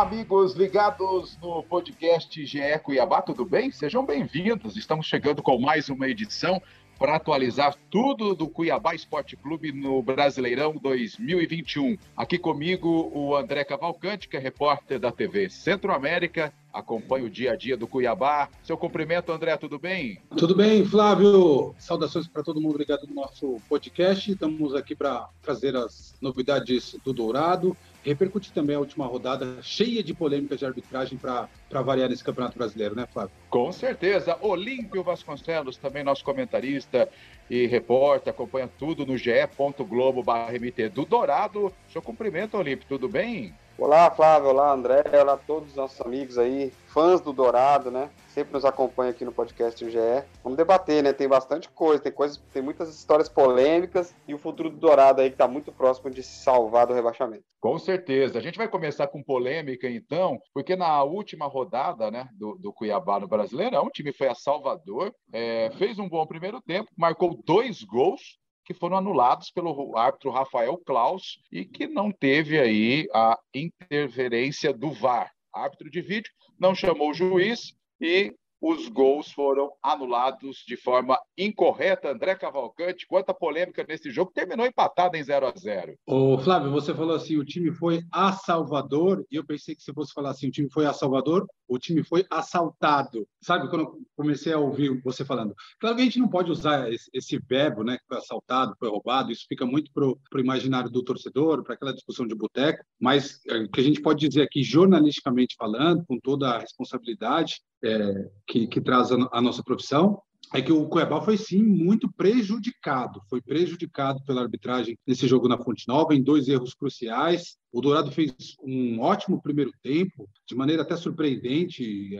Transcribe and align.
Olá, 0.00 0.08
amigos 0.08 0.54
ligados 0.54 1.38
no 1.42 1.62
podcast 1.62 2.46
GE 2.46 2.78
Cuiabá, 2.82 3.20
tudo 3.20 3.44
bem? 3.44 3.70
Sejam 3.70 4.02
bem-vindos. 4.02 4.74
Estamos 4.74 5.06
chegando 5.06 5.42
com 5.42 5.60
mais 5.60 5.90
uma 5.90 6.08
edição 6.08 6.58
para 6.98 7.16
atualizar 7.16 7.74
tudo 7.90 8.34
do 8.34 8.48
Cuiabá 8.48 8.94
Esporte 8.94 9.36
Clube 9.36 9.72
no 9.72 10.02
Brasileirão 10.02 10.72
2021. 10.72 11.98
Aqui 12.16 12.38
comigo 12.38 13.10
o 13.14 13.36
André 13.36 13.62
Cavalcante, 13.62 14.26
que 14.26 14.38
é 14.38 14.40
repórter 14.40 14.98
da 14.98 15.12
TV 15.12 15.50
Centro-América, 15.50 16.50
acompanha 16.72 17.24
o 17.24 17.30
dia 17.30 17.52
a 17.52 17.56
dia 17.56 17.76
do 17.76 17.86
Cuiabá. 17.86 18.48
Seu 18.62 18.76
cumprimento, 18.76 19.32
André, 19.32 19.56
tudo 19.56 19.78
bem? 19.78 20.20
Tudo 20.36 20.54
bem, 20.54 20.84
Flávio. 20.84 21.74
Saudações 21.78 22.28
para 22.28 22.42
todo 22.42 22.60
mundo 22.60 22.78
ligado 22.78 23.06
no 23.06 23.14
nosso 23.14 23.56
podcast. 23.68 24.30
Estamos 24.30 24.74
aqui 24.74 24.94
para 24.94 25.28
trazer 25.42 25.76
as 25.76 26.14
novidades 26.20 26.96
do 27.04 27.12
Dourado 27.12 27.76
repercutir 28.04 28.52
também 28.52 28.76
a 28.76 28.78
última 28.78 29.06
rodada 29.06 29.58
cheia 29.62 30.02
de 30.02 30.14
polêmicas 30.14 30.58
de 30.58 30.66
arbitragem 30.66 31.18
para 31.18 31.48
variar 31.82 32.08
nesse 32.08 32.24
Campeonato 32.24 32.56
Brasileiro, 32.56 32.94
né, 32.94 33.06
Flávio? 33.12 33.32
Com 33.48 33.70
certeza. 33.72 34.36
Olímpio 34.40 35.02
Vasconcelos, 35.02 35.76
também 35.76 36.02
nosso 36.02 36.24
comentarista 36.24 37.08
e 37.50 37.66
repórter, 37.66 38.32
acompanha 38.32 38.70
tudo 38.78 39.04
no 39.04 39.18
ge.globo.mt 39.18 40.88
do 40.90 41.04
Dourado. 41.04 41.72
Seu 41.92 42.00
cumprimento, 42.00 42.56
Olímpio, 42.56 42.86
tudo 42.88 43.08
bem? 43.08 43.52
Olá, 43.76 44.08
Flávio. 44.08 44.50
Olá, 44.50 44.72
André. 44.72 45.02
Olá 45.20 45.32
a 45.32 45.36
todos 45.36 45.70
os 45.70 45.74
nossos 45.74 46.00
amigos 46.00 46.38
aí, 46.38 46.72
fãs 46.92 47.20
do 47.20 47.32
Dourado, 47.32 47.90
né? 47.90 48.10
Sempre 48.28 48.52
nos 48.52 48.64
acompanha 48.64 49.10
aqui 49.10 49.24
no 49.24 49.32
podcast 49.32 49.82
do 49.84 49.90
GE. 49.90 49.98
Vamos 50.42 50.56
debater, 50.56 51.02
né? 51.02 51.12
Tem 51.12 51.28
bastante 51.28 51.68
coisa, 51.70 52.02
tem 52.02 52.12
coisas, 52.12 52.36
tem 52.52 52.62
muitas 52.62 52.94
histórias 52.94 53.28
polêmicas 53.28 54.14
e 54.26 54.34
o 54.34 54.38
futuro 54.38 54.70
do 54.70 54.76
Dourado 54.76 55.20
aí 55.20 55.28
que 55.28 55.34
está 55.34 55.46
muito 55.48 55.72
próximo 55.72 56.10
de 56.10 56.22
se 56.22 56.42
salvar 56.42 56.86
do 56.86 56.94
rebaixamento. 56.94 57.44
Com 57.60 57.78
certeza. 57.78 58.38
A 58.38 58.42
gente 58.42 58.58
vai 58.58 58.68
começar 58.68 59.06
com 59.06 59.22
polêmica, 59.22 59.88
então, 59.88 60.38
porque 60.52 60.74
na 60.76 61.02
última 61.02 61.46
rodada 61.46 62.10
né, 62.10 62.28
do, 62.32 62.56
do 62.56 62.72
Cuiabá 62.72 63.20
no 63.20 63.28
Brasileirão, 63.28 63.86
o 63.86 63.90
time 63.90 64.12
foi 64.12 64.28
a 64.28 64.34
Salvador, 64.34 65.12
é, 65.32 65.70
fez 65.76 65.98
um 65.98 66.08
bom 66.08 66.26
primeiro 66.26 66.60
tempo, 66.60 66.90
marcou 66.96 67.40
dois 67.44 67.82
gols 67.82 68.38
que 68.64 68.74
foram 68.74 68.96
anulados 68.96 69.50
pelo 69.50 69.96
árbitro 69.96 70.30
Rafael 70.30 70.76
Klaus 70.78 71.40
e 71.50 71.64
que 71.64 71.86
não 71.86 72.12
teve 72.12 72.58
aí 72.58 73.08
a 73.12 73.36
interferência 73.54 74.72
do 74.72 74.92
VAR. 74.92 75.30
Árbitro 75.52 75.90
de 75.90 76.00
vídeo 76.00 76.32
não 76.58 76.74
chamou 76.74 77.10
o 77.10 77.14
juiz 77.14 77.74
e 78.00 78.34
os 78.60 78.88
gols 78.88 79.32
foram 79.32 79.72
anulados 79.82 80.58
de 80.66 80.76
forma 80.76 81.18
incorreta. 81.36 82.10
André 82.10 82.34
Cavalcante, 82.34 83.06
quanta 83.06 83.32
polêmica 83.32 83.84
nesse 83.88 84.10
jogo, 84.10 84.32
terminou 84.34 84.66
empatado 84.66 85.16
em 85.16 85.22
0 85.22 85.46
a 85.46 85.52
0 85.56 85.94
Ô, 86.06 86.38
Flávio, 86.38 86.70
você 86.70 86.94
falou 86.94 87.16
assim: 87.16 87.36
o 87.36 87.44
time 87.44 87.72
foi 87.72 88.02
a 88.12 88.32
Salvador, 88.32 89.24
e 89.30 89.36
eu 89.36 89.44
pensei 89.44 89.74
que 89.74 89.82
você 89.82 89.92
fosse 89.92 90.12
falar 90.12 90.30
assim: 90.30 90.48
o 90.48 90.50
time 90.50 90.68
foi 90.70 90.86
a 90.86 90.92
Salvador, 90.92 91.46
o 91.66 91.78
time 91.78 92.02
foi 92.02 92.26
assaltado. 92.30 93.26
Sabe, 93.42 93.68
quando 93.68 93.82
eu 93.82 93.98
comecei 94.16 94.52
a 94.52 94.58
ouvir 94.58 95.00
você 95.02 95.24
falando. 95.24 95.54
Claro 95.78 95.96
que 95.96 96.02
a 96.02 96.04
gente 96.04 96.18
não 96.18 96.28
pode 96.28 96.50
usar 96.50 96.92
esse, 96.92 97.08
esse 97.14 97.38
verbo, 97.38 97.84
né, 97.84 97.96
que 97.96 98.06
foi 98.06 98.18
assaltado, 98.18 98.74
foi 98.78 98.88
roubado, 98.88 99.32
isso 99.32 99.46
fica 99.48 99.64
muito 99.64 99.90
para 99.92 100.06
o 100.06 100.40
imaginário 100.40 100.90
do 100.90 101.02
torcedor, 101.02 101.62
para 101.62 101.74
aquela 101.74 101.94
discussão 101.94 102.26
de 102.26 102.34
boteco, 102.34 102.84
mas 103.00 103.40
é, 103.48 103.58
o 103.58 103.70
que 103.70 103.80
a 103.80 103.84
gente 103.84 104.02
pode 104.02 104.28
dizer 104.28 104.42
aqui, 104.42 104.62
jornalisticamente 104.62 105.54
falando, 105.56 106.04
com 106.06 106.18
toda 106.18 106.50
a 106.50 106.58
responsabilidade, 106.58 107.60
é, 107.82 108.30
que, 108.46 108.66
que, 108.66 108.80
traz 108.80 109.10
a, 109.12 109.16
a, 109.32 109.40
nossa 109.40 109.62
profissão, 109.62 110.20
é 110.52 110.60
que 110.60 110.72
o 110.72 110.88
Cuiabá 110.88 111.20
foi 111.20 111.36
sim 111.36 111.62
muito 111.62 112.10
prejudicado, 112.12 113.20
foi 113.28 113.40
prejudicado 113.40 114.22
pela 114.24 114.42
arbitragem 114.42 114.98
nesse 115.06 115.26
jogo 115.26 115.48
na 115.48 115.58
Fonte 115.58 115.86
Nova, 115.86 116.14
em 116.14 116.22
dois 116.22 116.48
erros 116.48 116.74
cruciais. 116.74 117.56
O 117.72 117.80
Dourado 117.80 118.10
fez 118.10 118.34
um 118.62 119.00
ótimo 119.00 119.40
primeiro 119.40 119.72
tempo, 119.82 120.28
de 120.48 120.56
maneira 120.56 120.82
até 120.82 120.96
surpreendente, 120.96 122.18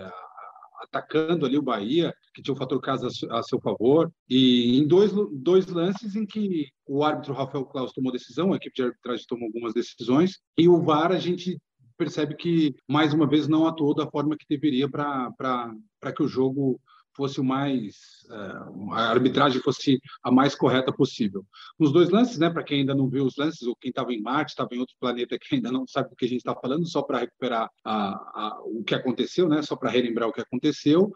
atacando 0.80 1.44
ali 1.44 1.58
o 1.58 1.62
Bahia, 1.62 2.14
que 2.34 2.42
tinha 2.42 2.54
o 2.54 2.56
fator 2.56 2.80
casa 2.80 3.08
a 3.30 3.42
seu 3.42 3.60
favor, 3.60 4.10
e 4.28 4.78
em 4.78 4.86
dois, 4.86 5.12
dois 5.32 5.66
lances 5.66 6.16
em 6.16 6.24
que 6.24 6.68
o 6.86 7.04
árbitro 7.04 7.34
Rafael 7.34 7.64
Claus 7.64 7.92
tomou 7.92 8.12
decisão, 8.12 8.52
a 8.52 8.56
equipe 8.56 8.74
de 8.74 8.82
arbitragem 8.82 9.26
tomou 9.28 9.46
algumas 9.46 9.74
decisões, 9.74 10.38
e 10.56 10.68
o 10.68 10.80
VAR 10.82 11.12
a 11.12 11.18
gente 11.18 11.58
percebe 12.00 12.34
que, 12.34 12.74
mais 12.88 13.12
uma 13.12 13.28
vez, 13.28 13.46
não 13.46 13.66
atuou 13.66 13.94
da 13.94 14.10
forma 14.10 14.34
que 14.34 14.46
deveria 14.48 14.88
para 14.88 16.12
que 16.16 16.22
o 16.22 16.28
jogo 16.28 16.80
fosse 17.14 17.38
o 17.38 17.44
mais 17.44 17.96
uh, 18.30 18.92
a 18.92 19.10
arbitragem 19.10 19.60
fosse 19.60 20.00
a 20.22 20.30
mais 20.30 20.54
correta 20.54 20.90
possível. 20.90 21.44
Nos 21.78 21.92
dois 21.92 22.08
lances, 22.08 22.38
né, 22.38 22.48
para 22.48 22.64
quem 22.64 22.80
ainda 22.80 22.94
não 22.94 23.10
viu 23.10 23.26
os 23.26 23.36
lances, 23.36 23.62
ou 23.68 23.76
quem 23.76 23.90
estava 23.90 24.14
em 24.14 24.22
Marte, 24.22 24.50
estava 24.50 24.70
em 24.72 24.78
outro 24.78 24.94
planeta 24.98 25.38
que 25.38 25.56
ainda 25.56 25.70
não 25.70 25.86
sabe 25.86 26.08
do 26.08 26.16
que 26.16 26.24
a 26.24 26.28
gente 26.28 26.38
está 26.38 26.54
falando, 26.54 26.88
só 26.88 27.02
para 27.02 27.18
recuperar 27.18 27.68
a, 27.84 27.92
a, 27.92 28.60
o 28.64 28.82
que 28.82 28.94
aconteceu, 28.94 29.46
né, 29.48 29.60
só 29.60 29.76
para 29.76 29.90
relembrar 29.90 30.28
o 30.28 30.32
que 30.32 30.40
aconteceu. 30.40 31.12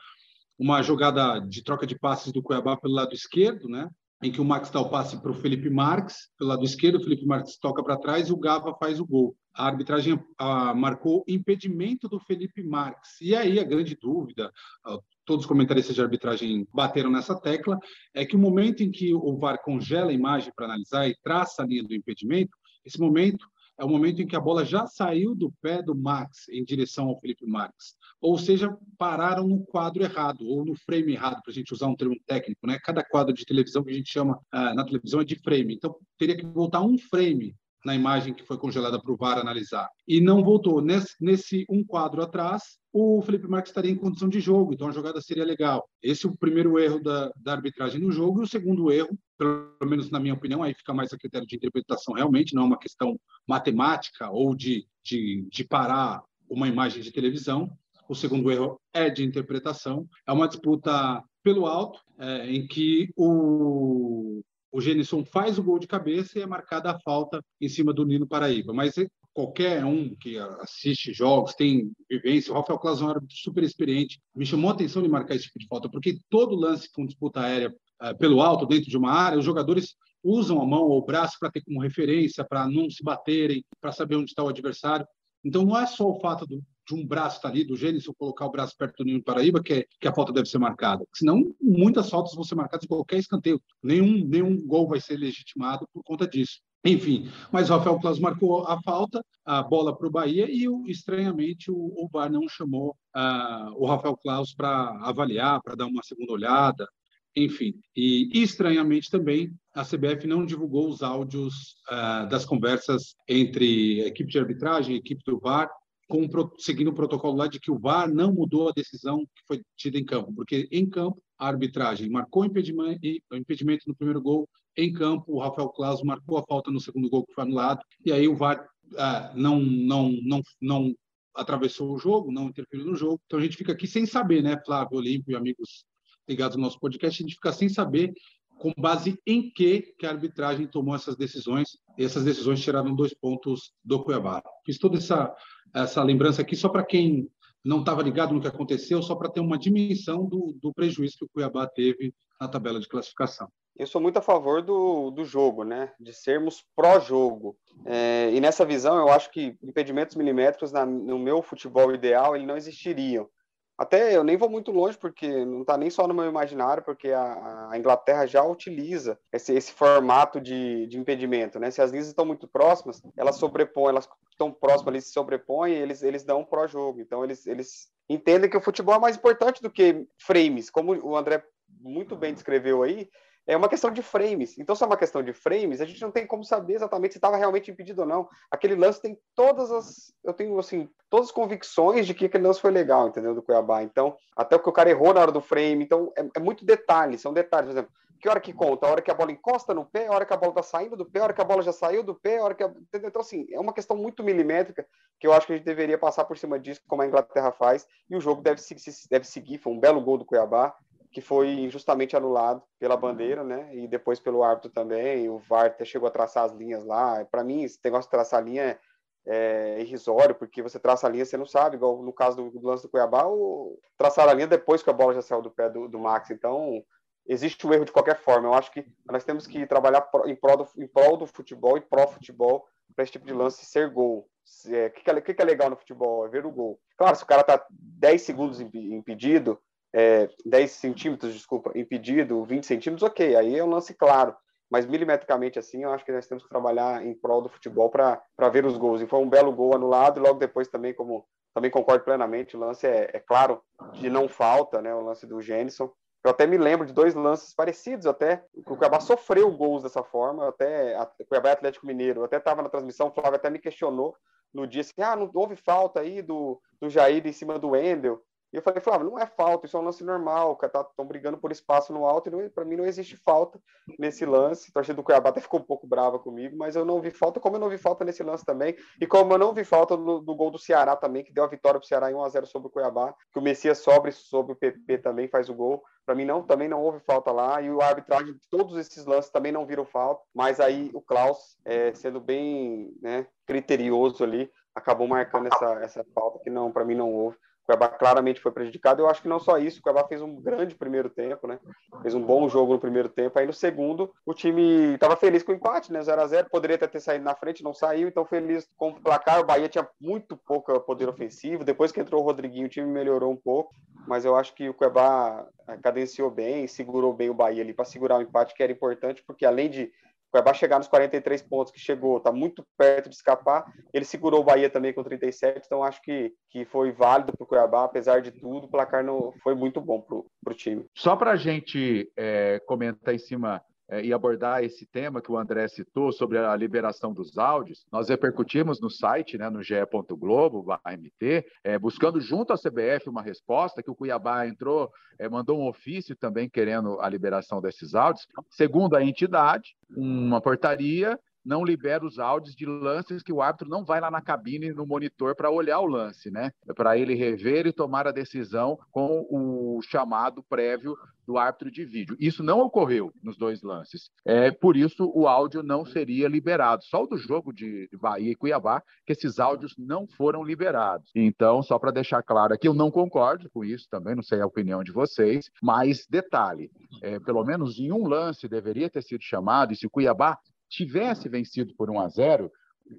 Uma 0.58 0.82
jogada 0.82 1.38
de 1.38 1.64
troca 1.64 1.86
de 1.86 1.98
passes 1.98 2.30
do 2.30 2.42
Cuiabá 2.42 2.76
pelo 2.76 2.92
lado 2.92 3.14
esquerdo, 3.14 3.66
né, 3.68 3.88
em 4.24 4.32
que 4.32 4.40
o 4.40 4.44
Max 4.44 4.70
dá 4.70 4.80
o 4.80 4.88
passe 4.88 5.20
para 5.20 5.30
o 5.30 5.34
Felipe 5.34 5.68
Marques, 5.68 6.30
pelo 6.38 6.48
lado 6.48 6.64
esquerdo, 6.64 6.96
o 6.96 7.04
Felipe 7.04 7.26
Marques 7.26 7.58
toca 7.58 7.84
para 7.84 7.98
trás 7.98 8.28
e 8.28 8.32
o 8.32 8.38
Gava 8.38 8.74
faz 8.80 8.98
o 8.98 9.04
gol. 9.04 9.36
A 9.52 9.66
arbitragem 9.66 10.18
a, 10.38 10.72
marcou 10.72 11.22
impedimento 11.28 12.08
do 12.08 12.18
Felipe 12.18 12.62
Marques. 12.62 13.20
E 13.20 13.36
aí 13.36 13.60
a 13.60 13.64
grande 13.64 13.94
dúvida, 14.00 14.50
a, 14.82 14.98
todos 15.26 15.44
os 15.44 15.48
comentaristas 15.48 15.94
de 15.94 16.00
arbitragem 16.00 16.66
bateram 16.72 17.10
nessa 17.10 17.38
tecla, 17.38 17.78
é 18.14 18.24
que 18.24 18.34
o 18.34 18.38
momento 18.38 18.82
em 18.82 18.90
que 18.90 19.12
o 19.12 19.36
VAR 19.36 19.62
congela 19.62 20.10
a 20.10 20.14
imagem 20.14 20.50
para 20.56 20.64
analisar 20.64 21.06
e 21.06 21.14
traça 21.22 21.62
a 21.62 21.66
linha 21.66 21.84
do 21.84 21.94
impedimento, 21.94 22.56
esse 22.82 22.98
momento 22.98 23.46
é 23.78 23.84
o 23.84 23.88
momento 23.88 24.22
em 24.22 24.26
que 24.26 24.36
a 24.36 24.40
bola 24.40 24.64
já 24.64 24.86
saiu 24.86 25.34
do 25.34 25.52
pé 25.60 25.82
do 25.82 25.94
Max 25.94 26.48
em 26.48 26.64
direção 26.64 27.08
ao 27.08 27.18
Felipe 27.20 27.46
Marques. 27.46 27.96
Ou 28.20 28.38
seja, 28.38 28.76
pararam 28.96 29.46
no 29.46 29.64
quadro 29.64 30.02
errado, 30.02 30.46
ou 30.46 30.64
no 30.64 30.74
frame 30.74 31.12
errado, 31.12 31.42
para 31.42 31.50
a 31.50 31.54
gente 31.54 31.72
usar 31.72 31.88
um 31.88 31.96
termo 31.96 32.16
técnico. 32.26 32.66
Né? 32.66 32.78
Cada 32.82 33.04
quadro 33.04 33.34
de 33.34 33.44
televisão 33.44 33.82
que 33.82 33.90
a 33.90 33.94
gente 33.94 34.10
chama 34.10 34.36
uh, 34.36 34.74
na 34.74 34.84
televisão 34.84 35.20
é 35.20 35.24
de 35.24 35.36
frame. 35.36 35.74
Então, 35.74 35.96
teria 36.16 36.36
que 36.36 36.46
voltar 36.46 36.82
um 36.82 36.96
frame 36.96 37.54
na 37.84 37.94
imagem 37.94 38.32
que 38.32 38.44
foi 38.44 38.56
congelada 38.56 39.00
para 39.00 39.12
o 39.12 39.16
VAR 39.16 39.38
analisar. 39.38 39.88
E 40.08 40.20
não 40.20 40.42
voltou. 40.42 40.80
Nesse, 40.80 41.14
nesse 41.20 41.64
um 41.68 41.84
quadro 41.84 42.22
atrás, 42.22 42.78
o 42.92 43.20
Felipe 43.22 43.48
Marques 43.48 43.70
estaria 43.70 43.90
em 43.90 43.96
condição 43.96 44.28
de 44.28 44.40
jogo, 44.40 44.72
então 44.72 44.88
a 44.88 44.92
jogada 44.92 45.20
seria 45.20 45.44
legal. 45.44 45.84
Esse 46.02 46.26
é 46.26 46.28
o 46.28 46.36
primeiro 46.36 46.78
erro 46.78 47.02
da, 47.02 47.30
da 47.36 47.52
arbitragem 47.52 48.00
no 48.00 48.10
jogo, 48.10 48.40
e 48.40 48.44
o 48.44 48.48
segundo 48.48 48.90
erro, 48.90 49.18
pelo 49.36 49.74
menos 49.82 50.10
na 50.10 50.20
minha 50.20 50.34
opinião, 50.34 50.62
aí 50.62 50.72
fica 50.72 50.94
mais 50.94 51.12
a 51.12 51.18
critério 51.18 51.46
de 51.46 51.56
interpretação 51.56 52.14
realmente, 52.14 52.54
não 52.54 52.62
é 52.62 52.66
uma 52.66 52.78
questão 52.78 53.18
matemática 53.46 54.30
ou 54.30 54.54
de, 54.54 54.86
de, 55.04 55.46
de 55.50 55.64
parar 55.64 56.22
uma 56.48 56.68
imagem 56.68 57.02
de 57.02 57.12
televisão. 57.12 57.70
O 58.08 58.14
segundo 58.14 58.50
erro 58.50 58.78
é 58.92 59.10
de 59.10 59.24
interpretação. 59.24 60.06
É 60.26 60.32
uma 60.32 60.46
disputa 60.46 61.22
pelo 61.42 61.66
alto, 61.66 62.00
é, 62.18 62.50
em 62.50 62.66
que 62.66 63.08
o, 63.16 64.42
o 64.74 64.80
Genisson 64.80 65.24
faz 65.24 65.56
o 65.56 65.62
gol 65.62 65.78
de 65.78 65.86
cabeça 65.86 66.36
e 66.36 66.42
é 66.42 66.46
marcada 66.46 66.90
a 66.90 66.98
falta 66.98 67.40
em 67.60 67.68
cima 67.68 67.92
do 67.92 68.04
Nino 68.04 68.26
Paraíba. 68.26 68.72
Mas 68.72 68.96
qualquer 69.32 69.84
um 69.84 70.16
que 70.16 70.36
assiste 70.36 71.12
jogos, 71.12 71.54
tem 71.54 71.92
vivência, 72.10 72.52
o 72.52 72.56
Rafael 72.56 72.80
Claus 72.80 73.00
é 73.00 73.04
um 73.04 73.08
árbitro 73.08 73.36
super 73.36 73.62
experiente, 73.62 74.20
me 74.34 74.44
chamou 74.44 74.68
a 74.68 74.74
atenção 74.74 75.00
de 75.00 75.08
marcar 75.08 75.36
esse 75.36 75.44
tipo 75.44 75.60
de 75.60 75.68
falta, 75.68 75.88
porque 75.88 76.18
todo 76.28 76.56
lance 76.56 76.90
com 76.92 77.06
disputa 77.06 77.42
aérea 77.42 77.72
uh, 78.02 78.18
pelo 78.18 78.42
alto, 78.42 78.66
dentro 78.66 78.90
de 78.90 78.96
uma 78.96 79.12
área, 79.12 79.38
os 79.38 79.44
jogadores 79.44 79.94
usam 80.24 80.60
a 80.60 80.66
mão 80.66 80.82
ou 80.82 80.98
o 80.98 81.06
braço 81.06 81.36
para 81.38 81.52
ter 81.52 81.62
como 81.62 81.80
referência, 81.80 82.44
para 82.44 82.68
não 82.68 82.90
se 82.90 83.04
baterem, 83.04 83.64
para 83.80 83.92
saber 83.92 84.16
onde 84.16 84.30
está 84.30 84.42
o 84.42 84.48
adversário. 84.48 85.06
Então, 85.44 85.65
não 85.65 85.78
é 85.78 85.87
só 85.87 86.09
o 86.09 86.21
fato 86.21 86.47
do, 86.47 86.62
de 86.87 86.94
um 86.94 87.06
braço 87.06 87.37
estar 87.37 87.49
tá 87.49 87.55
ali, 87.55 87.65
do 87.65 87.77
Gênesis 87.77 88.09
colocar 88.19 88.47
o 88.47 88.50
braço 88.50 88.75
perto 88.77 88.99
do 88.99 89.05
Ninho 89.05 89.22
Paraíba, 89.22 89.62
que, 89.62 89.72
é, 89.72 89.84
que 90.00 90.09
a 90.09 90.15
falta 90.15 90.32
deve 90.32 90.49
ser 90.49 90.59
marcada. 90.59 91.05
Senão, 91.15 91.55
muitas 91.60 92.10
faltas 92.10 92.34
vão 92.34 92.44
ser 92.44 92.55
marcadas 92.55 92.84
em 92.84 92.88
qualquer 92.88 93.19
escanteio. 93.19 93.60
Nenhum, 93.82 94.25
nenhum 94.27 94.66
gol 94.66 94.88
vai 94.88 95.00
ser 95.00 95.16
legitimado 95.16 95.88
por 95.93 96.03
conta 96.03 96.27
disso. 96.27 96.60
Enfim, 96.87 97.31
mas 97.50 97.70
o 97.70 97.76
Rafael 97.76 97.99
Claus 97.99 98.19
marcou 98.19 98.67
a 98.67 98.79
falta, 98.82 99.25
a 99.43 99.62
bola 99.62 99.96
para 99.96 100.06
o 100.06 100.11
Bahia, 100.11 100.46
e 100.50 100.67
estranhamente 100.91 101.70
o, 101.70 101.76
o 101.76 102.08
VAR 102.12 102.31
não 102.31 102.47
chamou 102.47 102.94
uh, 103.17 103.73
o 103.76 103.87
Rafael 103.87 104.14
Claus 104.19 104.52
para 104.52 104.90
avaliar, 105.00 105.62
para 105.62 105.75
dar 105.75 105.87
uma 105.87 106.02
segunda 106.02 106.32
olhada, 106.32 106.87
enfim. 107.36 107.75
E 107.96 108.31
estranhamente 108.32 109.10
também 109.10 109.52
a 109.75 109.84
CBF 109.84 110.26
não 110.26 110.46
divulgou 110.46 110.88
os 110.88 111.02
áudios 111.02 111.76
uh, 111.90 112.28
das 112.28 112.44
conversas 112.44 113.16
entre 113.28 114.02
a 114.02 114.06
equipe 114.06 114.31
de 114.31 114.38
arbitragem 114.38 114.92
e 114.92 114.94
a 114.96 115.00
equipe 115.00 115.22
do 115.26 115.38
VAR 115.38 115.69
com, 116.08 116.28
seguindo 116.58 116.88
o 116.88 116.94
protocolo 116.94 117.36
lá 117.36 117.46
de 117.46 117.58
que 117.58 117.70
o 117.70 117.78
VAR 117.78 118.12
não 118.12 118.32
mudou 118.32 118.69
a 118.69 118.72
decisão 118.72 119.20
que 119.20 119.42
foi 119.46 119.62
tida 119.76 119.98
em 119.98 120.04
campo, 120.04 120.32
porque 120.34 120.69
em 120.70 120.88
campo 120.88 121.20
a 121.38 121.48
arbitragem 121.48 122.08
marcou 122.08 122.44
impedimento, 122.44 123.00
impedimento 123.32 123.84
no 123.88 123.96
primeiro 123.96 124.20
gol, 124.20 124.48
em 124.76 124.92
campo 124.92 125.32
o 125.32 125.40
Rafael 125.40 125.69
Claus 125.70 126.02
marcou 126.02 126.38
a 126.38 126.44
falta 126.44 126.70
no 126.70 126.80
segundo 126.80 127.08
gol 127.08 127.26
que 127.26 127.34
foi 127.34 127.44
anulado, 127.44 127.80
e 128.04 128.12
aí 128.12 128.28
o 128.28 128.37
VAR 128.37 128.64
ah, 128.96 129.32
não, 129.34 129.58
não, 129.60 130.10
não, 130.22 130.42
não 130.60 130.94
atravessou 131.34 131.92
o 131.92 131.98
jogo, 131.98 132.30
não 132.30 132.48
interferiu 132.48 132.84
no 132.84 132.94
jogo, 132.94 133.20
então 133.26 133.38
a 133.38 133.42
gente 133.42 133.56
fica 133.56 133.72
aqui 133.72 133.87
sem 133.87 134.06
saber, 134.06 134.42
né, 134.42 134.60
Flávio, 134.64 134.98
Olímpio 134.98 135.32
e 135.32 135.37
amigos 135.37 135.84
ligados 136.29 136.56
ao 136.56 136.62
nosso 136.62 136.79
podcast, 136.81 137.23
a 137.23 137.26
gente 137.26 137.35
fica 137.35 137.53
sem 137.53 137.69
saber 137.69 138.12
com 138.59 138.73
base 138.79 139.19
em 139.26 139.50
que, 139.50 139.94
que 139.99 140.06
a 140.06 140.11
arbitragem 140.11 140.67
tomou 140.67 140.94
essas 140.94 141.17
decisões, 141.17 141.76
e 141.99 142.05
essas 142.05 142.25
decisões 142.25 142.61
tiraram 142.62 142.94
dois 142.94 143.12
pontos 143.12 143.73
do 143.85 144.03
Cuiabá. 144.03 144.43
Fiz 144.65 144.79
toda 144.79 144.99
essa, 144.99 145.35
essa 145.75 146.03
lembrança 146.03 146.43
aqui 146.43 146.56
só 146.56 146.69
para 146.69 146.85
quem 146.85 147.29
não 147.65 147.81
estava 147.81 148.03
ligado 148.03 148.35
no 148.35 148.41
que 148.41 148.47
aconteceu, 148.47 149.03
só 149.03 149.15
para 149.15 149.31
ter 149.31 149.41
uma 149.41 149.59
dimensão 149.59 150.26
do, 150.26 150.55
do 150.61 150.73
prejuízo 150.73 151.19
que 151.19 151.25
o 151.25 151.29
Cuiabá 151.29 151.67
teve 151.67 152.15
na 152.41 152.49
tabela 152.49 152.79
de 152.79 152.88
classificação. 152.88 153.49
Eu 153.76 153.87
sou 153.88 154.00
muito 154.00 154.19
a 154.19 154.23
favor 154.23 154.62
do, 154.62 155.11
do 155.11 155.25
jogo, 155.25 155.65
né? 155.65 155.93
De 155.99 156.12
sermos 156.12 156.65
pró-jogo. 156.76 157.56
É, 157.85 158.31
e 158.32 158.41
nessa 158.41 158.65
visão, 158.65 158.97
eu 158.97 159.09
acho 159.09 159.31
que 159.32 159.56
impedimentos 159.62 160.15
milimétricos 160.15 160.71
na, 160.71 160.87
no 160.87 161.19
meu 161.19 161.43
futebol 161.43 161.93
ideal 161.93 162.37
ele 162.37 162.47
não 162.47 162.56
existiriam. 162.56 163.29
Até 163.76 164.17
eu 164.17 164.23
nem 164.23 164.37
vou 164.37 164.49
muito 164.49 164.71
longe, 164.71 164.97
porque 164.97 165.44
não 165.44 165.62
está 165.62 165.76
nem 165.76 165.91
só 165.91 166.06
no 166.06 166.15
meu 166.15 166.26
imaginário, 166.26 166.82
porque 166.82 167.11
a, 167.11 167.71
a 167.71 167.79
Inglaterra 167.79 168.25
já 168.25 168.43
utiliza 168.44 169.19
esse, 169.32 169.53
esse 169.53 169.73
formato 169.73 170.41
de, 170.41 170.87
de, 170.87 170.99
impedimento, 170.99 171.59
né? 171.59 171.71
Se 171.71 171.82
as 171.82 171.91
linhas 171.91 172.06
estão 172.06 172.25
muito 172.25 172.47
próximas, 172.47 173.03
elas 173.17 173.37
sobrepõem, 173.37 173.88
elas 173.88 174.09
estão 174.31 174.53
próximas, 174.53 174.94
eles 174.94 175.06
se 175.06 175.12
sobrepõem, 175.12 175.73
eles, 175.73 176.03
eles 176.05 176.23
dão 176.23 176.41
um 176.41 176.44
pró-jogo. 176.44 177.00
Então, 177.00 177.25
eles, 177.25 177.47
eles 177.49 177.88
entendem 178.09 178.49
que 178.49 178.56
o 178.56 178.62
futebol 178.62 178.94
é 178.94 179.00
mais 179.00 179.17
importante 179.17 179.61
do 179.61 179.71
que 179.71 180.06
frames, 180.19 180.71
como 180.71 180.94
o 181.05 181.17
André 181.17 181.43
muito 181.81 182.15
bem 182.15 182.32
descreveu 182.32 182.82
aí, 182.82 183.09
é 183.46 183.56
uma 183.56 183.69
questão 183.69 183.91
de 183.91 184.02
frames. 184.02 184.58
Então, 184.58 184.75
se 184.75 184.82
é 184.82 184.87
uma 184.87 184.96
questão 184.96 185.23
de 185.23 185.32
frames, 185.32 185.81
a 185.81 185.85
gente 185.85 186.00
não 186.00 186.11
tem 186.11 186.26
como 186.26 186.44
saber 186.44 186.75
exatamente 186.75 187.12
se 187.12 187.19
estava 187.19 187.37
realmente 187.37 187.70
impedido 187.70 188.02
ou 188.02 188.08
não. 188.08 188.29
Aquele 188.50 188.75
lance 188.75 189.02
tem 189.02 189.19
todas 189.35 189.70
as. 189.70 190.14
Eu 190.23 190.32
tenho, 190.32 190.58
assim, 190.58 190.88
todas 191.11 191.26
as 191.26 191.32
convicções 191.32 192.06
de 192.06 192.14
que 192.14 192.26
aquele 192.26 192.46
lance 192.46 192.61
foi 192.61 192.70
legal, 192.70 193.08
entendeu? 193.08 193.35
Do 193.35 193.43
Cuiabá. 193.43 193.82
Então, 193.82 194.17
até 194.37 194.56
o 194.56 194.61
que 194.61 194.69
o 194.69 194.73
cara 194.73 194.91
errou 194.91 195.12
na 195.12 195.20
hora 195.20 195.32
do 195.32 195.41
frame. 195.41 195.85
Então, 195.85 196.12
é, 196.17 196.26
é 196.37 196.41
muito 196.41 196.64
detalhe, 196.64 197.19
são 197.19 197.32
detalhes. 197.32 197.67
Por 197.67 197.73
exemplo, 197.73 197.93
que 198.25 198.29
hora 198.31 198.41
que 198.41 198.55
conta? 198.55 198.87
A 198.87 198.91
hora 198.91 199.02
que 199.02 199.11
a 199.11 199.14
bola 199.14 199.32
encosta 199.32 199.75
no 199.75 199.85
pé, 199.85 200.06
a 200.06 200.12
hora 200.12 200.25
que 200.25 200.32
a 200.32 200.37
bola 200.37 200.52
está 200.52 200.62
saindo 200.62 200.97
do 200.97 201.05
pé, 201.05 201.20
a 201.20 201.25
hora 201.25 201.35
que 201.35 201.43
a 201.43 201.44
bola 201.44 201.61
já 201.61 201.73
saiu 201.73 202.02
do 202.02 202.14
pé, 202.14 202.38
a 202.38 202.44
hora 202.44 202.55
que. 202.55 202.64
A... 202.64 202.73
Então, 202.94 203.20
assim, 203.20 203.47
é 203.52 203.61
uma 203.61 203.75
questão 203.75 203.94
muito 203.94 204.25
milimétrica 204.25 204.87
que 205.20 205.26
eu 205.26 205.32
acho 205.35 205.47
que 205.47 205.52
a 205.52 205.56
gente 205.56 205.67
deveria 205.67 205.99
passar 205.99 206.25
por 206.25 206.38
cima 206.38 206.58
disso, 206.58 206.81
como 206.88 207.02
a 207.02 207.06
Inglaterra 207.06 207.52
faz, 207.52 207.87
e 208.08 208.17
o 208.17 208.20
jogo 208.20 208.40
deve, 208.40 208.62
deve 209.11 209.26
seguir. 209.26 209.58
Foi 209.58 209.75
um 209.75 209.79
belo 209.79 210.00
gol 210.00 210.17
do 210.17 210.25
Cuiabá 210.25 210.75
que 211.14 211.20
foi 211.20 211.49
injustamente 211.49 212.16
anulado 212.16 212.61
pela 212.76 212.96
bandeira, 212.96 213.44
né? 213.44 213.70
E 213.72 213.87
depois 213.87 214.19
pelo 214.19 214.43
árbitro 214.43 214.69
também. 214.69 215.28
O 215.28 215.38
VAR 215.38 215.66
até 215.66 215.84
chegou 215.84 216.08
a 216.08 216.11
traçar 216.11 216.44
as 216.44 216.52
linhas 216.52 216.84
lá. 216.84 217.25
Para 217.25 217.44
mim, 217.44 217.62
esse 217.62 217.78
negócio 217.84 218.08
de 218.08 218.11
traçar 218.11 218.40
a 218.40 218.43
linha 218.43 218.62
é, 218.64 218.78
é, 219.25 219.81
irrisório, 219.81 220.34
porque 220.34 220.61
você 220.61 220.76
traça 220.76 221.06
a 221.06 221.11
linha, 221.11 221.25
você 221.25 221.37
não 221.37 221.46
sabe, 221.46 221.76
igual 221.76 222.02
no 222.02 222.12
caso 222.12 222.37
do, 222.37 222.50
do 222.50 222.66
lance 222.66 222.82
do 222.82 222.88
Cuiabá, 222.88 223.26
o 223.28 223.78
traçar 223.96 224.28
a 224.28 224.34
linha 224.34 224.49
depois 224.49 224.82
que 224.82 224.90
a 224.90 224.93
bola 224.93 225.14
já 225.14 225.22
saiu 225.22 225.40
do 225.40 225.52
pé 225.52 225.70
do, 225.70 225.88
do 225.88 226.00
Max. 226.00 226.31
Então, 226.32 226.84
existe 227.25 227.64
o 227.64 227.72
erro 227.72 227.84
de 227.84 227.93
qualquer 227.93 228.19
forma. 228.19 228.49
Eu 228.49 228.55
acho 228.55 228.72
que 228.72 228.84
nós 229.06 229.25
temos 229.25 229.46
que 229.46 229.64
trabalhar 229.69 230.11
em 230.26 230.34
prol 230.34 230.56
do, 230.56 230.69
em 230.76 230.88
prol 230.88 231.16
do 231.16 231.28
futebol 231.28 231.78
e 231.78 231.81
pró-futebol 231.81 232.66
para 232.93 233.05
esse 233.05 233.12
tipo 233.12 233.25
de 233.25 233.32
lance 233.32 233.64
ser 233.64 233.88
gol. 233.88 234.28
O 234.66 234.75
é, 234.75 234.90
que, 234.90 235.05
que, 235.05 235.11
é, 235.11 235.20
que, 235.20 235.43
é 235.43 235.44
legal 235.44 235.70
no 235.70 235.76
futebol? 235.76 236.26
É 236.26 236.28
ver 236.28 236.44
o 236.44 236.50
gol. 236.50 236.81
Claro, 236.96 237.14
se 237.14 237.22
o 237.22 237.26
cara 237.26 237.44
tá 237.44 237.64
10 237.70 238.20
segundos 238.20 238.61
impedido, 238.61 239.61
é, 239.96 240.29
10 240.44 240.70
centímetros, 240.73 241.32
desculpa, 241.32 241.70
impedido, 241.76 242.44
20 242.44 242.67
centímetros, 242.67 243.08
ok, 243.08 243.37
aí 243.37 243.56
é 243.56 243.62
um 243.62 243.70
lance 243.70 243.94
claro. 243.94 244.35
Mas 244.69 244.87
milimetricamente 244.87 245.56
assim, 245.56 245.85
eu 245.85 245.93
acho 245.93 246.05
que 246.05 246.11
nós 246.11 246.26
temos 246.26 246.43
que 246.43 246.49
trabalhar 246.49 247.06
em 247.06 247.14
prol 247.14 247.41
do 247.41 247.49
futebol 247.49 247.88
para 247.88 248.20
ver 248.50 248.67
os 248.67 248.76
gols. 248.76 249.00
E 249.00 249.06
foi 249.06 249.20
um 249.20 249.29
belo 249.29 249.52
gol 249.52 249.73
anulado, 249.73 250.19
e 250.19 250.23
logo 250.23 250.41
depois 250.41 250.67
também, 250.67 250.93
como 250.93 251.25
também 251.55 251.70
concordo 251.70 252.02
plenamente, 252.02 252.56
o 252.56 252.58
lance 252.61 252.85
é, 252.85 253.11
é 253.12 253.20
claro 253.20 253.62
de 253.93 254.11
não 254.11 254.29
falta, 254.29 254.82
né? 254.82 254.93
O 254.93 255.00
lance 255.00 255.26
do 255.26 255.41
Gênison. 255.41 255.93
Eu 256.25 256.31
até 256.31 256.44
me 256.44 256.58
lembro 256.58 256.87
de 256.87 256.93
dois 256.93 257.14
lances 257.14 257.55
parecidos, 257.55 258.06
até. 258.06 258.43
O 258.67 258.76
Cuiabá 258.76 258.99
sofreu 258.99 259.49
gols 259.52 259.85
dessa 259.85 260.02
forma, 260.02 260.49
até 260.49 260.99
o 261.20 261.25
Cuiabá 261.26 261.52
Atlético 261.52 261.87
Mineiro. 261.87 262.23
Eu 262.23 262.25
até 262.25 262.38
estava 262.38 262.62
na 262.62 262.69
transmissão, 262.69 263.08
o 263.08 263.12
Flávio 263.12 263.37
até 263.37 263.49
me 263.49 263.61
questionou 263.61 264.17
no 264.52 264.67
dia 264.67 264.81
assim: 264.81 265.02
ah, 265.02 265.14
não 265.14 265.31
houve 265.32 265.55
falta 265.55 266.00
aí 266.00 266.20
do, 266.20 266.61
do 266.81 266.90
Jair 266.90 267.25
em 267.25 267.32
cima 267.32 267.61
do 267.61 267.70
Wendel. 267.70 268.20
E 268.54 268.56
eu 268.56 268.62
falei, 268.62 268.80
Flávio, 268.80 269.10
não 269.10 269.18
é 269.18 269.26
falta, 269.26 269.66
isso 269.66 269.76
é 269.76 269.80
um 269.80 269.82
lance 269.82 270.04
normal, 270.04 270.56
estão 270.62 270.84
tá, 270.84 271.04
brigando 271.04 271.36
por 271.36 271.50
espaço 271.50 271.92
no 271.92 272.06
alto, 272.06 272.30
e 272.40 272.48
para 272.48 272.64
mim 272.64 272.76
não 272.76 272.86
existe 272.86 273.16
falta 273.16 273.60
nesse 273.98 274.24
lance. 274.24 274.68
A 274.70 274.74
torcida 274.74 274.94
do 274.94 275.02
Cuiabá 275.02 275.30
até 275.30 275.40
ficou 275.40 275.58
um 275.58 275.64
pouco 275.64 275.88
brava 275.88 276.20
comigo, 276.20 276.56
mas 276.56 276.76
eu 276.76 276.84
não 276.84 277.00
vi 277.00 277.10
falta, 277.10 277.40
como 277.40 277.56
eu 277.56 277.60
não 277.60 277.68
vi 277.68 277.76
falta 277.76 278.04
nesse 278.04 278.22
lance 278.22 278.44
também, 278.44 278.76
e 279.00 279.08
como 279.08 279.32
eu 279.32 279.38
não 279.38 279.52
vi 279.52 279.64
falta 279.64 279.96
no, 279.96 280.20
do 280.20 280.36
gol 280.36 280.52
do 280.52 280.58
Ceará 280.58 280.94
também, 280.94 281.24
que 281.24 281.32
deu 281.32 281.42
a 281.42 281.48
vitória 281.48 281.80
para 281.80 281.84
o 281.84 281.88
Ceará 281.88 282.12
em 282.12 282.14
1x0 282.14 282.46
sobre 282.46 282.68
o 282.68 282.70
Cuiabá, 282.70 283.12
que 283.32 283.40
o 283.40 283.42
Messias 283.42 283.78
sobre 283.78 284.12
sobre 284.12 284.52
o 284.52 284.56
PP 284.56 284.98
também 284.98 285.26
faz 285.26 285.48
o 285.48 285.54
gol. 285.54 285.82
Para 286.06 286.14
mim 286.14 286.24
não, 286.24 286.40
também 286.46 286.68
não 286.68 286.80
houve 286.80 287.00
falta 287.00 287.32
lá, 287.32 287.60
e 287.60 287.68
o 287.68 287.80
arbitragem 287.80 288.34
de 288.34 288.48
todos 288.48 288.76
esses 288.76 289.04
lances 289.04 289.32
também 289.32 289.50
não 289.50 289.66
viram 289.66 289.84
falta, 289.84 290.22
mas 290.32 290.60
aí 290.60 290.92
o 290.94 291.02
Klaus, 291.02 291.56
é, 291.64 291.92
sendo 291.92 292.20
bem 292.20 292.92
né, 293.02 293.26
criterioso 293.48 294.22
ali, 294.22 294.48
acabou 294.72 295.08
marcando 295.08 295.48
essa, 295.52 295.72
essa 295.80 296.06
falta 296.14 296.38
que 296.38 296.50
não, 296.50 296.70
para 296.70 296.84
mim 296.84 296.94
não 296.94 297.12
houve. 297.12 297.36
O 297.64 297.66
Cuiabá 297.66 297.88
claramente 297.88 298.40
foi 298.40 298.52
prejudicado. 298.52 299.00
Eu 299.00 299.08
acho 299.08 299.22
que 299.22 299.28
não 299.28 299.38
só 299.38 299.56
isso, 299.56 299.81
o 299.81 299.82
Cuiabá 299.82 300.06
fez 300.06 300.20
um 300.20 300.37
grande 300.37 300.75
primeiro 300.75 301.08
tempo, 301.08 301.46
né? 301.46 301.58
Fez 302.02 302.14
um 302.14 302.20
bom 302.20 302.46
jogo 302.46 302.75
no 302.75 302.78
primeiro 302.78 303.08
tempo. 303.08 303.38
Aí 303.38 303.46
no 303.46 303.55
segundo, 303.55 304.14
o 304.26 304.34
time 304.34 304.94
estava 304.94 305.16
feliz 305.16 305.43
com 305.43 305.52
o 305.52 305.55
empate, 305.55 305.90
né? 305.90 306.02
0 306.02 306.20
a 306.20 306.26
0 306.26 306.50
Poderia 306.50 306.76
ter, 306.76 306.88
ter 306.88 307.00
saído 307.00 307.25
na 307.25 307.34
frente, 307.34 307.64
não 307.64 307.72
saiu, 307.72 308.06
então 308.06 308.26
feliz 308.26 308.69
com 308.76 308.90
o 308.90 309.00
placar. 309.00 309.40
O 309.40 309.44
Bahia 309.44 309.66
tinha 309.66 309.88
muito 309.99 310.37
pouco 310.37 310.78
poder 310.81 311.08
ofensivo. 311.08 311.64
Depois 311.64 311.90
que 311.90 312.00
entrou 312.00 312.20
o 312.20 312.25
Rodriguinho, 312.25 312.66
o 312.66 312.69
time 312.70 312.87
melhorou 312.87 313.32
um 313.32 313.37
pouco. 313.37 313.75
Mas 314.06 314.26
eu 314.26 314.37
acho 314.37 314.55
que 314.55 314.69
o 314.69 314.75
Cuiabá 314.75 315.46
cadenciou 315.82 316.31
bem, 316.31 316.66
segurou 316.66 317.14
bem 317.14 317.31
o 317.31 317.34
Bahia 317.34 317.62
ali 317.62 317.72
para 317.72 317.87
segurar 317.87 318.19
o 318.19 318.22
empate, 318.22 318.55
que 318.55 318.62
era 318.62 318.70
importante, 318.70 319.22
porque 319.26 319.46
além 319.46 319.70
de 319.70 319.90
Cuiabá 320.34 320.52
chegar 320.52 320.78
nos 320.78 320.88
43 320.88 321.42
pontos 321.42 321.72
que 321.72 321.78
chegou, 321.78 322.16
está 322.16 322.32
muito 322.32 322.66
perto 322.76 323.08
de 323.08 323.14
escapar. 323.14 323.64
Ele 323.92 324.04
segurou 324.04 324.40
o 324.40 324.44
Bahia 324.44 324.69
também 324.69 324.92
com 324.92 325.04
37, 325.04 325.62
então 325.64 325.84
acho 325.84 326.02
que, 326.02 326.32
que 326.50 326.64
foi 326.64 326.90
válido 326.90 327.32
para 327.32 327.44
o 327.44 327.46
Cuiabá, 327.46 327.84
apesar 327.84 328.20
de 328.20 328.32
tudo, 328.32 328.66
o 328.66 328.69
placar 328.69 329.04
não, 329.04 329.32
foi 329.44 329.54
muito 329.54 329.81
bom 329.81 330.00
para 330.00 330.52
o 330.52 330.56
time. 330.56 330.84
Só 330.92 331.14
para 331.14 331.31
a 331.31 331.36
gente 331.36 332.10
é, 332.16 332.60
comentar 332.66 333.14
em 333.14 333.19
cima 333.19 333.62
e 334.02 334.12
abordar 334.12 334.64
esse 334.64 334.86
tema 334.86 335.20
que 335.20 335.31
o 335.31 335.36
André 335.36 335.69
citou 335.69 336.10
sobre 336.12 336.38
a 336.38 336.56
liberação 336.56 337.12
dos 337.12 337.36
áudios, 337.36 337.84
nós 337.92 338.08
repercutimos 338.08 338.81
no 338.81 338.88
site, 338.88 339.36
né, 339.36 339.50
no 339.50 339.62
ge.globo, 339.62 340.64
AMT, 340.84 341.44
é, 341.62 341.78
buscando 341.78 342.20
junto 342.20 342.52
à 342.52 342.56
CBF 342.56 343.08
uma 343.08 343.22
resposta, 343.22 343.82
que 343.82 343.90
o 343.90 343.94
Cuiabá 343.94 344.46
entrou, 344.46 344.90
é, 345.19 345.28
mandou 345.28 345.58
um 345.58 345.69
ofício 345.69 346.16
também 346.16 346.48
querendo 346.48 347.00
a 347.00 347.08
liberação 347.08 347.60
desses 347.60 347.94
áudios. 347.94 348.26
Segundo 348.50 348.96
a 348.96 349.04
entidade, 349.04 349.75
uma 349.90 350.40
portaria 350.40 351.19
não 351.44 351.64
libera 351.64 352.05
os 352.05 352.19
áudios 352.19 352.55
de 352.55 352.66
lances 352.66 353.23
que 353.23 353.33
o 353.33 353.42
árbitro 353.42 353.68
não 353.68 353.85
vai 353.85 354.00
lá 354.00 354.11
na 354.11 354.21
cabine 354.21 354.73
no 354.73 354.87
monitor 354.87 355.35
para 355.37 355.50
olhar 355.50 355.80
o 355.80 355.87
lance, 355.87 356.30
né? 356.30 356.50
Para 356.75 356.97
ele 356.97 357.14
rever 357.14 357.66
e 357.66 357.73
tomar 357.73 358.07
a 358.07 358.12
decisão 358.12 358.78
com 358.90 359.26
o 359.30 359.80
chamado 359.83 360.42
prévio 360.42 360.97
do 361.26 361.38
árbitro 361.38 361.71
de 361.71 361.85
vídeo. 361.85 362.16
Isso 362.21 362.42
não 362.42 362.61
ocorreu 362.61 363.12
nos 363.23 363.37
dois 363.37 363.62
lances. 363.62 364.11
É 364.25 364.50
por 364.50 364.76
isso 364.76 365.11
o 365.14 365.26
áudio 365.26 365.62
não 365.62 365.85
seria 365.85 366.28
liberado. 366.28 366.85
Só 366.85 367.04
o 367.04 367.07
do 367.07 367.16
jogo 367.16 367.52
de 367.52 367.88
Bahia 368.00 368.33
e 368.33 368.35
Cuiabá 368.35 368.83
que 369.07 369.12
esses 369.12 369.38
áudios 369.38 369.75
não 369.78 370.07
foram 370.07 370.45
liberados. 370.45 371.11
Então, 371.14 371.62
só 371.62 371.78
para 371.78 371.90
deixar 371.90 372.23
claro 372.23 372.54
aqui, 372.54 372.68
eu 372.68 372.75
não 372.75 372.90
concordo 372.90 373.49
com 373.50 373.64
isso 373.64 373.87
também, 373.90 374.14
não 374.14 374.23
sei 374.23 374.40
a 374.40 374.47
opinião 374.47 374.83
de 374.85 374.92
vocês, 374.92 375.50
mas 375.62 376.07
detalhe, 376.09 376.71
é, 377.02 377.18
pelo 377.18 377.45
menos 377.45 377.78
em 377.78 377.90
um 377.90 378.07
lance 378.07 378.49
deveria 378.49 378.90
ter 378.90 379.02
sido 379.02 379.23
chamado 379.23 379.73
e 379.73 379.76
se 379.76 379.87
o 379.87 379.90
Cuiabá 379.90 380.38
tivesse 380.75 381.28
vencido 381.28 381.75
por 381.76 381.90
1 381.90 382.00
a 382.00 382.09
0, 382.09 382.50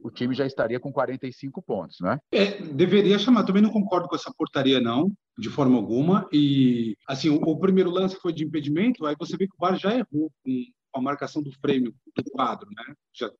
o 0.04 0.10
time 0.10 0.34
já 0.34 0.46
estaria 0.46 0.80
com 0.80 0.92
45 0.92 1.62
pontos, 1.62 1.98
né? 2.00 2.20
É, 2.32 2.62
deveria 2.62 3.20
chamar. 3.20 3.44
Também 3.44 3.62
não 3.62 3.70
concordo 3.70 4.08
com 4.08 4.16
essa 4.16 4.34
portaria, 4.36 4.80
não, 4.80 5.12
de 5.38 5.50
forma 5.50 5.76
alguma. 5.76 6.28
E, 6.32 6.98
assim, 7.08 7.30
o, 7.30 7.36
o 7.36 7.60
primeiro 7.60 7.90
lance 7.90 8.16
foi 8.20 8.34
de 8.34 8.44
impedimento, 8.44 9.06
aí 9.06 9.16
você 9.18 9.38
vê 9.38 9.48
que 9.48 9.54
o 9.54 9.60
VAR 9.60 9.78
já 9.78 9.94
errou 9.94 10.32
com 10.44 11.00
a 11.00 11.02
marcação 11.02 11.44
do 11.44 11.52
frame 11.60 11.94
do 12.16 12.24
quadro, 12.32 12.68
né? 12.76 12.96
Já, 13.14 13.32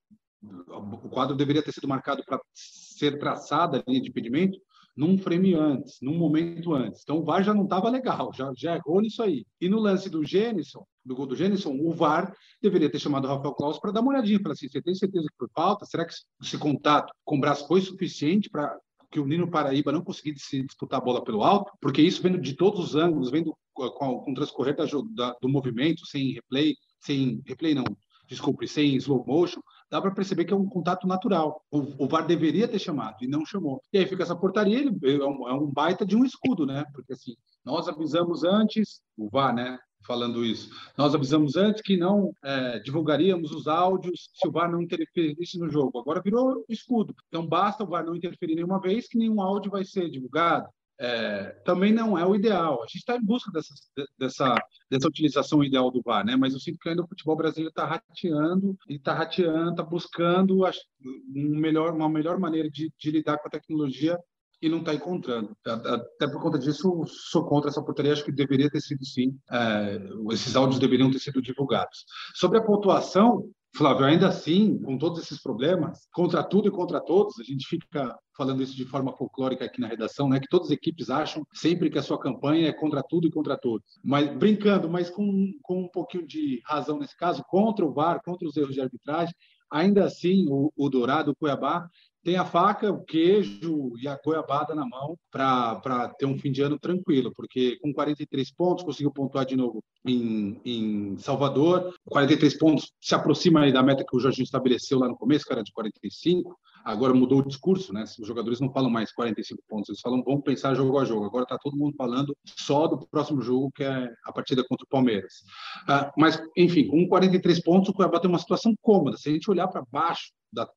o 0.44 1.10
quadro 1.10 1.36
deveria 1.36 1.64
ter 1.64 1.72
sido 1.72 1.88
marcado 1.88 2.24
para 2.24 2.40
ser 2.54 3.18
traçada 3.18 3.80
a 3.80 3.84
linha 3.90 4.02
de 4.02 4.10
impedimento 4.10 4.60
num 4.96 5.18
frame 5.18 5.54
antes, 5.54 5.98
num 6.02 6.18
momento 6.18 6.74
antes. 6.74 7.02
Então 7.04 7.18
o 7.18 7.24
VAR 7.24 7.44
já 7.44 7.54
não 7.54 7.64
estava 7.66 7.90
legal, 7.90 8.32
já, 8.34 8.52
já 8.56 8.76
errou 8.76 9.02
nisso 9.02 9.22
aí. 9.22 9.46
E 9.60 9.68
no 9.68 9.80
lance 9.80 10.10
do 10.10 10.24
Gênison, 10.24 10.86
do 11.04 11.16
gol 11.16 11.28
do 11.28 11.36
Gênison, 11.36 11.78
o 11.80 11.92
VAR 11.92 12.34
deveria 12.62 12.90
ter 12.90 13.00
chamado 13.00 13.26
o 13.26 13.28
Rafael 13.28 13.54
Claus 13.54 13.78
para 13.78 13.92
dar 13.92 14.02
uma 14.02 14.12
olhadinha, 14.12 14.42
para 14.42 14.54
assim, 14.54 14.70
você 14.70 14.82
tem 14.82 14.96
certeza 14.96 15.28
que 15.28 15.38
foi 15.38 15.50
falta? 15.54 15.86
Será 15.86 16.06
que 16.06 16.14
esse 16.42 16.58
contato 16.58 17.14
com 17.24 17.38
o 17.38 17.40
braço 17.40 17.68
foi 17.68 17.82
suficiente 17.82 18.50
para 18.50 18.78
que 19.12 19.20
o 19.20 19.28
Nino 19.28 19.50
Paraíba 19.50 19.92
não 19.92 20.02
conseguisse 20.02 20.64
disputar 20.64 21.00
a 21.00 21.04
bola 21.04 21.24
pelo 21.24 21.44
alto? 21.44 21.72
Porque 21.82 22.02
isso 22.02 22.22
vendo 22.22 22.40
de 22.40 22.54
todos 22.56 22.80
os 22.80 22.96
ângulos, 22.96 23.30
vendo 23.30 23.56
com, 23.74 23.90
com 23.90 24.32
o 24.32 24.34
transcorrer 24.34 24.76
da, 24.76 24.86
da, 25.14 25.36
do 25.42 25.50
movimento, 25.50 26.06
sem 26.06 26.32
replay, 26.32 26.74
sem 27.00 27.42
replay 27.46 27.76
não, 27.76 27.86
desculpe, 28.28 28.68
sem 28.68 28.96
slow 28.96 29.24
motion, 29.28 29.60
dá 29.90 30.02
para 30.02 30.12
perceber 30.12 30.46
que 30.46 30.54
é 30.54 30.56
um 30.56 30.68
contato 30.68 31.08
natural. 31.08 31.62
O, 31.72 32.06
o, 32.06 32.08
VAR 32.08 32.26
deveria 32.26 32.68
ter 32.68 32.80
chamado 32.80 33.18
e 33.22 33.28
não 33.28 33.46
chamou. 33.46 33.82
E 33.94 33.98
aí 33.98 34.06
fica 34.06 34.24
essa 34.24 34.36
portaria, 34.36 34.80
ele, 34.80 34.92
é, 35.04 35.26
um, 35.26 35.48
é 35.48 35.54
um 35.54 35.72
baita 35.72 36.06
de 36.06 36.16
um 36.16 36.26
escudo, 36.26 36.66
né? 36.66 36.84
Porque 36.94 37.14
assim, 37.14 37.36
nós 37.64 37.88
avisamos 37.88 38.44
antes, 38.44 39.02
o 39.18 39.30
VAR, 39.30 39.54
né? 39.54 39.78
falando 40.06 40.46
isso. 40.46 40.70
Nós 40.98 41.16
avisamos 41.16 41.56
antes 41.56 41.82
que 41.82 41.98
não 41.98 42.32
é, 42.44 42.80
divulgaríamos 42.80 43.52
os 43.52 43.68
áudios 43.68 44.30
se 44.34 44.48
o 44.48 44.52
VAR 44.52 44.72
não 44.72 44.82
interferisse 44.82 45.58
no 45.58 45.70
jogo. 45.70 46.00
Agora 46.00 46.22
virou 46.22 46.64
escudo. 46.70 47.16
Então 47.28 47.46
basta 47.46 47.84
o 47.84 47.88
VAR 47.88 48.06
não 48.06 48.16
interferir 48.16 48.56
nenhuma 48.56 48.80
vez 48.80 49.08
que 49.08 49.18
nenhum 49.18 49.42
áudio 49.42 49.72
vai 49.72 49.84
ser 49.84 50.10
divulgado. 50.10 50.70
É, 51.00 51.52
também 51.66 51.94
não 51.94 52.18
é 52.18 52.26
o 52.26 52.36
ideal. 52.36 52.82
A 52.82 52.86
gente 52.88 53.00
está 53.00 53.16
em 53.16 53.24
busca 53.24 53.52
dessa, 53.52 53.74
dessa, 54.18 54.56
dessa 54.90 55.08
utilização 55.08 55.64
ideal 55.64 55.92
do 55.92 56.02
VAR, 56.02 56.26
né? 56.26 56.36
Mas 56.36 56.54
eu 56.54 56.60
sinto 56.60 56.80
que 56.80 56.90
ainda 56.90 57.04
o 57.04 57.08
futebol 57.08 57.36
brasileiro 57.36 57.70
está 57.70 57.86
rateando 57.86 58.78
e 58.88 58.96
está 58.96 59.14
rateando, 59.14 59.72
está 59.72 59.84
buscando 59.84 60.66
um 60.66 61.60
melhor, 61.60 61.94
uma 61.94 62.10
melhor 62.10 62.40
maneira 62.40 62.70
de, 62.70 62.92
de 62.98 63.12
lidar 63.12 63.38
com 63.38 63.48
a 63.48 63.52
tecnologia 63.52 64.18
e 64.62 64.70
não 64.70 64.80
está 64.80 64.94
encontrando. 64.94 65.56
Até 65.66 66.28
por 66.28 66.42
conta 66.42 66.58
disso, 66.58 67.04
sou 67.08 67.46
contra 67.46 67.70
essa 67.70 67.84
portaria. 67.84 68.14
Acho 68.14 68.24
que 68.24 68.32
deveria 68.32 68.70
ter 68.70 68.82
sido 68.82 69.06
sim. 69.06 69.38
É, 69.52 70.00
esses 70.32 70.56
áudios 70.56 70.80
deveriam 70.80 71.12
ter 71.12 71.20
sido 71.20 71.42
divulgados. 71.42 72.06
Sobre 72.34 72.58
a 72.58 72.64
pontuação, 72.64 73.50
Flávio, 73.76 74.06
ainda 74.06 74.30
assim, 74.30 74.80
com 74.80 74.98
todos 74.98 75.22
esses 75.22 75.42
problemas, 75.42 76.08
contra 76.14 76.42
tudo 76.42 76.70
e 76.70 76.72
contra 76.72 77.02
todos, 77.02 77.38
a 77.40 77.44
gente 77.44 77.68
fica 77.68 78.18
falando 78.38 78.64
isso 78.64 78.74
de 78.74 78.86
forma 78.86 79.12
folclórica 79.12 79.66
aqui 79.66 79.82
na 79.82 79.88
redação, 79.88 80.30
né? 80.30 80.40
Que 80.40 80.48
todas 80.48 80.68
as 80.68 80.74
equipes 80.74 81.10
acham 81.10 81.46
sempre 81.54 81.90
que 81.90 81.98
a 81.98 82.02
sua 82.02 82.18
campanha 82.18 82.70
é 82.70 82.74
contra 82.74 83.04
tudo 83.04 83.28
e 83.28 83.32
contra 83.32 83.58
todos. 83.58 84.00
Mas 84.02 84.34
brincando, 84.38 84.90
mas 84.90 85.10
com, 85.10 85.52
com 85.62 85.82
um 85.84 85.90
pouquinho 85.90 86.26
de 86.26 86.62
razão 86.66 87.00
nesse 87.00 87.18
caso, 87.18 87.44
contra 87.50 87.86
o 87.86 87.94
VAR, 87.94 88.22
contra 88.24 88.48
os 88.48 88.56
erros 88.56 88.74
de 88.74 88.82
arbitragem, 88.82 89.34
ainda 89.70 90.06
assim 90.06 90.46
o, 90.50 90.72
o 90.78 90.90
Dourado, 90.90 91.32
o 91.32 91.36
Cuiabá, 91.36 91.86
tem 92.26 92.38
a 92.38 92.44
faca, 92.44 92.92
o 92.92 93.04
queijo 93.04 93.94
e 94.02 94.08
a 94.08 94.20
goiabada 94.26 94.74
na 94.74 94.84
mão 94.84 95.16
para 95.32 96.10
ter 96.18 96.26
um 96.26 96.40
fim 96.40 96.52
de 96.52 96.64
ano 96.64 96.80
tranquilo, 96.80 97.32
porque 97.36 97.78
com 97.78 97.94
43 97.94 98.52
pontos 98.52 98.84
conseguiu 98.84 99.12
pontuar 99.12 99.46
de 99.46 99.56
novo 99.56 99.84
em, 100.04 100.60
em 100.66 101.18
Salvador. 101.20 101.94
43 102.06 102.58
pontos 102.58 102.92
se 103.00 103.14
aproxima 103.14 103.72
da 103.72 103.84
meta 103.84 104.04
que 104.04 104.18
o 104.18 104.20
Jorginho 104.20 104.44
estabeleceu 104.44 104.98
lá 104.98 105.08
no 105.08 105.16
começo, 105.16 105.46
que 105.46 105.54
era 105.54 105.64
de 105.64 105.72
45. 105.72 106.58
Agora 106.84 107.14
mudou 107.14 107.40
o 107.40 107.48
discurso, 107.48 107.94
né? 107.94 108.04
Os 108.04 108.28
jogadores 108.28 108.60
não 108.60 108.72
falam 108.72 108.90
mais 108.90 109.12
45 109.12 109.62
pontos, 109.70 109.90
eles 109.90 110.02
falam 110.02 110.24
vamos 110.24 110.44
pensar 110.44 110.74
jogo 110.74 110.98
a 110.98 111.06
jogo. 111.06 111.26
Agora 111.26 111.44
está 111.44 111.60
todo 111.60 111.78
mundo 111.78 111.94
falando 111.96 112.36
só 112.44 112.88
do 112.88 112.98
próximo 113.08 113.40
jogo, 113.42 113.72
que 113.76 113.84
é 113.84 114.12
a 114.26 114.34
partida 114.34 114.64
contra 114.68 114.84
o 114.84 114.90
Palmeiras. 114.90 115.44
Ah, 115.88 116.12
mas, 116.18 116.42
enfim, 116.58 116.88
com 116.88 117.08
43 117.08 117.62
pontos, 117.62 117.90
o 117.90 117.94
Cuiabá 117.94 118.20
tem 118.20 118.30
uma 118.30 118.40
situação 118.40 118.74
cômoda. 118.82 119.16
Se 119.16 119.30
a 119.30 119.32
gente 119.32 119.50
olhar 119.50 119.68
para 119.68 119.84
baixo, 119.92 120.32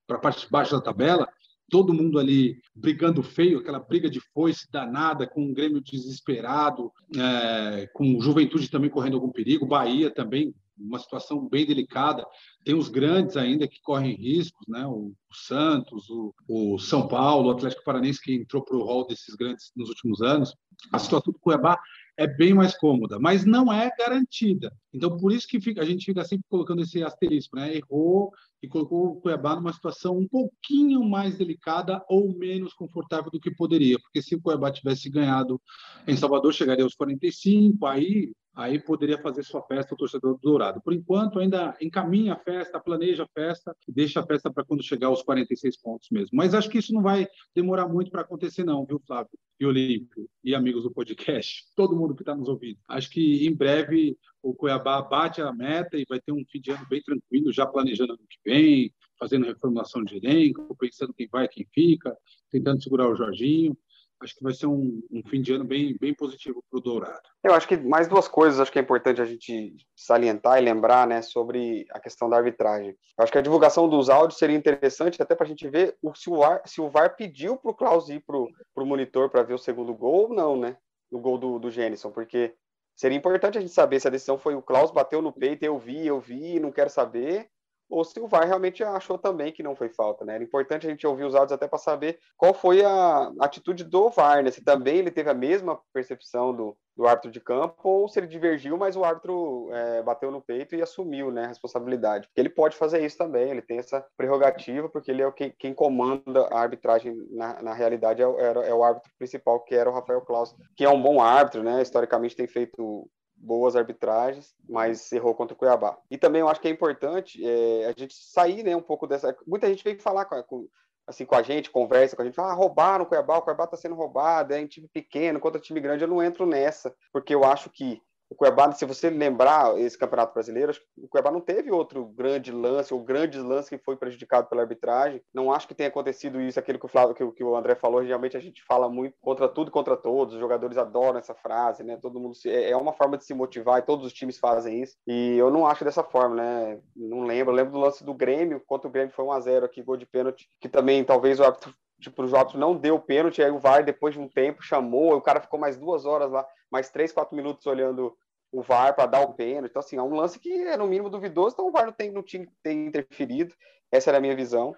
para 0.07 0.17
a 0.17 0.21
parte 0.21 0.45
de 0.45 0.51
baixo 0.51 0.75
da 0.75 0.81
tabela, 0.81 1.29
todo 1.71 1.95
mundo 1.95 2.19
ali 2.19 2.61
brigando 2.75 3.23
feio, 3.23 3.59
aquela 3.59 3.79
briga 3.79 4.09
de 4.11 4.21
foice 4.33 4.71
danada, 4.71 5.27
com 5.27 5.43
um 5.43 5.53
Grêmio 5.53 5.81
desesperado, 5.81 6.91
é, 7.17 7.87
com 7.93 8.21
Juventude 8.21 8.71
também 8.71 8.91
correndo 8.91 9.15
algum 9.15 9.31
perigo, 9.31 9.67
Bahia 9.67 10.11
também, 10.11 10.55
uma 10.79 10.99
situação 10.99 11.47
bem 11.49 11.67
delicada. 11.67 12.25
Tem 12.65 12.75
os 12.75 12.89
grandes 12.89 13.37
ainda 13.37 13.67
que 13.67 13.81
correm 13.83 14.15
riscos, 14.15 14.67
né? 14.69 14.87
o, 14.87 15.13
o 15.31 15.35
Santos, 15.35 16.09
o, 16.09 16.35
o, 16.49 16.79
São 16.79 17.09
Paulo, 17.09 17.49
o 17.49 17.51
Atlético 17.51 17.85
Paranense, 17.85 18.23
que 18.23 18.33
entrou 18.33 18.65
para 18.65 18.77
o 18.77 18.85
rol 18.85 19.07
desses 19.07 19.35
grandes 19.35 19.73
nos 19.77 19.89
últimos 19.89 20.23
anos. 20.23 20.55
A 20.93 20.99
situação 20.99 21.33
do 21.33 21.39
Cuiabá 21.39 21.79
é 22.19 22.27
bem 22.27 22.53
mais 22.53 22.77
cômoda, 22.77 23.17
mas 23.21 23.45
não 23.45 23.73
é 23.73 23.89
garantida. 23.97 24.73
Então, 24.93 25.17
por 25.17 25.33
isso 25.33 25.47
que 25.47 25.61
fica, 25.61 25.81
a 25.81 25.85
gente 25.85 26.05
fica 26.05 26.25
sempre 26.25 26.45
colocando 26.49 26.83
esse 26.83 27.01
asterisco, 27.01 27.55
né? 27.55 27.77
Errou 27.77 28.33
e 28.61 28.67
colocou 28.67 29.07
o 29.07 29.21
Cuiabá 29.21 29.55
numa 29.55 29.73
situação 29.73 30.19
um 30.19 30.27
pouquinho 30.27 31.05
mais 31.05 31.39
delicada 31.39 32.05
ou 32.09 32.37
menos 32.37 32.75
confortável 32.75 33.31
do 33.31 33.39
que 33.39 33.55
poderia, 33.55 34.01
porque 34.01 34.21
se 34.21 34.35
o 34.35 34.41
Cuiabá 34.41 34.73
tivesse 34.73 35.09
ganhado 35.09 35.61
em 36.09 36.17
Salvador, 36.17 36.53
chegaria 36.53 36.83
aos 36.83 36.95
45, 36.95 37.87
aí 37.87 38.33
aí 38.59 38.77
poderia 38.77 39.17
fazer 39.17 39.45
sua 39.45 39.63
festa 39.63 39.95
o 39.95 39.97
torcedor 39.97 40.35
do 40.35 40.41
Dourado. 40.41 40.81
Por 40.81 40.93
enquanto, 40.93 41.39
ainda 41.39 41.77
encaminha 41.81 42.33
a 42.33 42.37
festa, 42.37 42.81
planeja 42.81 43.23
a 43.23 43.29
festa, 43.29 43.75
deixa 43.87 44.19
a 44.19 44.27
festa 44.27 44.53
para 44.53 44.65
quando 44.65 44.83
chegar 44.83 45.07
aos 45.07 45.23
46 45.23 45.81
pontos 45.81 46.09
mesmo. 46.11 46.31
Mas 46.33 46.55
acho 46.55 46.69
que 46.69 46.79
isso 46.79 46.93
não 46.93 47.01
vai 47.01 47.29
demorar 47.55 47.87
muito 47.87 48.11
para 48.11 48.23
acontecer 48.23 48.65
não, 48.65 48.85
viu, 48.85 49.01
Flávio? 49.07 49.31
E 49.61 49.65
Olímpio, 49.65 50.29
e 50.43 50.57
amigos 50.57 50.83
do 50.83 50.91
podcast, 50.91 51.67
todo 51.77 51.95
mundo 51.95 52.17
que 52.17 52.23
está 52.23 52.35
nos 52.35 52.49
ouvindo. 52.49 52.81
Acho 52.89 53.09
que 53.11 53.47
em 53.47 53.55
breve 53.55 54.19
o 54.43 54.53
Cuiabá 54.53 55.03
bate 55.03 55.41
a 55.41 55.53
meta 55.53 55.97
e 55.97 56.05
vai 56.09 56.21
ter 56.21 56.33
um 56.33 56.45
fim 56.51 56.61
de 56.61 56.73
ano 56.73 56.85
bem 56.91 57.01
tranquilo, 57.01 57.53
já 57.53 57.65
planejando 57.65 58.15
ano 58.15 58.23
que 58.29 58.39
vem, 58.45 58.93
fazendo 59.21 59.47
reformulação 59.47 60.03
de 60.03 60.17
elenco, 60.17 60.77
pensando 60.77 61.15
quem 61.15 61.29
vai, 61.31 61.47
quem 61.47 61.65
fica, 61.73 62.17
tentando 62.51 62.83
segurar 62.83 63.09
o 63.09 63.15
Jorginho 63.15 63.77
acho 64.23 64.35
que 64.35 64.43
vai 64.43 64.53
ser 64.53 64.67
um, 64.67 65.03
um, 65.11 65.23
fim 65.29 65.41
de 65.41 65.53
ano 65.53 65.65
bem, 65.65 65.97
bem 66.01 66.15
positivo 66.15 66.63
para 66.71 66.79
o 66.79 66.81
Dourado. 66.81 67.29
Eu 67.43 67.55
acho 67.55 67.69
que 67.69 67.77
mais 67.77 68.09
duas 68.09 68.29
coisas 68.29 68.61
acho 68.61 68.73
que 68.73 68.79
é 68.79 68.83
importante 68.83 69.21
a 69.21 69.25
gente 69.25 69.77
salientar 69.97 70.59
e 70.59 70.65
lembrar 70.65 71.07
né, 71.07 71.23
sobre 71.23 71.87
a 71.91 72.01
questão 72.01 72.29
da 72.29 72.37
arbitragem. 72.37 72.91
Eu 72.91 73.25
acho 73.25 73.33
que 73.33 73.39
a 73.39 73.43
divulgação 73.43 73.89
dos 73.89 74.11
áudios 74.11 74.39
seria 74.39 74.57
interessante 74.57 75.23
até 75.23 75.35
para 75.35 75.47
a 75.47 75.49
gente 75.49 75.69
ver 75.69 75.97
o, 76.03 76.15
se, 76.15 76.29
o 76.31 76.37
VAR, 76.37 76.63
se 76.67 76.81
o 76.81 76.89
VAR 76.89 77.17
pediu 77.17 77.57
para 77.57 77.71
o 77.71 77.75
Klaus 77.75 78.09
ir 78.09 78.23
para 78.27 78.37
o 78.37 78.87
monitor 78.87 79.31
para 79.31 79.43
ver 79.43 79.55
o 79.55 79.59
segundo 79.59 79.95
gol 79.95 80.29
ou 80.29 80.35
não, 80.35 80.57
né? 80.57 80.77
O 81.11 81.19
gol 81.19 81.39
do, 81.39 81.59
do 81.59 81.71
Gênison, 81.71 82.11
porque 82.11 82.55
seria 82.95 83.17
importante 83.17 83.57
a 83.57 83.61
gente 83.61 83.73
saber 83.73 84.01
se 84.01 84.09
a 84.09 84.11
decisão 84.11 84.37
foi 84.37 84.55
o 84.55 84.63
Klaus 84.63 84.91
bateu 84.91 85.23
no 85.23 85.33
peito, 85.33 85.63
eu 85.63 85.79
vi, 85.79 86.07
eu 86.07 86.21
vi, 86.21 86.61
não 86.61 86.73
quero 86.73 86.91
saber, 86.91 87.49
ou 87.89 88.05
se 88.05 88.19
o 88.21 88.29
VAR 88.29 88.47
realmente 88.47 88.83
achou 88.85 89.19
também 89.19 89.53
que 89.53 89.63
não 89.63 89.75
foi 89.75 89.89
falta, 89.89 90.25
né? 90.25 90.35
Era 90.35 90.45
importante 90.45 90.87
a 90.87 90.91
gente 90.91 91.07
ouvir 91.07 91.25
os 91.25 91.35
áudios 91.35 91.53
até 91.53 91.67
para 91.67 91.79
saber 91.79 92.19
qual 92.37 92.53
foi 92.53 92.85
a 92.85 93.33
atitude 93.41 93.85
do 93.85 94.11
VAR, 94.11 94.43
né? 94.43 94.51
Se 94.51 94.63
também 94.63 94.99
ele 94.99 95.11
teve 95.11 95.31
a 95.31 95.35
mesma 95.35 95.79
percepção 95.93 96.55
do, 96.55 96.77
do 96.99 97.07
árbitro 97.07 97.31
de 97.31 97.41
campo 97.41 97.89
ou 97.89 98.09
se 98.09 98.19
ele 98.19 98.27
divergiu, 98.27 98.77
mas 98.77 98.97
o 98.97 99.05
árbitro 99.05 99.69
é, 99.73 100.03
bateu 100.03 100.33
no 100.33 100.43
peito 100.43 100.75
e 100.75 100.83
assumiu 100.83 101.31
né, 101.31 101.45
a 101.45 101.49
responsabilidade. 101.49 102.27
Porque 102.27 102.41
ele 102.41 102.49
pode 102.49 102.77
fazer 102.77 103.05
isso 103.05 103.17
também, 103.17 103.51
ele 103.51 103.63
tem 103.63 103.79
essa 103.79 104.05
prerrogativa, 104.17 104.89
porque 104.89 105.13
ele 105.13 105.23
é 105.23 105.31
quem, 105.31 105.55
quem 105.57 105.73
comanda 105.73 106.49
a 106.51 106.59
arbitragem 106.59 107.17
na, 107.31 107.63
na 107.63 107.73
realidade, 107.73 108.21
é, 108.21 108.25
é, 108.25 108.69
é, 108.69 108.75
o 108.75 108.83
árbitro 108.83 109.13
principal, 109.17 109.61
que 109.61 109.77
era 109.77 109.89
o 109.89 109.93
Rafael 109.93 110.21
Claus, 110.23 110.55
que 110.77 110.85
é 110.85 110.91
um 110.91 111.01
bom 111.01 111.21
árbitro, 111.21 111.63
né? 111.63 111.81
Historicamente 111.81 112.35
tem 112.35 112.49
feito 112.49 113.09
boas 113.41 113.77
arbitragens, 113.77 114.55
mas 114.69 115.11
errou 115.13 115.35
contra 115.35 115.55
o 115.55 115.57
Cuiabá. 115.57 115.97
E 116.11 116.19
também 116.19 116.41
eu 116.41 116.49
acho 116.49 116.61
que 116.61 116.69
é 116.69 116.71
importante 116.71 117.45
é, 117.45 117.87
a 117.87 117.95
gente 117.99 118.15
sair 118.15 118.63
né, 118.63 118.77
um 118.77 118.83
pouco 118.83 119.07
dessa. 119.07 119.37
Muita 119.47 119.69
gente 119.69 119.85
vem 119.85 119.99
falar 119.99 120.25
com, 120.25 120.69
assim, 121.07 121.25
com 121.25 121.35
a 121.35 121.43
gente, 121.43 121.71
conversa 121.71 122.17
com 122.17 122.23
a 122.23 122.25
gente, 122.25 122.35
fala, 122.35 122.51
ah, 122.51 122.55
roubaram 122.55 123.05
o 123.05 123.07
Cuiabá, 123.07 123.39
o 123.39 123.43
Cuiabá 123.43 123.65
está 123.65 123.77
sendo 123.77 123.95
roubado, 123.95 124.53
é 124.53 124.61
em 124.61 124.67
time 124.67 124.89
pequeno, 124.89 125.41
contra 125.41 125.61
time 125.61 125.81
grande, 125.81 126.05
eu 126.05 126.09
não 126.09 126.23
entro 126.23 126.45
nessa, 126.45 126.95
porque 127.13 127.35
eu 127.35 127.45
acho 127.45 127.71
que 127.71 128.01
o 128.31 128.35
Cuiabá, 128.35 128.71
se 128.73 128.85
você 128.85 129.09
lembrar 129.09 129.79
esse 129.81 129.97
Campeonato 129.97 130.35
Brasileiro, 130.35 130.71
acho 130.71 130.81
que 130.81 130.87
o 131.03 131.09
Cuiabá 131.09 131.31
não 131.31 131.41
teve 131.41 131.71
outro 131.71 132.05
grande 132.05 132.53
lance 132.53 132.93
ou 132.93 133.03
grandes 133.03 133.43
lances 133.43 133.71
que 133.71 133.79
foi 133.79 133.97
prejudicado 133.97 134.49
pela 134.49 134.63
arbitragem. 134.63 135.23
Não 135.33 135.53
acho 135.53 135.67
que 135.67 135.75
tenha 135.75 135.89
acontecido 135.89 136.41
isso, 136.41 136.59
aquilo 136.59 136.79
que 136.79 136.85
o, 136.85 136.89
Flávio, 136.89 137.15
que, 137.15 137.27
que 137.33 137.45
o 137.45 137.57
André 137.57 137.75
falou. 137.75 138.03
Realmente 138.03 138.37
a 138.37 138.41
gente 138.41 138.63
fala 138.65 138.89
muito 138.89 139.17
contra 139.21 139.49
tudo 139.49 139.71
contra 139.71 139.97
todos. 139.97 140.35
Os 140.35 140.41
jogadores 140.41 140.77
adoram 140.77 141.19
essa 141.19 141.35
frase, 141.35 141.83
né? 141.83 141.97
Todo 141.97 142.21
mundo 142.21 142.35
se, 142.35 142.51
é, 142.51 142.71
é 142.71 142.77
uma 142.77 142.93
forma 142.93 143.17
de 143.17 143.25
se 143.25 143.33
motivar 143.33 143.79
e 143.79 143.87
todos 143.87 144.05
os 144.05 144.13
times 144.13 144.39
fazem 144.39 144.83
isso. 144.83 144.97
E 145.07 145.37
eu 145.37 145.51
não 145.51 145.67
acho 145.67 145.85
dessa 145.85 146.05
forma, 146.05 146.37
né? 146.37 146.81
Não 146.95 147.23
lembro. 147.23 147.53
Eu 147.53 147.57
lembro 147.57 147.73
do 147.73 147.81
lance 147.81 148.05
do 148.05 148.13
Grêmio, 148.13 148.63
contra 148.67 148.89
o 148.89 148.93
Grêmio 148.93 149.15
foi 149.15 149.25
1 149.25 149.33
a 149.33 149.41
0 149.41 149.65
aqui, 149.65 149.83
gol 149.83 149.97
de 149.97 150.07
pênalti, 150.07 150.49
que 150.61 150.69
também 150.69 151.03
talvez 151.03 151.41
o 151.41 151.45
árbitro 151.45 151.73
tipo, 152.01 152.25
o 152.25 152.37
árbitro 152.37 152.59
não 152.59 152.77
deu 152.77 152.99
pênalti, 152.99 153.43
aí 153.43 153.51
o 153.51 153.59
VAR, 153.59 153.85
depois 153.85 154.15
de 154.15 154.21
um 154.21 154.29
tempo, 154.29 154.63
chamou, 154.63 155.15
o 155.15 155.21
cara 155.21 155.41
ficou 155.41 155.59
mais 155.59 155.77
duas 155.77 156.05
horas 156.05 156.31
lá, 156.31 156.47
mais 156.71 156.91
três, 156.91 157.13
quatro 157.13 157.37
minutos 157.37 157.67
olhando 157.67 158.17
o 158.53 158.63
VAR 158.63 158.95
para 158.95 159.07
dar 159.07 159.21
o 159.21 159.35
pênalti. 159.35 159.71
Então, 159.71 159.81
assim, 159.81 159.97
é 159.97 160.03
um 160.03 160.15
lance 160.15 160.39
que 160.39 160.53
é 160.53 160.77
no 160.77 160.87
mínimo 160.87 161.11
duvidoso, 161.11 161.55
então 161.55 161.69
o 161.69 161.73
VAR 161.73 161.87
não, 161.87 161.93
tem, 161.93 162.11
não 162.11 162.23
tinha 162.23 162.47
que 162.47 162.53
ter 162.63 162.73
interferido. 162.73 163.55
Essa 163.91 164.11
era 164.11 164.19
a 164.19 164.21
minha 164.21 164.37
visão. 164.37 164.75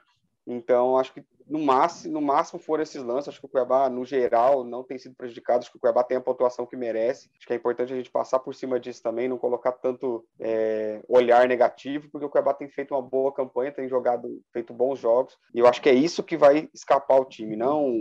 Então, 0.47 0.97
acho 0.97 1.12
que 1.12 1.25
no 1.50 1.59
máximo, 1.59 2.14
no 2.14 2.21
máximo 2.21 2.61
foram 2.61 2.85
esses 2.85 3.02
lances. 3.02 3.28
Acho 3.28 3.40
que 3.40 3.47
o 3.47 3.49
Cuiabá, 3.49 3.90
no 3.90 4.04
geral, 4.04 4.62
não 4.62 4.85
tem 4.85 4.97
sido 4.97 5.16
prejudicado. 5.16 5.59
Acho 5.59 5.71
que 5.71 5.76
o 5.76 5.80
Cuiabá 5.80 6.04
tem 6.04 6.16
a 6.16 6.21
pontuação 6.21 6.64
que 6.64 6.76
merece. 6.76 7.28
Acho 7.37 7.47
que 7.47 7.52
é 7.52 7.57
importante 7.57 7.92
a 7.92 7.97
gente 7.97 8.11
passar 8.11 8.38
por 8.38 8.54
cima 8.54 8.78
disso 8.78 9.02
também, 9.02 9.28
não 9.28 9.37
colocar 9.37 9.73
tanto 9.73 10.25
é, 10.38 11.02
olhar 11.09 11.49
negativo, 11.49 12.09
porque 12.11 12.25
o 12.25 12.30
Cuiabá 12.30 12.54
tem 12.54 12.69
feito 12.69 12.95
uma 12.95 13.02
boa 13.02 13.33
campanha, 13.33 13.73
tem 13.73 13.88
jogado, 13.88 14.40
feito 14.52 14.73
bons 14.73 15.00
jogos. 15.00 15.37
E 15.52 15.59
eu 15.59 15.66
acho 15.66 15.83
que 15.83 15.88
é 15.88 15.95
isso 15.95 16.23
que 16.23 16.37
vai 16.37 16.69
escapar 16.73 17.19
o 17.19 17.25
time, 17.25 17.57
não 17.57 17.97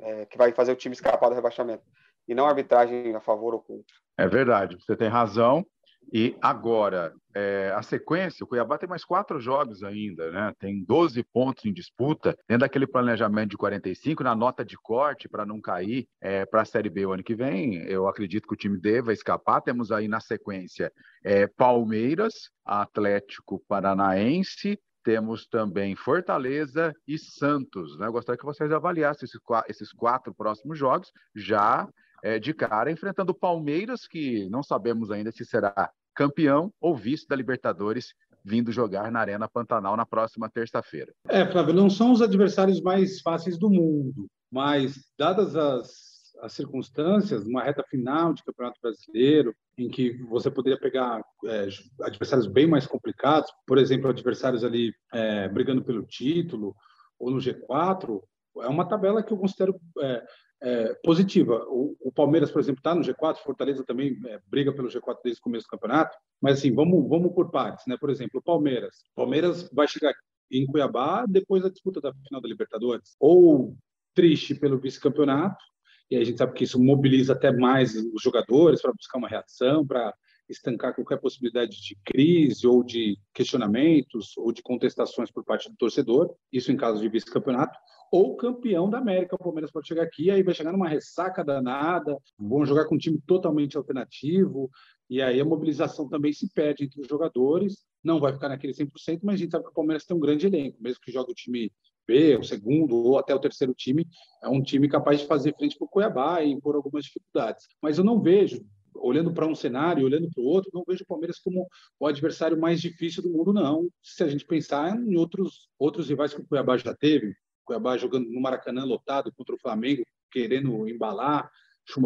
é, 0.00 0.26
que 0.26 0.36
vai 0.36 0.52
fazer 0.52 0.72
o 0.72 0.76
time 0.76 0.92
escapar 0.92 1.28
do 1.28 1.36
rebaixamento. 1.36 1.84
E 2.26 2.34
não 2.34 2.46
arbitragem 2.46 3.14
a 3.14 3.20
favor 3.20 3.54
ou 3.54 3.60
contra. 3.60 3.94
É 4.18 4.26
verdade, 4.26 4.76
você 4.76 4.96
tem 4.96 5.08
razão. 5.08 5.64
E 6.12 6.36
agora, 6.40 7.12
é, 7.34 7.72
a 7.76 7.82
sequência, 7.82 8.42
o 8.42 8.46
Cuiabá 8.46 8.78
tem 8.78 8.88
mais 8.88 9.04
quatro 9.04 9.38
jogos 9.38 9.82
ainda, 9.82 10.30
né? 10.30 10.52
Tem 10.58 10.82
12 10.82 11.22
pontos 11.24 11.64
em 11.66 11.72
disputa, 11.72 12.36
dentro 12.48 12.60
daquele 12.60 12.86
planejamento 12.86 13.50
de 13.50 13.56
45, 13.58 14.24
na 14.24 14.34
nota 14.34 14.64
de 14.64 14.76
corte 14.76 15.28
para 15.28 15.44
não 15.44 15.60
cair 15.60 16.08
é, 16.20 16.46
para 16.46 16.62
a 16.62 16.64
Série 16.64 16.88
B 16.88 17.04
o 17.04 17.12
ano 17.12 17.22
que 17.22 17.34
vem. 17.34 17.74
Eu 17.84 18.08
acredito 18.08 18.48
que 18.48 18.54
o 18.54 18.56
time 18.56 18.78
deva 18.78 19.12
escapar. 19.12 19.60
Temos 19.60 19.92
aí 19.92 20.08
na 20.08 20.20
sequência 20.20 20.90
é, 21.22 21.46
Palmeiras, 21.46 22.50
Atlético 22.64 23.62
Paranaense, 23.68 24.80
temos 25.04 25.46
também 25.46 25.94
Fortaleza 25.94 26.92
e 27.06 27.18
Santos. 27.18 27.98
Né? 27.98 28.06
Eu 28.06 28.12
gostaria 28.12 28.38
que 28.38 28.44
vocês 28.44 28.70
avaliassem 28.72 29.28
esses 29.68 29.92
quatro 29.92 30.34
próximos 30.34 30.78
jogos, 30.78 31.10
já 31.34 31.88
é, 32.22 32.38
de 32.38 32.52
cara 32.52 32.90
enfrentando 32.90 33.32
o 33.32 33.34
Palmeiras, 33.34 34.06
que 34.06 34.48
não 34.50 34.62
sabemos 34.62 35.10
ainda 35.10 35.30
se 35.30 35.44
será 35.44 35.90
campeão 36.18 36.72
ou 36.80 36.96
vice 36.96 37.28
da 37.28 37.36
Libertadores, 37.36 38.12
vindo 38.44 38.72
jogar 38.72 39.12
na 39.12 39.20
Arena 39.20 39.48
Pantanal 39.48 39.96
na 39.96 40.04
próxima 40.04 40.50
terça-feira. 40.50 41.14
É, 41.28 41.46
Flávio, 41.46 41.72
não 41.72 41.88
são 41.88 42.10
os 42.10 42.20
adversários 42.20 42.80
mais 42.80 43.20
fáceis 43.20 43.56
do 43.56 43.70
mundo, 43.70 44.26
mas 44.50 44.96
dadas 45.16 45.54
as 45.54 46.08
as 46.40 46.52
circunstâncias, 46.52 47.44
uma 47.44 47.64
reta 47.64 47.82
final 47.90 48.32
de 48.32 48.44
Campeonato 48.44 48.78
Brasileiro, 48.80 49.52
em 49.76 49.88
que 49.88 50.22
você 50.22 50.48
poderia 50.48 50.78
pegar 50.78 51.20
é, 51.44 51.68
adversários 52.02 52.46
bem 52.46 52.64
mais 52.64 52.86
complicados, 52.86 53.50
por 53.66 53.76
exemplo, 53.76 54.08
adversários 54.08 54.62
ali 54.62 54.92
é, 55.12 55.48
brigando 55.48 55.82
pelo 55.82 56.06
título 56.06 56.76
ou 57.18 57.32
no 57.32 57.38
G4, 57.38 58.20
é 58.60 58.68
uma 58.68 58.86
tabela 58.86 59.20
que 59.20 59.32
eu 59.32 59.36
considero 59.36 59.80
é, 60.00 60.24
é 60.60 60.94
positiva. 61.04 61.64
O, 61.68 61.96
o, 62.00 62.12
Palmeiras, 62.12 62.50
por 62.50 62.60
exemplo, 62.60 62.80
está 62.80 62.94
no 62.94 63.02
G4, 63.02 63.36
Fortaleza 63.38 63.84
também 63.84 64.18
é, 64.26 64.40
briga 64.46 64.72
pelo 64.72 64.88
G4 64.88 65.18
desde 65.22 65.40
o 65.40 65.42
começo 65.42 65.66
do 65.66 65.70
campeonato, 65.70 66.16
mas 66.40 66.58
assim, 66.58 66.74
vamos, 66.74 67.08
vamos 67.08 67.32
por 67.32 67.50
partes, 67.50 67.84
né? 67.86 67.96
Por 67.98 68.10
exemplo, 68.10 68.40
o 68.40 68.42
Palmeiras. 68.42 68.96
Palmeiras 69.14 69.68
vai 69.72 69.86
chegar 69.86 70.12
em 70.50 70.66
Cuiabá 70.66 71.26
depois 71.26 71.62
da 71.62 71.68
disputa 71.68 72.00
da 72.00 72.12
final 72.12 72.40
da 72.40 72.48
Libertadores, 72.48 73.14
ou 73.20 73.76
triste 74.14 74.54
pelo 74.54 74.78
vice-campeonato, 74.78 75.62
e 76.10 76.16
a 76.16 76.24
gente 76.24 76.38
sabe 76.38 76.54
que 76.54 76.64
isso 76.64 76.82
mobiliza 76.82 77.34
até 77.34 77.52
mais 77.52 77.94
os 77.94 78.22
jogadores 78.22 78.80
para 78.80 78.92
buscar 78.92 79.18
uma 79.18 79.28
reação, 79.28 79.86
para 79.86 80.12
estancar 80.48 80.94
qualquer 80.94 81.18
possibilidade 81.18 81.80
de 81.82 81.96
crise 82.04 82.66
ou 82.66 82.82
de 82.82 83.18
questionamentos 83.34 84.36
ou 84.38 84.50
de 84.50 84.62
contestações 84.62 85.30
por 85.30 85.44
parte 85.44 85.70
do 85.70 85.76
torcedor, 85.76 86.34
isso 86.50 86.72
em 86.72 86.76
caso 86.76 87.00
de 87.00 87.08
vice-campeonato, 87.08 87.78
ou 88.10 88.36
campeão 88.36 88.88
da 88.88 88.98
América. 88.98 89.36
O 89.36 89.38
Palmeiras 89.38 89.70
pode 89.70 89.86
chegar 89.86 90.02
aqui, 90.02 90.30
aí 90.30 90.42
vai 90.42 90.54
chegar 90.54 90.72
numa 90.72 90.88
ressaca 90.88 91.44
danada, 91.44 92.16
vão 92.38 92.64
jogar 92.64 92.86
com 92.86 92.94
um 92.94 92.98
time 92.98 93.20
totalmente 93.26 93.76
alternativo, 93.76 94.70
e 95.08 95.22
aí 95.22 95.40
a 95.40 95.44
mobilização 95.44 96.08
também 96.08 96.32
se 96.32 96.52
perde 96.52 96.84
entre 96.84 97.00
os 97.00 97.08
jogadores, 97.08 97.84
não 98.02 98.20
vai 98.20 98.32
ficar 98.32 98.48
naquele 98.48 98.74
100%, 98.74 99.20
mas 99.22 99.34
a 99.34 99.38
gente 99.38 99.50
sabe 99.50 99.64
que 99.64 99.70
o 99.70 99.74
Palmeiras 99.74 100.04
tem 100.04 100.16
um 100.16 100.20
grande 100.20 100.46
elenco, 100.46 100.76
mesmo 100.80 101.00
que 101.00 101.12
jogue 101.12 101.32
o 101.32 101.34
time 101.34 101.72
B, 102.06 102.36
o 102.36 102.42
segundo 102.42 102.96
ou 102.96 103.18
até 103.18 103.34
o 103.34 103.38
terceiro 103.38 103.74
time, 103.74 104.06
é 104.42 104.48
um 104.48 104.62
time 104.62 104.88
capaz 104.88 105.20
de 105.20 105.26
fazer 105.26 105.54
frente 105.56 105.76
para 105.76 105.84
o 105.84 105.88
Cuiabá 105.88 106.42
e 106.42 106.50
impor 106.50 106.74
algumas 106.74 107.04
dificuldades. 107.04 107.66
Mas 107.82 107.98
eu 107.98 108.04
não 108.04 108.20
vejo, 108.20 108.64
olhando 108.94 109.32
para 109.32 109.46
um 109.46 109.54
cenário, 109.54 110.04
olhando 110.04 110.28
para 110.30 110.42
o 110.42 110.46
outro, 110.46 110.70
não 110.72 110.84
vejo 110.86 111.04
o 111.04 111.06
Palmeiras 111.06 111.38
como 111.38 111.66
o 112.00 112.06
adversário 112.06 112.58
mais 112.58 112.80
difícil 112.80 113.22
do 113.22 113.30
mundo, 113.30 113.52
não. 113.52 113.88
Se 114.02 114.24
a 114.24 114.28
gente 114.28 114.46
pensar 114.46 114.98
em 114.98 115.16
outros, 115.16 115.68
outros 115.78 116.08
rivais 116.08 116.32
que 116.32 116.40
o 116.40 116.46
Cuiabá 116.46 116.78
já 116.78 116.94
teve, 116.94 117.34
Cuiabá 117.68 117.98
jogando 117.98 118.30
no 118.30 118.40
Maracanã 118.40 118.82
lotado 118.82 119.30
contra 119.36 119.54
o 119.54 119.58
Flamengo, 119.58 120.02
querendo 120.32 120.88
embalar, 120.88 121.50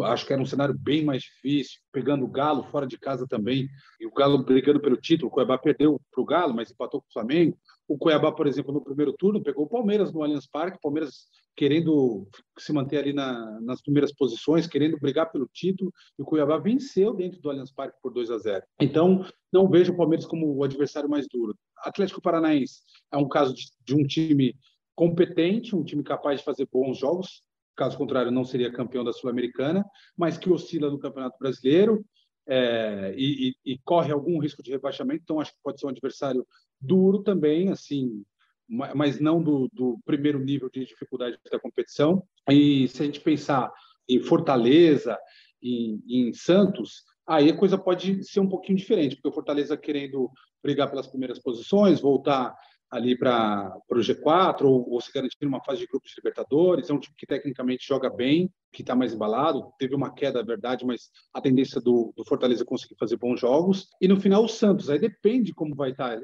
acho 0.03 0.25
que 0.25 0.33
era 0.33 0.41
um 0.41 0.45
cenário 0.45 0.77
bem 0.77 1.03
mais 1.05 1.23
difícil, 1.23 1.79
pegando 1.91 2.25
o 2.25 2.27
Galo 2.27 2.63
fora 2.63 2.85
de 2.85 2.97
casa 2.97 3.25
também, 3.27 3.69
e 3.99 4.05
o 4.05 4.13
Galo 4.13 4.43
brigando 4.43 4.81
pelo 4.81 4.97
título, 4.97 5.29
o 5.29 5.31
Cuiabá 5.31 5.57
perdeu 5.57 6.01
para 6.11 6.21
o 6.21 6.25
Galo, 6.25 6.53
mas 6.53 6.69
empatou 6.69 7.01
com 7.01 7.07
o 7.07 7.13
Flamengo. 7.13 7.57
O 7.87 7.97
Cuiabá, 7.97 8.31
por 8.31 8.45
exemplo, 8.45 8.73
no 8.73 8.83
primeiro 8.83 9.13
turno, 9.13 9.41
pegou 9.41 9.65
o 9.65 9.69
Palmeiras 9.69 10.11
no 10.11 10.21
Allianz 10.21 10.47
Parque, 10.47 10.79
Palmeiras 10.81 11.27
querendo 11.55 12.27
se 12.57 12.73
manter 12.73 12.97
ali 12.97 13.13
na, 13.13 13.59
nas 13.61 13.81
primeiras 13.81 14.13
posições, 14.13 14.67
querendo 14.67 14.99
brigar 14.99 15.31
pelo 15.31 15.47
título, 15.53 15.93
e 16.17 16.21
o 16.21 16.25
Cuiabá 16.25 16.57
venceu 16.57 17.13
dentro 17.13 17.39
do 17.39 17.49
Allianz 17.49 17.71
Parque 17.71 17.97
por 18.01 18.11
2 18.11 18.31
a 18.31 18.37
0. 18.37 18.63
Então, 18.81 19.25
não 19.51 19.69
vejo 19.69 19.93
o 19.93 19.97
Palmeiras 19.97 20.25
como 20.25 20.53
o 20.53 20.63
adversário 20.63 21.09
mais 21.09 21.27
duro. 21.27 21.55
Atlético 21.77 22.21
Paranaense 22.21 22.81
é 23.11 23.17
um 23.17 23.27
caso 23.27 23.53
de, 23.53 23.63
de 23.85 23.95
um 23.95 24.03
time 24.05 24.55
competente, 24.95 25.75
um 25.75 25.83
time 25.83 26.03
capaz 26.03 26.39
de 26.39 26.45
fazer 26.45 26.67
bons 26.71 26.97
jogos, 26.97 27.43
caso 27.75 27.97
contrário, 27.97 28.31
não 28.31 28.45
seria 28.45 28.71
campeão 28.71 29.03
da 29.03 29.13
Sul-Americana, 29.13 29.83
mas 30.15 30.37
que 30.37 30.49
oscila 30.49 30.89
no 30.89 30.99
Campeonato 30.99 31.37
Brasileiro 31.39 32.05
é, 32.47 33.13
e, 33.17 33.49
e, 33.65 33.73
e, 33.73 33.77
corre 33.79 34.11
algum 34.11 34.39
risco 34.39 34.61
de 34.61 34.71
rebaixamento, 34.71 35.21
então 35.23 35.39
acho 35.39 35.51
que 35.51 35.63
pode 35.63 35.79
ser 35.79 35.85
um 35.85 35.89
adversário 35.89 36.45
duro 36.79 37.23
também, 37.23 37.69
assim, 37.69 38.23
mas 38.67 39.19
não 39.19 39.41
do, 39.41 39.69
do 39.71 39.99
primeiro 40.05 40.39
nível 40.39 40.69
de 40.69 40.85
dificuldade 40.85 41.37
da 41.51 41.59
competição. 41.59 42.23
E 42.49 42.87
se 42.87 43.01
a 43.01 43.05
gente 43.05 43.21
pensar 43.21 43.71
em 44.09 44.19
Fortaleza, 44.19 45.17
em, 45.61 46.01
em 46.07 46.33
Santos, 46.33 47.03
aí 47.25 47.49
a 47.49 47.57
coisa 47.57 47.77
pode 47.77 48.23
ser 48.23 48.39
um 48.39 48.49
pouquinho 48.49 48.77
diferente, 48.77 49.15
porque 49.15 49.29
o 49.29 49.33
Fortaleza 49.33 49.77
querendo 49.77 50.29
brigar 50.61 50.89
pelas 50.89 51.07
primeiras 51.07 51.39
posições, 51.39 52.01
voltar 52.01 52.55
ali 52.93 53.17
para 53.17 53.75
o 53.89 53.95
G4 53.95 54.61
ou, 54.65 54.87
ou, 54.87 55.01
se 55.01 55.11
garantir 55.11 55.45
uma 55.45 55.63
fase 55.63 55.79
de 55.79 55.87
grupos 55.87 56.11
de 56.11 56.17
Libertadores. 56.17 56.89
É 56.89 56.93
um 56.93 56.99
time 56.99 57.15
que 57.17 57.25
tecnicamente 57.25 57.87
joga 57.87 58.07
bem, 58.07 58.53
que 58.71 58.83
está 58.83 58.95
mais 58.95 59.13
embalado. 59.13 59.73
Teve 59.79 59.95
uma 59.95 60.13
queda, 60.13 60.39
é 60.39 60.43
verdade, 60.43 60.85
mas 60.85 61.09
a 61.33 61.41
tendência 61.41 61.81
do, 61.81 62.13
do 62.15 62.23
Fortaleza 62.23 62.63
conseguir 62.63 62.95
fazer 62.95 63.17
bons 63.17 63.39
jogos. 63.39 63.87
E 63.99 64.07
no 64.07 64.19
final, 64.19 64.43
o 64.43 64.47
Santos. 64.47 64.91
Aí 64.91 64.99
depende 64.99 65.53
como 65.53 65.75
vai 65.75 65.89
estar 65.89 66.17
tá 66.17 66.21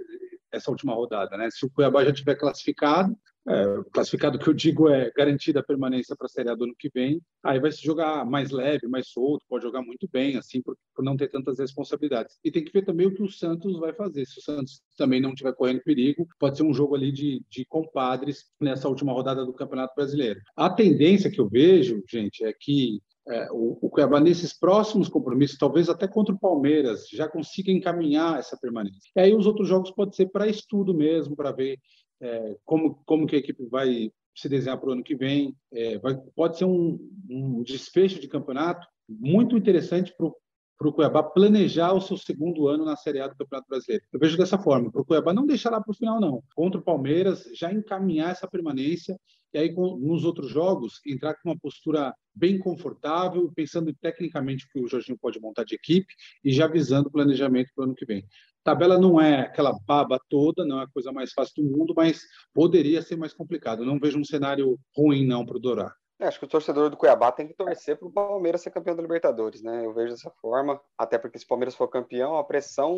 essa 0.52 0.70
última 0.70 0.94
rodada, 0.94 1.36
né? 1.38 1.50
Se 1.50 1.66
o 1.66 1.70
Cuiabá 1.70 2.06
já 2.06 2.14
tiver 2.14 2.36
classificado, 2.36 3.16
é, 3.50 3.84
classificado 3.92 4.38
que 4.38 4.48
eu 4.48 4.54
digo 4.54 4.88
é 4.90 5.12
garantida 5.12 5.60
a 5.60 5.64
permanência 5.64 6.16
para 6.16 6.28
a 6.28 6.30
Série 6.30 6.52
A 6.52 6.56
do 6.56 6.66
ano 6.66 6.76
que 6.78 6.90
vem, 6.94 7.20
aí 7.44 7.60
vai 7.60 7.72
se 7.72 7.82
jogar 7.82 8.24
mais 8.24 8.52
leve, 8.52 8.88
mais 8.88 9.10
solto, 9.10 9.44
pode 9.50 9.64
jogar 9.64 9.82
muito 9.82 10.08
bem, 10.12 10.38
assim, 10.38 10.62
por, 10.62 10.78
por, 10.96 11.04
não 11.04 11.18
ter 11.18 11.30
tantas 11.30 11.58
responsabilidades. 11.58 12.38
E 12.44 12.52
tem 12.52 12.64
que 12.64 12.72
ver 12.72 12.86
também 12.86 13.08
o 13.08 13.14
que 13.14 13.24
o 13.24 13.30
Santos 13.30 13.80
vai 13.80 13.92
fazer. 13.92 14.26
Se 14.26 14.40
o 14.40 14.44
Santos 14.44 14.82
também 14.96 15.20
não 15.20 15.32
estiver 15.32 15.54
correndo 15.54 15.82
perigo, 15.82 16.28
pode 16.40 16.58
ser 16.58 16.64
um 16.64 16.74
jogo 16.74 16.96
ali 16.96 17.12
de, 17.12 17.44
de 17.50 17.66
compadres 17.66 18.46
nessa 18.62 18.88
última 18.88 19.14
rodada 19.14 19.44
do 19.44 19.54
Campeonato 19.54 19.96
Brasileiro. 19.96 20.40
A 20.56 20.70
tendência 20.70 21.32
que 21.32 21.42
eu 21.42 21.50
vejo, 21.50 22.04
gente, 22.08 22.44
é 22.44 22.54
que 22.54 23.02
é, 23.30 23.48
o, 23.52 23.78
o 23.82 23.90
Cuiabá, 23.90 24.20
nesses 24.20 24.58
próximos 24.58 25.08
compromissos, 25.08 25.58
talvez 25.58 25.88
até 25.88 26.08
contra 26.08 26.34
o 26.34 26.40
Palmeiras, 26.40 27.08
já 27.12 27.28
consiga 27.28 27.72
encaminhar 27.72 28.40
essa 28.40 28.58
permanência. 28.58 29.12
E 29.16 29.20
aí 29.20 29.36
os 29.36 29.46
outros 29.46 29.68
jogos 29.68 29.92
pode 29.92 30.16
ser 30.16 30.28
para 30.28 30.48
estudo 30.48 30.94
mesmo, 30.94 31.36
para 31.36 31.52
ver 31.52 31.78
é, 32.22 32.56
como, 32.66 32.96
como 33.06 33.28
que 33.28 33.36
a 33.36 33.40
equipe 33.40 33.66
vai 33.66 34.12
se 34.36 34.48
desenhar 34.48 34.80
para 34.80 34.90
o 34.90 34.94
ano 34.94 35.04
que 35.04 35.16
vem. 35.16 35.56
É, 35.72 35.98
vai, 36.00 36.16
pode 36.36 36.58
ser 36.58 36.66
um, 36.66 37.00
um 37.30 37.64
desfecho 37.64 38.20
de 38.20 38.28
campeonato 38.28 38.88
muito 39.08 39.58
interessante 39.58 40.14
para 40.18 40.88
o 40.88 40.94
Cuiabá 40.94 41.24
planejar 41.24 41.94
o 41.94 42.02
seu 42.02 42.16
segundo 42.18 42.68
ano 42.68 42.86
na 42.86 42.96
Série 42.96 43.20
A 43.20 43.28
do 43.28 43.36
Campeonato 43.36 43.68
Brasileiro. 43.68 44.06
Eu 44.14 44.20
vejo 44.20 44.38
dessa 44.38 44.58
forma, 44.58 44.92
para 44.92 45.02
o 45.02 45.06
Cuiabá 45.06 45.34
não 45.34 45.46
deixar 45.46 45.72
lá 45.72 45.82
para 45.82 45.92
o 45.92 45.96
final, 45.96 46.20
não. 46.20 46.44
Contra 46.56 46.80
o 46.80 46.84
Palmeiras, 46.84 47.44
já 47.54 47.72
encaminhar 47.72 48.32
essa 48.32 48.48
permanência 48.48 49.20
e 49.54 49.58
aí 49.58 49.74
nos 49.74 50.24
outros 50.24 50.50
jogos 50.50 51.02
entrar 51.06 51.34
com 51.36 51.50
uma 51.50 51.58
postura 51.58 52.14
bem 52.34 52.60
confortável, 52.60 53.52
pensando 53.56 53.94
tecnicamente 54.02 54.66
o 54.66 54.70
que 54.70 54.80
o 54.80 54.88
Jorginho 54.88 55.18
pode 55.20 55.40
montar 55.40 55.64
de 55.64 55.76
equipe 55.76 56.14
e 56.44 56.52
já 56.52 56.68
visando 56.68 57.10
o 57.10 57.12
planejamento 57.12 57.72
para 57.76 57.84
o 57.84 57.86
ano 57.86 57.96
que 57.96 58.06
vem. 58.06 58.26
A 58.66 58.72
tabela 58.72 59.00
não 59.00 59.20
é 59.20 59.42
aquela 59.42 59.78
baba 59.86 60.20
toda, 60.30 60.66
não 60.66 60.80
é 60.80 60.84
a 60.84 60.90
coisa 60.90 61.12
mais 61.12 61.32
fácil 61.32 61.64
do 61.64 61.78
mundo, 61.78 61.94
mas 61.96 62.22
poderia 62.54 63.02
ser 63.02 63.16
mais 63.16 63.34
complicado. 63.34 63.86
Não 63.86 64.00
vejo 64.00 64.20
um 64.20 64.24
cenário 64.24 64.78
ruim 64.96 65.26
não 65.26 65.46
para 65.46 65.58
o 65.58 65.60
Dorá. 65.60 65.94
É, 66.20 66.28
acho 66.28 66.38
que 66.38 66.46
o 66.46 66.50
torcedor 66.50 66.90
do 66.90 66.98
Cuiabá 66.98 67.32
tem 67.32 67.48
que 67.48 67.54
torcer 67.54 67.98
para 67.98 68.08
o 68.08 68.12
Palmeiras 68.12 68.62
ser 68.62 68.72
campeão 68.72 68.94
da 68.94 69.02
Libertadores, 69.02 69.64
né? 69.64 69.86
Eu 69.86 69.94
vejo 69.94 70.12
dessa 70.12 70.30
forma, 70.42 70.80
até 70.98 71.18
porque 71.18 71.40
se 71.40 71.46
o 71.46 71.48
Palmeiras 71.48 71.76
for 71.76 71.88
campeão, 71.88 72.38
a 72.38 72.44
pressão 72.44 72.94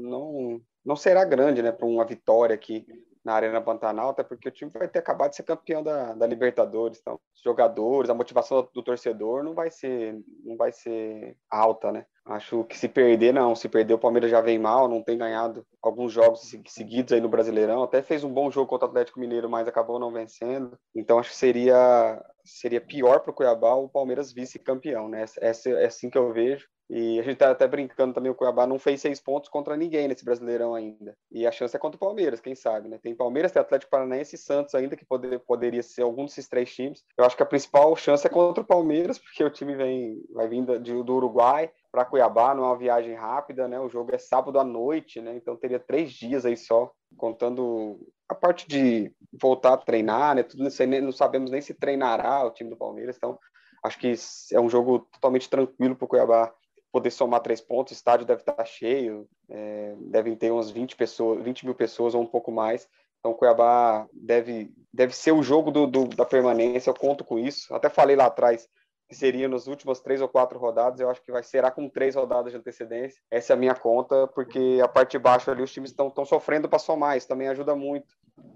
não, 0.00 0.60
não 0.84 0.94
será 0.94 1.24
grande, 1.24 1.62
né, 1.62 1.72
para 1.72 1.84
uma 1.84 2.06
vitória 2.06 2.54
aqui 2.54 2.86
na 3.24 3.34
Arena 3.34 3.60
Pantanal, 3.60 4.10
até 4.10 4.22
porque 4.22 4.48
o 4.48 4.52
time 4.52 4.70
vai 4.72 4.88
ter 4.88 4.98
acabado 4.98 5.30
de 5.30 5.36
ser 5.36 5.42
campeão 5.42 5.82
da, 5.82 6.14
da 6.14 6.26
Libertadores, 6.26 6.98
então 7.00 7.20
os 7.34 7.42
jogadores, 7.42 8.10
a 8.10 8.14
motivação 8.14 8.66
do 8.72 8.82
torcedor 8.82 9.42
não 9.42 9.54
vai 9.54 9.70
ser 9.70 10.18
não 10.44 10.56
vai 10.56 10.72
ser 10.72 11.36
alta, 11.50 11.92
né? 11.92 12.06
Acho 12.24 12.64
que 12.64 12.78
se 12.78 12.88
perder, 12.88 13.32
não. 13.32 13.56
Se 13.56 13.68
perder, 13.68 13.94
o 13.94 13.98
Palmeiras 13.98 14.30
já 14.30 14.40
vem 14.40 14.58
mal, 14.58 14.88
não 14.88 15.02
tem 15.02 15.18
ganhado 15.18 15.66
alguns 15.82 16.12
jogos 16.12 16.54
seguidos 16.66 17.12
aí 17.12 17.20
no 17.20 17.28
Brasileirão. 17.28 17.82
Até 17.82 18.02
fez 18.02 18.22
um 18.22 18.32
bom 18.32 18.50
jogo 18.50 18.68
contra 18.68 18.86
o 18.86 18.90
Atlético 18.90 19.18
Mineiro, 19.18 19.50
mas 19.50 19.66
acabou 19.66 19.98
não 19.98 20.12
vencendo. 20.12 20.78
Então 20.94 21.18
acho 21.18 21.30
que 21.30 21.36
seria 21.36 22.22
seria 22.44 22.80
pior 22.80 23.20
para 23.20 23.30
o 23.30 23.34
Cuiabá 23.34 23.74
o 23.74 23.88
Palmeiras 23.88 24.32
vice-campeão, 24.32 25.08
né? 25.08 25.24
É, 25.40 25.50
é 25.50 25.86
assim 25.86 26.08
que 26.08 26.18
eu 26.18 26.32
vejo. 26.32 26.68
E 26.92 27.20
a 27.20 27.22
gente 27.22 27.36
tá 27.36 27.52
até 27.52 27.68
brincando 27.68 28.12
também, 28.12 28.32
o 28.32 28.34
Cuiabá 28.34 28.66
não 28.66 28.76
fez 28.76 29.00
seis 29.00 29.20
pontos 29.20 29.48
contra 29.48 29.76
ninguém 29.76 30.08
nesse 30.08 30.24
Brasileirão 30.24 30.74
ainda. 30.74 31.16
E 31.30 31.46
a 31.46 31.52
chance 31.52 31.74
é 31.76 31.78
contra 31.78 31.96
o 31.96 32.00
Palmeiras, 32.00 32.40
quem 32.40 32.56
sabe, 32.56 32.88
né? 32.88 32.98
Tem 33.00 33.14
Palmeiras, 33.14 33.52
tem 33.52 33.62
Atlético 33.62 33.92
Paranaense 33.92 34.34
e 34.34 34.38
Santos 34.38 34.74
ainda, 34.74 34.96
que 34.96 35.04
poder, 35.04 35.38
poderia 35.38 35.84
ser 35.84 36.02
algum 36.02 36.24
desses 36.24 36.48
três 36.48 36.74
times. 36.74 37.04
Eu 37.16 37.24
acho 37.24 37.36
que 37.36 37.44
a 37.44 37.46
principal 37.46 37.94
chance 37.94 38.26
é 38.26 38.30
contra 38.30 38.64
o 38.64 38.66
Palmeiras, 38.66 39.20
porque 39.20 39.44
o 39.44 39.50
time 39.50 39.76
vem, 39.76 40.20
vai 40.32 40.48
vindo 40.48 40.80
do 40.80 41.14
Uruguai 41.14 41.70
para 41.92 42.04
Cuiabá, 42.04 42.56
não 42.56 42.64
é 42.64 42.66
uma 42.66 42.78
viagem 42.78 43.14
rápida, 43.14 43.68
né? 43.68 43.78
O 43.78 43.88
jogo 43.88 44.12
é 44.12 44.18
sábado 44.18 44.58
à 44.58 44.64
noite, 44.64 45.20
né? 45.20 45.36
Então 45.36 45.54
teria 45.54 45.78
três 45.78 46.10
dias 46.12 46.44
aí 46.44 46.56
só, 46.56 46.90
contando 47.16 48.00
a 48.28 48.34
parte 48.34 48.66
de 48.66 49.12
voltar 49.40 49.74
a 49.74 49.76
treinar, 49.76 50.34
né? 50.34 50.42
Tudo 50.42 50.66
isso 50.66 50.82
aí, 50.82 51.00
não 51.00 51.12
sabemos 51.12 51.52
nem 51.52 51.60
se 51.60 51.72
treinará 51.72 52.44
o 52.44 52.50
time 52.50 52.68
do 52.68 52.76
Palmeiras, 52.76 53.16
então 53.16 53.38
acho 53.84 53.96
que 53.96 54.12
é 54.52 54.60
um 54.60 54.68
jogo 54.68 55.06
totalmente 55.12 55.48
tranquilo 55.48 55.94
para 55.94 56.04
o 56.04 56.08
Cuiabá 56.08 56.52
poder 56.92 57.10
somar 57.10 57.40
três 57.40 57.60
pontos, 57.60 57.92
o 57.92 57.94
estádio 57.94 58.26
deve 58.26 58.42
estar 58.42 58.64
cheio, 58.64 59.28
é, 59.48 59.94
devem 60.00 60.34
ter 60.34 60.50
umas 60.50 60.70
20 60.70 60.96
pessoas, 60.96 61.42
20 61.42 61.64
mil 61.64 61.74
pessoas 61.74 62.14
ou 62.14 62.22
um 62.22 62.26
pouco 62.26 62.50
mais, 62.50 62.88
então 63.18 63.34
Cuiabá 63.34 64.08
deve, 64.12 64.72
deve 64.92 65.14
ser 65.14 65.32
o 65.32 65.42
jogo 65.42 65.70
do, 65.70 65.86
do, 65.86 66.06
da 66.06 66.24
permanência, 66.24 66.90
eu 66.90 66.94
conto 66.94 67.24
com 67.24 67.38
isso, 67.38 67.74
até 67.74 67.88
falei 67.88 68.16
lá 68.16 68.26
atrás 68.26 68.68
que 69.10 69.16
seria 69.16 69.48
nos 69.48 69.66
últimos 69.66 69.98
três 69.98 70.22
ou 70.22 70.28
quatro 70.28 70.56
rodadas, 70.56 71.00
eu 71.00 71.10
acho 71.10 71.20
que 71.20 71.32
vai 71.32 71.42
será 71.42 71.68
com 71.68 71.88
três 71.88 72.14
rodadas 72.14 72.52
de 72.52 72.58
antecedência. 72.58 73.20
Essa 73.28 73.52
é 73.52 73.54
a 73.54 73.58
minha 73.58 73.74
conta, 73.74 74.28
porque 74.28 74.78
a 74.80 74.86
parte 74.86 75.10
de 75.10 75.18
baixo 75.18 75.50
ali 75.50 75.64
os 75.64 75.72
times 75.72 75.90
estão 75.90 76.24
sofrendo 76.24 76.68
para 76.68 76.78
somar, 76.78 77.16
isso 77.16 77.26
também 77.26 77.48
ajuda 77.48 77.74
muito. 77.74 78.06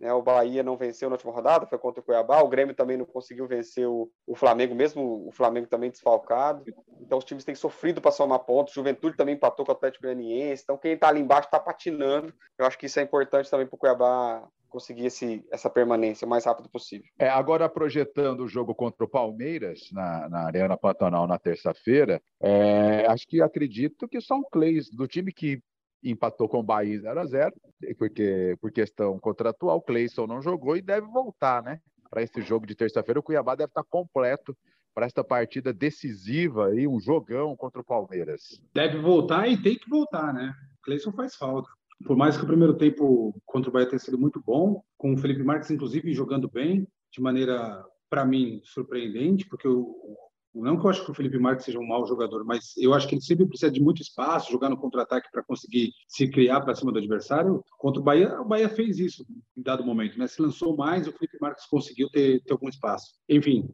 Né? 0.01 0.13
O 0.13 0.23
Bahia 0.23 0.63
não 0.63 0.77
venceu 0.77 1.09
na 1.09 1.15
última 1.15 1.33
rodada, 1.33 1.67
foi 1.67 1.79
contra 1.79 2.01
o 2.01 2.05
Cuiabá, 2.05 2.43
o 2.43 2.49
Grêmio 2.49 2.75
também 2.75 2.97
não 2.97 3.07
conseguiu 3.07 3.47
vencer 3.47 3.89
o, 3.89 4.11
o 4.27 4.35
Flamengo, 4.35 4.75
mesmo 4.75 5.27
o 5.27 5.33
Flamengo 5.33 5.67
também 5.67 5.91
desfalcado. 5.91 6.65
Então 7.01 7.19
os 7.19 7.25
times 7.25 7.45
têm 7.45 7.55
sofrido 7.55 8.01
para 8.01 8.11
somar 8.11 8.41
pontos, 8.41 8.75
Juventude 8.75 9.17
também 9.17 9.35
empatou 9.35 9.65
com 9.65 9.73
o 9.73 9.75
Atlético 9.75 10.05
Goianiense, 10.05 10.63
então 10.63 10.77
quem 10.77 10.93
está 10.93 11.09
ali 11.09 11.21
embaixo 11.21 11.49
está 11.49 11.59
patinando. 11.59 12.33
Eu 12.59 12.67
acho 12.67 12.79
que 12.79 12.87
isso 12.87 13.01
é 13.01 13.03
importante 13.03 13.51
também 13.51 13.67
para 13.67 13.77
o 13.77 13.79
Cuiabá 13.79 14.47
conseguir 14.75 15.07
esse, 15.07 15.47
essa 15.53 15.71
permanência 15.71 16.27
o 16.27 16.29
mais 16.29 16.45
rápido 16.45 16.69
possível. 16.69 17.07
É, 17.17 17.29
agora, 17.29 17.69
projetando 17.69 18.41
o 18.41 18.49
jogo 18.49 18.75
contra 18.75 19.05
o 19.05 19.09
Palmeiras 19.09 19.89
na, 19.93 20.29
na 20.29 20.47
Arena 20.47 20.77
Pantanal 20.77 21.29
na 21.29 21.39
terça-feira, 21.39 22.21
é, 22.43 23.07
acho 23.07 23.25
que 23.29 23.41
acredito 23.41 24.09
que 24.09 24.21
são 24.21 24.43
Clays 24.51 24.91
do 24.91 25.07
time 25.07 25.33
que 25.33 25.63
empatou 26.05 26.49
com 26.49 26.59
o 26.59 26.63
Bahia 26.63 27.01
0 27.01 27.21
a 27.21 27.27
0 27.27 27.55
porque 27.99 28.57
por 28.61 28.71
questão 28.71 29.19
contratual, 29.19 29.79
o 29.79 29.83
Cleison 29.83 30.27
não 30.27 30.41
jogou 30.41 30.77
e 30.77 30.83
deve 30.83 31.07
voltar, 31.09 31.63
né? 31.63 31.81
Para 32.11 32.23
esse 32.23 32.41
jogo 32.43 32.67
de 32.67 32.75
terça-feira, 32.75 33.21
o 33.21 33.23
Cuiabá 33.23 33.55
deve 33.55 33.71
estar 33.71 33.85
completo 33.85 34.57
para 34.95 35.07
esta 35.07 35.25
partida 35.25 35.73
decisiva 35.73 36.75
e 36.75 36.87
um 36.87 37.01
jogão 37.01 37.57
contra 37.57 37.81
o 37.81 37.85
Palmeiras. 37.85 38.61
Deve 38.73 38.99
voltar 38.99 39.49
e 39.49 39.61
tem 39.61 39.77
que 39.77 39.91
voltar, 39.91 40.33
né? 40.33 40.55
O 40.79 40.83
Cleison 40.83 41.13
faz 41.13 41.35
falta 41.35 41.69
por 42.05 42.17
mais 42.17 42.37
que 42.37 42.45
o 42.45 42.47
primeiro 42.47 42.75
tempo 42.75 43.35
contra 43.47 43.71
o 43.71 43.73
Bahia 43.73 43.89
tenha 43.89 43.99
sido 43.99 44.19
muito 44.19 44.43
bom, 44.45 44.83
com 44.97 45.15
o 45.15 45.17
Felipe 45.17 45.43
Marques, 45.43 45.71
inclusive, 45.71 46.13
jogando 46.13 46.49
bem, 46.49 46.87
de 47.13 47.21
maneira, 47.21 47.85
para 48.11 48.25
mim, 48.25 48.61
surpreendente, 48.65 49.47
porque 49.47 49.67
eu, 49.67 49.95
não 50.63 50.79
que 50.79 50.87
eu 50.87 50.91
acho 50.91 51.05
que 51.05 51.11
o 51.11 51.15
Felipe 51.15 51.39
Marques 51.39 51.65
seja 51.65 51.79
um 51.79 51.87
mau 51.87 52.07
jogador, 52.07 52.45
mas 52.45 52.77
eu 52.77 52.95
acho 52.95 53.09
que 53.09 53.15
ele 53.15 53.23
sempre 53.23 53.47
precisa 53.47 53.73
de 53.73 53.83
muito 53.83 54.01
espaço, 54.01 54.53
jogar 54.53 54.71
no 54.71 54.77
contra-ataque 54.77 55.29
para 55.33 55.43
conseguir 55.43 55.93
se 56.09 56.29
criar 56.29 56.61
para 56.61 56.75
cima 56.75 56.93
do 56.93 56.99
adversário. 56.99 57.63
Contra 57.79 58.01
o 58.01 58.05
Bahia, 58.05 58.41
o 58.41 58.45
Bahia 58.45 58.69
fez 58.69 58.99
isso 58.99 59.27
em 59.57 59.63
dado 59.63 59.85
momento, 59.85 60.19
né? 60.19 60.27
Se 60.27 60.41
lançou 60.41 60.77
mais, 60.77 61.09
o 61.09 61.13
Felipe 61.13 61.39
Marques 61.41 61.67
conseguiu 61.67 62.09
ter, 62.11 62.43
ter 62.43 62.53
algum 62.53 62.69
espaço. 62.69 63.15
Enfim, 63.29 63.69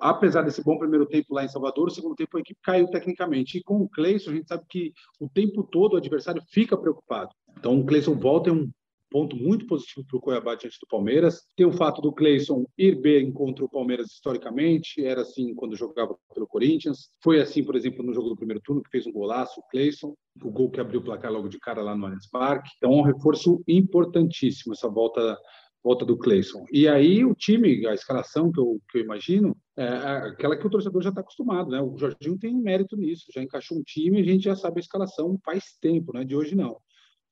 apesar 0.00 0.42
desse 0.42 0.62
bom 0.64 0.78
primeiro 0.78 1.06
tempo 1.06 1.34
lá 1.34 1.44
em 1.44 1.48
Salvador, 1.48 1.88
o 1.88 1.90
segundo 1.90 2.14
tempo 2.14 2.36
a 2.36 2.40
equipe 2.40 2.60
caiu 2.62 2.88
tecnicamente. 2.88 3.58
E 3.58 3.62
com 3.62 3.80
o 3.80 3.88
Cleison, 3.88 4.30
a 4.30 4.34
gente 4.34 4.48
sabe 4.48 4.64
que 4.68 4.92
o 5.20 5.28
tempo 5.28 5.62
todo 5.62 5.94
o 5.94 5.96
adversário 5.96 6.42
fica 6.50 6.76
preocupado. 6.76 7.30
Então, 7.58 7.78
o 7.78 7.84
Cleison 7.84 8.14
volta 8.14 8.50
é 8.50 8.52
um 8.52 8.70
ponto 9.10 9.36
muito 9.36 9.66
positivo 9.66 10.06
para 10.06 10.16
o 10.16 10.20
Cuiabá 10.20 10.54
diante 10.54 10.78
do 10.80 10.86
Palmeiras. 10.86 11.42
Tem 11.56 11.66
o 11.66 11.72
fato 11.72 12.00
do 12.00 12.12
Cleison 12.12 12.64
ir 12.78 13.00
bem 13.00 13.32
contra 13.32 13.64
o 13.64 13.68
Palmeiras 13.68 14.06
historicamente, 14.12 15.04
era 15.04 15.22
assim 15.22 15.54
quando 15.54 15.76
jogava 15.76 16.16
pelo 16.32 16.46
Corinthians. 16.46 17.10
Foi 17.22 17.40
assim, 17.40 17.64
por 17.64 17.76
exemplo, 17.76 18.04
no 18.04 18.14
jogo 18.14 18.28
do 18.28 18.36
primeiro 18.36 18.62
turno, 18.62 18.82
que 18.82 18.90
fez 18.90 19.06
um 19.06 19.12
golaço, 19.12 19.60
o 19.60 19.68
Cleison, 19.70 20.14
o 20.42 20.50
gol 20.50 20.70
que 20.70 20.80
abriu 20.80 21.00
o 21.00 21.04
placar 21.04 21.32
logo 21.32 21.48
de 21.48 21.58
cara 21.58 21.82
lá 21.82 21.96
no 21.96 22.06
Allianz 22.06 22.28
Parque. 22.30 22.70
Então, 22.76 22.92
é 22.92 22.96
um 22.96 23.02
reforço 23.02 23.62
importantíssimo 23.66 24.72
essa 24.72 24.88
volta 24.88 25.36
volta 25.82 26.04
do 26.04 26.16
Cleison. 26.16 26.64
E 26.70 26.86
aí 26.86 27.24
o 27.24 27.34
time, 27.34 27.86
a 27.86 27.94
escalação 27.94 28.52
que 28.52 28.60
eu, 28.60 28.78
que 28.90 28.98
eu 28.98 29.02
imagino, 29.02 29.56
é 29.76 29.86
aquela 29.86 30.56
que 30.56 30.66
o 30.66 30.70
torcedor 30.70 31.02
já 31.02 31.08
está 31.08 31.22
acostumado, 31.22 31.70
né? 31.70 31.80
O 31.80 31.96
Jorginho 31.96 32.38
tem 32.38 32.54
mérito 32.54 32.96
nisso, 32.96 33.26
já 33.34 33.42
encaixou 33.42 33.78
um 33.78 33.82
time 33.82 34.20
a 34.20 34.24
gente 34.24 34.44
já 34.44 34.54
sabe 34.54 34.78
a 34.78 34.80
escalação 34.80 35.38
faz 35.44 35.76
tempo, 35.80 36.12
né? 36.12 36.24
De 36.24 36.36
hoje 36.36 36.54
não. 36.54 36.76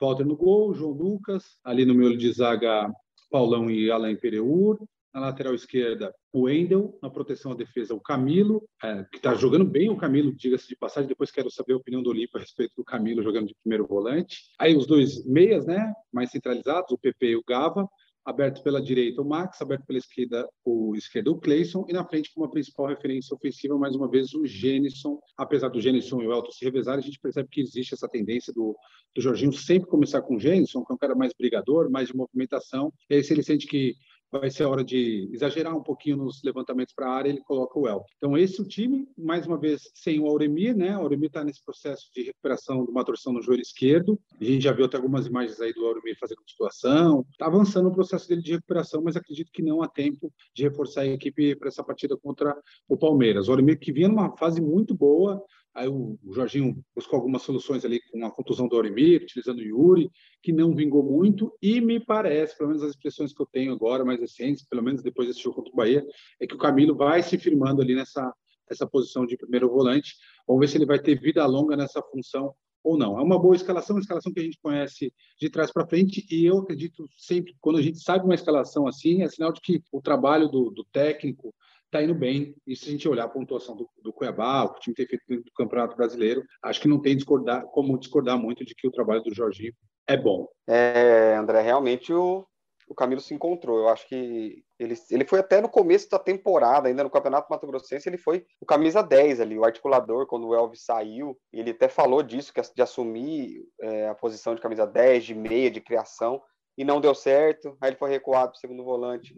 Walter 0.01 0.25
no 0.25 0.37
gol, 0.37 0.75
João 0.75 0.93
Lucas, 0.93 1.59
ali 1.65 1.85
no 1.85 1.95
meio 1.95 2.17
de 2.17 2.33
zaga, 2.33 2.93
Paulão 3.31 3.71
e 3.71 3.91
Alain 3.91 4.17
Pereur, 4.17 4.79
na 5.13 5.21
lateral 5.21 5.55
esquerda, 5.55 6.15
o 6.33 6.43
Wendel, 6.43 6.99
na 7.03 7.11
proteção 7.11 7.53
à 7.53 7.55
defesa, 7.55 7.95
o 7.95 8.01
Camilo, 8.01 8.63
é, 8.83 9.05
que 9.11 9.17
está 9.17 9.35
jogando 9.35 9.65
bem 9.65 9.89
o 9.91 9.97
Camilo, 9.97 10.35
diga-se 10.35 10.69
de 10.69 10.77
passagem, 10.77 11.09
depois 11.09 11.31
quero 11.31 11.51
saber 11.51 11.73
a 11.73 11.77
opinião 11.77 12.03
do 12.03 12.11
Olímpio 12.11 12.37
a 12.37 12.41
respeito 12.41 12.75
do 12.77 12.85
Camilo 12.85 13.23
jogando 13.23 13.49
de 13.49 13.55
primeiro 13.63 13.87
volante. 13.87 14.37
Aí 14.59 14.77
os 14.77 14.87
dois 14.87 15.25
meias, 15.27 15.67
né, 15.67 15.93
mais 16.13 16.31
centralizados, 16.31 16.93
o 16.93 16.99
PP 16.99 17.31
e 17.31 17.37
o 17.37 17.45
Gava, 17.47 17.89
aberto 18.29 18.63
pela 18.63 18.81
direita 18.81 19.23
o 19.23 19.25
Max, 19.25 19.63
aberto 19.63 19.87
pela 19.87 19.99
esquerda 19.99 20.47
o 20.63 20.95
esquerdo 20.95 21.29
o 21.29 21.41
Cleison 21.41 21.87
e 21.89 21.95
na 21.95 22.05
frente 22.05 22.31
como 22.35 22.45
a 22.45 22.51
principal 22.51 22.87
referência 22.87 23.35
ofensiva 23.35 23.79
mais 23.79 23.97
uma 23.97 24.07
vez 24.07 24.35
o 24.35 24.45
Gênison. 24.45 25.19
Apesar 25.35 25.69
do 25.71 25.81
Gênison 25.81 26.21
e 26.21 26.27
o 26.27 26.33
Elton 26.33 26.51
se 26.51 26.63
revezarem, 26.63 27.01
a 27.01 27.07
gente 27.07 27.19
percebe 27.19 27.49
que 27.51 27.63
existe 27.63 27.95
essa 27.95 28.07
tendência 28.07 28.53
do, 28.53 28.77
do 29.17 29.23
Jorginho 29.23 29.53
sempre 29.55 29.89
começar 29.89 30.21
com 30.21 30.37
o 30.37 30.39
Gênison, 30.39 30.85
que 30.85 30.93
é 30.93 30.95
um 30.95 30.99
cara 30.99 31.15
mais 31.15 31.33
brigador, 31.33 31.91
mais 31.91 32.09
de 32.09 32.17
movimentação. 32.17 32.93
E 33.09 33.15
aí 33.15 33.25
se 33.25 33.33
ele 33.33 33.43
sente 33.43 33.67
que 33.67 33.95
vai 34.31 34.51
ser 34.51 34.65
a 34.65 34.69
hora 34.69 34.85
de 34.85 35.29
exagerar 35.33 35.77
um 35.77 35.83
pouquinho 35.83 36.17
nos 36.17 36.43
levantamentos 36.43 36.95
para 36.95 37.09
a 37.09 37.15
área, 37.15 37.29
ele 37.29 37.41
coloca 37.41 37.79
o 37.79 37.89
El. 37.89 38.05
Então, 38.17 38.37
esse 38.37 38.61
é 38.61 38.63
o 38.63 38.69
time, 38.69 39.09
mais 39.17 39.47
uma 39.47 39.59
vez, 39.59 39.91
sem 39.95 40.21
o 40.21 40.27
Auremir, 40.27 40.77
né? 40.77 40.97
O 40.97 41.03
Auremir 41.03 41.29
está 41.29 41.43
nesse 41.43 41.65
processo 41.65 42.11
de 42.15 42.23
recuperação 42.23 42.85
de 42.85 42.91
uma 42.91 43.05
torção 43.05 43.33
no 43.33 43.43
joelho 43.43 43.63
esquerdo. 43.63 44.19
A 44.41 44.45
gente 44.45 44.63
já 44.63 44.73
viu 44.73 44.85
até 44.85 44.97
algumas 44.97 45.27
imagens 45.27 45.61
aí 45.61 45.73
do 45.73 45.87
Auremir 45.87 46.17
fazendo 46.19 46.43
situação. 46.47 47.25
Está 47.31 47.47
avançando 47.47 47.89
o 47.89 47.93
processo 47.93 48.29
dele 48.29 48.43
de 48.43 48.53
recuperação, 48.53 49.03
mas 49.03 49.17
acredito 49.17 49.51
que 49.53 49.63
não 49.63 49.83
há 49.83 49.89
tempo 49.89 50.33
de 50.55 50.63
reforçar 50.63 51.03
a 51.03 51.07
equipe 51.07 51.57
para 51.57 51.69
essa 51.69 51.83
partida 51.83 52.17
contra 52.17 52.57
o 52.89 52.97
Palmeiras. 52.97 53.49
O 53.49 53.53
Auremir 53.53 53.79
que 53.79 53.93
vinha 53.93 54.09
numa 54.09 54.37
fase 54.37 54.61
muito 54.61 54.95
boa, 54.95 55.43
Aí 55.79 55.87
o, 55.87 56.19
Jorginho 56.33 56.85
buscou 56.93 57.19
algumas 57.19 57.43
soluções 57.43 57.85
ali 57.85 58.01
com 58.11 58.27
a 58.27 58.31
contusão 58.33 58.67
do 58.67 58.75
Auremir, 58.75 59.23
utilizando 59.23 59.61
o 59.61 59.63
Yuri, 59.63 60.11
que 60.43 60.53
não 60.53 60.75
vingou 60.75 61.05
muito, 61.05 61.57
e 61.63 61.81
me 61.81 62.01
parece, 62.01 62.59
pelo 62.59 62.71
menos 62.71 62.83
as 62.83 62.91
expressões 62.91 63.33
que 63.33 63.41
eu 63.41 63.47
tenho 63.47 63.73
agora, 63.73 64.05
mais 64.05 64.19
recentes, 64.19 64.67
pelo 64.67 64.83
menos 64.83 65.03
depois 65.03 65.29
desse 65.29 65.41
jogo 65.41 65.55
contra 65.55 65.73
o 65.73 65.77
Bahia, 65.77 66.05
é 66.41 66.49
que 66.49 66.55
o 66.57 66.59
Camilo 66.59 66.97
vai 66.97 67.23
se 67.23 67.39
firmando 67.39 67.81
ali 67.81 67.95
nessa, 67.95 68.35
nessa 68.69 68.89
posição 68.89 69.25
de 69.25 69.37
primeiro 69.37 69.69
volante. 69.69 70.17
Vamos 70.49 70.61
ver 70.61 70.67
se 70.67 70.77
ele 70.77 70.87
vai 70.87 70.99
ter 70.99 71.15
vida 71.15 71.47
longa 71.47 71.77
nessa 71.77 72.03
função 72.03 72.53
ou 72.83 72.99
não. 72.99 73.17
É 73.17 73.23
uma 73.23 73.39
boa 73.39 73.55
escalação, 73.55 73.95
uma 73.95 74.03
escalação 74.03 74.33
que 74.33 74.41
a 74.41 74.43
gente 74.43 74.59
conhece 74.61 75.13
de 75.41 75.49
trás 75.49 75.73
para 75.73 75.87
frente, 75.87 76.27
e 76.29 76.45
eu 76.45 76.59
acredito 76.59 77.09
sempre, 77.17 77.55
quando 77.61 77.79
a 77.79 77.83
gente 77.83 78.01
sabe 78.01 78.25
uma 78.25 78.35
escalação 78.35 78.89
assim, 78.89 79.23
é 79.23 79.29
sinal 79.29 79.53
de 79.53 79.61
que 79.61 79.81
o 79.93 80.03
trabalho 80.03 80.49
do, 80.49 80.71
do 80.71 80.85
técnico, 80.85 81.55
está 81.89 82.03
indo 82.03 82.15
bem. 82.15 82.55
E 82.67 82.77
se 82.77 82.89
a 82.89 82.93
gente 82.93 83.09
olhar 83.09 83.25
a 83.25 83.29
pontuação 83.29 83.75
do, 83.75 83.89
do 84.03 84.13
Cuiabá, 84.13 84.65
o 84.65 84.75
que 84.75 84.79
o 84.79 84.81
time 84.81 84.95
tem 84.95 85.07
feito 85.07 85.25
dentro 85.29 85.45
do 85.45 85.53
Campeonato 85.53 85.97
Brasileiro, 85.97 86.45
acho 86.63 86.81
que 86.81 86.89
não 86.89 87.01
tem 87.01 87.17
discordar, 87.17 87.65
como 87.67 87.99
discordar 87.99 88.39
muito 88.39 88.65
de 88.65 88.75
que 88.75 88.87
o 88.87 88.93
trabalho 88.93 89.23
do 89.23 89.35
Jorginho 89.35 89.73
é 90.07 90.17
bom. 90.17 90.49
É, 90.67 91.35
André, 91.37 91.61
realmente 91.61 92.13
o, 92.13 92.47
o 92.89 92.95
Camilo 92.95 93.21
se 93.21 93.35
encontrou. 93.35 93.79
Eu 93.79 93.89
acho 93.89 94.07
que 94.09 94.63
ele, 94.79 94.95
ele 95.11 95.25
foi 95.25 95.41
até 95.41 95.61
no 95.61 95.69
começo 95.69 96.09
da 96.09 96.19
temporada, 96.19 96.89
ainda 96.89 97.03
no 97.03 97.11
Campeonato 97.11 97.49
Mato 97.51 97.67
Grossense, 97.67 98.09
ele 98.09 98.19
foi 98.19 98.47
o 98.61 98.67
camisa 98.67 99.03
10 99.03 99.41
ali, 99.41 99.59
o 99.59 99.65
articulador, 99.65 100.27
quando 100.27 100.49
o 100.49 100.55
Elvis 100.55 100.85
saiu. 100.85 101.39
Ele 101.53 101.71
até 101.71 101.89
falou 101.89 102.23
disso, 102.23 102.53
que 102.53 102.61
de 102.75 102.83
assumir 102.83 103.65
é, 103.81 104.09
a 104.09 104.15
posição 104.15 104.55
de 104.55 104.61
camisa 104.61 104.87
10, 104.87 105.25
de 105.25 105.35
meia, 105.35 105.71
de 105.71 105.81
criação, 105.81 106.41
e 106.77 106.85
não 106.85 107.01
deu 107.01 107.15
certo. 107.15 107.77
Aí 107.81 107.91
ele 107.91 107.97
foi 107.97 108.11
recuado 108.11 108.53
para 108.53 108.57
o 108.57 108.61
segundo 108.61 108.85
volante. 108.85 109.35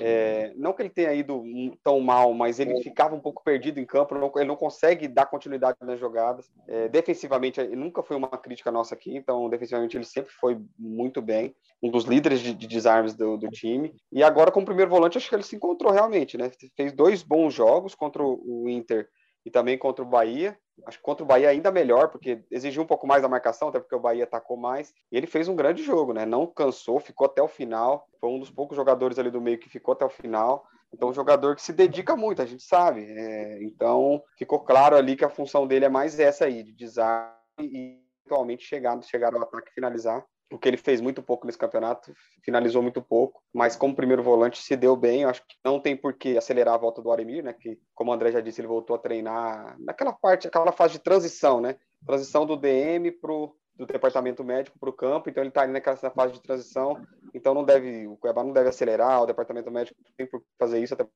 É, 0.00 0.52
não 0.56 0.72
que 0.72 0.82
ele 0.82 0.90
tenha 0.90 1.12
ido 1.12 1.44
tão 1.82 2.00
mal, 2.00 2.34
mas 2.34 2.58
ele 2.58 2.82
ficava 2.82 3.14
um 3.14 3.20
pouco 3.20 3.42
perdido 3.44 3.78
em 3.78 3.84
campo, 3.84 4.14
não, 4.16 4.32
ele 4.36 4.48
não 4.48 4.56
consegue 4.56 5.06
dar 5.06 5.26
continuidade 5.26 5.78
nas 5.80 5.98
jogadas. 5.98 6.50
É, 6.66 6.88
defensivamente, 6.88 7.62
nunca 7.68 8.02
foi 8.02 8.16
uma 8.16 8.28
crítica 8.28 8.72
nossa 8.72 8.94
aqui, 8.94 9.16
então 9.16 9.48
defensivamente 9.48 9.96
ele 9.96 10.04
sempre 10.04 10.32
foi 10.32 10.60
muito 10.78 11.22
bem, 11.22 11.54
um 11.82 11.90
dos 11.90 12.04
líderes 12.04 12.40
de, 12.40 12.52
de 12.52 12.66
desarmes 12.66 13.14
do, 13.14 13.36
do, 13.36 13.48
time. 13.48 13.94
E 14.10 14.22
agora, 14.22 14.50
como 14.50 14.66
primeiro 14.66 14.90
volante, 14.90 15.18
acho 15.18 15.28
que 15.28 15.34
ele 15.34 15.42
se 15.42 15.56
encontrou 15.56 15.92
realmente, 15.92 16.36
né? 16.36 16.50
Fez 16.76 16.92
dois 16.92 17.22
bons 17.22 17.54
jogos 17.54 17.94
contra 17.94 18.22
o 18.22 18.68
Inter 18.68 19.08
e 19.44 19.50
também 19.50 19.78
contra 19.78 20.04
o 20.04 20.08
Bahia. 20.08 20.58
Acho 20.84 20.98
que 20.98 21.04
contra 21.04 21.24
o 21.24 21.26
Bahia 21.26 21.48
ainda 21.48 21.70
melhor, 21.70 22.08
porque 22.08 22.44
exigiu 22.50 22.82
um 22.82 22.86
pouco 22.86 23.06
mais 23.06 23.22
da 23.22 23.28
marcação, 23.28 23.68
até 23.68 23.80
porque 23.80 23.94
o 23.94 24.00
Bahia 24.00 24.24
atacou 24.24 24.56
mais. 24.56 24.92
E 25.10 25.16
ele 25.16 25.26
fez 25.26 25.48
um 25.48 25.56
grande 25.56 25.82
jogo, 25.82 26.12
né? 26.12 26.26
Não 26.26 26.46
cansou, 26.46 27.00
ficou 27.00 27.26
até 27.26 27.40
o 27.40 27.48
final. 27.48 28.06
Foi 28.20 28.30
um 28.30 28.38
dos 28.38 28.50
poucos 28.50 28.76
jogadores 28.76 29.18
ali 29.18 29.30
do 29.30 29.40
meio 29.40 29.58
que 29.58 29.68
ficou 29.68 29.92
até 29.92 30.04
o 30.04 30.10
final. 30.10 30.66
Então, 30.92 31.08
um 31.08 31.14
jogador 31.14 31.56
que 31.56 31.62
se 31.62 31.72
dedica 31.72 32.14
muito, 32.16 32.42
a 32.42 32.46
gente 32.46 32.62
sabe. 32.62 33.04
É, 33.08 33.62
então, 33.62 34.22
ficou 34.38 34.60
claro 34.60 34.96
ali 34.96 35.16
que 35.16 35.24
a 35.24 35.30
função 35.30 35.66
dele 35.66 35.86
é 35.86 35.88
mais 35.88 36.18
essa 36.18 36.44
aí, 36.44 36.62
de 36.62 36.72
desarme 36.72 37.34
e 37.58 38.00
eventualmente 38.26 38.64
chegar, 38.64 39.00
chegar 39.02 39.34
ao 39.34 39.42
ataque 39.42 39.70
e 39.70 39.74
finalizar 39.74 40.24
o 40.50 40.58
que 40.58 40.68
ele 40.68 40.76
fez 40.76 41.00
muito 41.00 41.22
pouco 41.22 41.46
nesse 41.46 41.58
campeonato, 41.58 42.12
finalizou 42.44 42.82
muito 42.82 43.02
pouco, 43.02 43.42
mas 43.52 43.74
como 43.74 43.96
primeiro 43.96 44.22
volante 44.22 44.62
se 44.62 44.76
deu 44.76 44.96
bem, 44.96 45.24
acho 45.24 45.40
que 45.42 45.56
não 45.64 45.80
tem 45.80 45.96
por 45.96 46.14
que 46.14 46.36
acelerar 46.36 46.74
a 46.74 46.78
volta 46.78 47.02
do 47.02 47.10
Aremir, 47.10 47.42
né, 47.42 47.52
que 47.52 47.78
como 47.94 48.10
o 48.10 48.14
André 48.14 48.30
já 48.30 48.40
disse, 48.40 48.60
ele 48.60 48.68
voltou 48.68 48.94
a 48.94 48.98
treinar 48.98 49.76
naquela 49.80 50.12
parte, 50.12 50.46
aquela 50.46 50.72
fase 50.72 50.94
de 50.94 51.00
transição, 51.00 51.60
né, 51.60 51.76
transição 52.04 52.46
do 52.46 52.56
DM 52.56 53.10
pro 53.12 53.54
do 53.76 53.84
departamento 53.84 54.42
médico 54.42 54.78
para 54.78 54.88
o 54.88 54.92
campo, 54.92 55.28
então 55.28 55.42
ele 55.42 55.50
está 55.50 55.60
ali 55.60 55.72
naquela 55.72 55.96
fase 55.96 56.32
de 56.32 56.40
transição, 56.40 56.96
então 57.34 57.52
não 57.52 57.62
deve, 57.62 58.06
o 58.06 58.16
Cuiabá 58.16 58.42
não 58.42 58.52
deve 58.52 58.70
acelerar, 58.70 59.22
o 59.22 59.26
departamento 59.26 59.70
médico 59.70 60.00
tem 60.16 60.26
por 60.26 60.42
fazer 60.58 60.82
isso, 60.82 60.94
até 60.94 61.06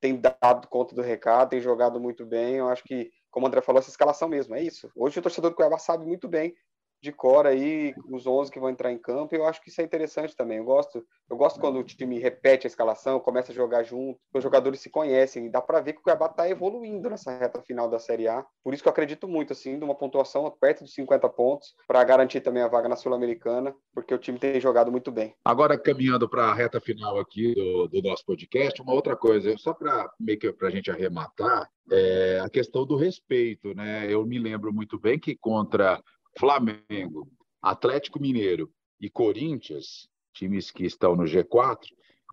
tem 0.00 0.18
dado 0.18 0.66
conta 0.68 0.94
do 0.94 1.02
recado, 1.02 1.50
tem 1.50 1.60
jogado 1.60 2.00
muito 2.00 2.24
bem, 2.24 2.54
eu 2.54 2.68
acho 2.68 2.82
que, 2.84 3.10
como 3.30 3.44
o 3.44 3.48
André 3.48 3.60
falou, 3.60 3.80
essa 3.80 3.90
escalação 3.90 4.28
mesmo, 4.28 4.54
é 4.54 4.62
isso. 4.62 4.90
Hoje 4.96 5.18
o 5.18 5.22
torcedor 5.22 5.50
do 5.50 5.56
Cuiabá 5.56 5.76
sabe 5.78 6.06
muito 6.06 6.26
bem 6.26 6.54
de 7.00 7.12
cor 7.12 7.46
aí 7.46 7.94
os 8.10 8.26
11 8.26 8.50
que 8.50 8.58
vão 8.58 8.70
entrar 8.70 8.92
em 8.92 8.98
campo, 8.98 9.34
e 9.34 9.38
eu 9.38 9.46
acho 9.46 9.62
que 9.62 9.68
isso 9.68 9.80
é 9.80 9.84
interessante 9.84 10.36
também. 10.36 10.58
Eu 10.58 10.64
gosto, 10.64 11.04
eu 11.30 11.36
gosto 11.36 11.60
quando 11.60 11.78
o 11.78 11.84
time 11.84 12.18
repete 12.18 12.66
a 12.66 12.68
escalação, 12.68 13.20
começa 13.20 13.52
a 13.52 13.54
jogar 13.54 13.82
junto, 13.82 14.18
os 14.34 14.42
jogadores 14.42 14.80
se 14.80 14.90
conhecem, 14.90 15.50
dá 15.50 15.60
para 15.60 15.80
ver 15.80 15.92
que 15.92 16.00
o 16.00 16.02
Cuiabá 16.02 16.26
está 16.26 16.48
evoluindo 16.48 17.08
nessa 17.10 17.36
reta 17.36 17.60
final 17.62 17.88
da 17.88 17.98
Série 17.98 18.28
A. 18.28 18.44
Por 18.62 18.74
isso 18.74 18.82
que 18.82 18.88
eu 18.88 18.92
acredito 18.92 19.28
muito 19.28 19.52
assim, 19.52 19.78
de 19.78 19.84
uma 19.84 19.94
pontuação 19.94 20.50
perto 20.60 20.84
de 20.84 20.90
50 20.90 21.28
pontos 21.28 21.74
para 21.86 22.02
garantir 22.04 22.40
também 22.40 22.62
a 22.62 22.68
vaga 22.68 22.88
na 22.88 22.96
Sul-Americana, 22.96 23.74
porque 23.94 24.14
o 24.14 24.18
time 24.18 24.38
tem 24.38 24.60
jogado 24.60 24.90
muito 24.90 25.10
bem. 25.10 25.34
Agora 25.44 25.78
caminhando 25.78 26.28
para 26.28 26.44
a 26.44 26.54
reta 26.54 26.80
final 26.80 27.18
aqui 27.18 27.54
do, 27.54 27.88
do, 27.88 28.02
nosso 28.02 28.24
podcast, 28.24 28.80
uma 28.80 28.92
outra 28.92 29.16
coisa, 29.16 29.56
só 29.58 29.72
para 29.72 30.10
meio 30.18 30.38
que 30.38 30.52
para 30.52 30.68
a 30.68 30.70
gente 30.70 30.90
arrematar, 30.90 31.68
é 31.90 32.40
a 32.42 32.48
questão 32.48 32.84
do 32.84 32.96
respeito, 32.96 33.74
né? 33.74 34.06
Eu 34.10 34.24
me 34.26 34.38
lembro 34.38 34.72
muito 34.72 34.98
bem 34.98 35.18
que 35.18 35.36
contra 35.36 36.02
Flamengo, 36.38 37.28
Atlético 37.62 38.20
Mineiro 38.20 38.70
e 39.00 39.08
Corinthians, 39.08 40.08
times 40.34 40.70
que 40.70 40.84
estão 40.84 41.16
no 41.16 41.24
G4, 41.24 41.78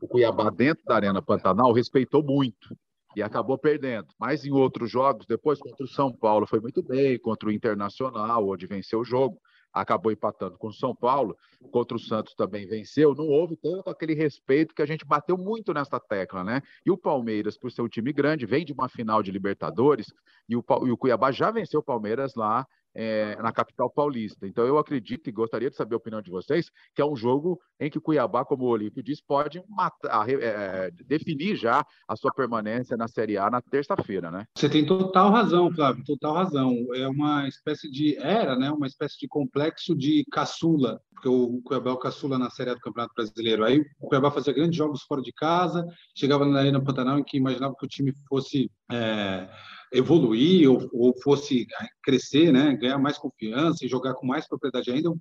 o 0.02 0.08
Cuiabá 0.08 0.50
dentro 0.50 0.84
da 0.86 0.96
Arena 0.96 1.22
Pantanal 1.22 1.72
respeitou 1.72 2.22
muito 2.22 2.76
e 3.16 3.22
acabou 3.22 3.58
perdendo. 3.58 4.08
Mas 4.20 4.44
em 4.44 4.52
outros 4.52 4.92
jogos, 4.92 5.26
depois 5.26 5.60
contra 5.60 5.86
o 5.86 5.88
São 5.88 6.12
Paulo 6.12 6.46
foi 6.46 6.60
muito 6.60 6.84
bem, 6.84 7.18
contra 7.18 7.48
o 7.48 7.52
Internacional, 7.52 8.48
onde 8.50 8.68
venceu 8.68 9.00
o 9.00 9.06
jogo, 9.06 9.40
acabou 9.72 10.12
empatando 10.12 10.58
com 10.58 10.68
o 10.68 10.74
São 10.74 10.96
Paulo, 10.96 11.36
contra 11.72 11.98
o 11.98 12.00
Santos 12.00 12.36
também 12.36 12.68
venceu, 12.68 13.16
não 13.16 13.26
houve 13.26 13.56
tanto 13.58 13.90
aquele 13.90 14.14
respeito 14.14 14.76
que 14.76 14.82
a 14.82 14.86
gente 14.86 15.06
bateu 15.06 15.38
muito 15.38 15.74
nessa 15.74 16.00
tecla, 16.00 16.44
né? 16.44 16.62
E 16.86 16.92
o 16.92 16.98
Palmeiras, 16.98 17.58
por 17.58 17.72
ser 17.72 17.82
um 17.82 17.88
time 17.88 18.14
grande, 18.14 18.46
vem 18.46 18.64
de 18.64 18.74
uma 18.74 18.88
final 18.88 19.24
de 19.24 19.32
Libertadores, 19.32 20.08
e 20.48 20.56
o, 20.56 20.64
e 20.86 20.92
o 20.92 20.98
Cuiabá 20.98 21.32
já 21.32 21.50
venceu 21.50 21.80
o 21.80 21.84
Palmeiras 21.84 22.36
lá 22.36 22.68
é, 22.96 23.36
na 23.42 23.52
capital 23.52 23.90
paulista. 23.90 24.48
Então, 24.48 24.66
eu 24.66 24.78
acredito 24.78 25.28
e 25.28 25.32
gostaria 25.32 25.70
de 25.70 25.76
saber 25.76 25.96
a 25.96 25.98
opinião 25.98 26.22
de 26.22 26.30
vocês, 26.30 26.70
que 26.94 27.02
é 27.02 27.06
um 27.06 27.16
jogo 27.16 27.60
em 27.80 27.90
que 27.90 27.98
o 27.98 28.02
Cuiabá, 28.02 28.46
como 28.46 28.64
o 28.64 28.70
Olímpio 28.70 29.04
diz, 29.04 29.22
pode 29.22 29.62
matar, 29.68 30.30
é, 30.30 30.92
definir 31.06 31.56
já 31.56 31.86
a 32.08 32.16
sua 32.16 32.32
permanência 32.32 32.96
na 32.96 33.08
Série 33.08 33.38
A 33.38 33.50
na 33.50 33.62
terça-feira, 33.62 34.30
né? 34.30 34.46
Você 34.56 34.70
tem 34.70 34.86
total 34.86 35.32
razão, 35.32 35.72
Flávio, 35.72 36.04
total 36.04 36.34
razão. 36.34 36.76
É 36.94 37.08
uma 37.08 37.48
espécie 37.48 37.90
de, 37.90 38.18
era, 38.18 38.56
né, 38.56 38.72
uma 38.72 38.88
espécie 38.88 39.18
de 39.20 39.28
complexo 39.28 39.96
de 39.96 40.24
caçula, 40.32 41.02
porque 41.14 41.30
o 41.30 41.62
Cuiabá 41.64 41.92
é 41.92 41.94
o 41.94 41.98
caçula 41.98 42.38
na 42.38 42.50
Série 42.50 42.72
A 42.72 42.74
do 42.74 42.80
Campeonato 42.80 43.14
Brasileiro. 43.16 43.64
Aí 43.64 43.80
o 44.00 44.08
Cuiabá 44.08 44.32
fazia 44.32 44.54
grandes 44.54 44.78
jogos 44.78 45.04
fora 45.04 45.22
de 45.22 45.32
casa, 45.34 45.86
chegava 46.16 46.46
na 46.46 46.60
Arena 46.60 46.84
Pantanal 46.84 47.20
em 47.20 47.24
que 47.24 47.38
imaginava 47.38 47.76
que 47.78 47.86
o 47.86 47.90
time 47.90 48.14
fosse... 48.28 48.72
É, 48.92 49.50
evoluir 49.94 50.70
ou, 50.70 50.90
ou, 50.92 51.14
fosse 51.22 51.66
crescer, 52.04 52.52
né, 52.52 52.76
ganhar 52.76 52.98
mais 52.98 53.18
confiança 53.18 53.86
e 53.86 53.88
jogar 53.88 54.14
com 54.16 54.26
mais 54.26 54.48
propriedade 54.48 54.92
ainda, 54.92 55.14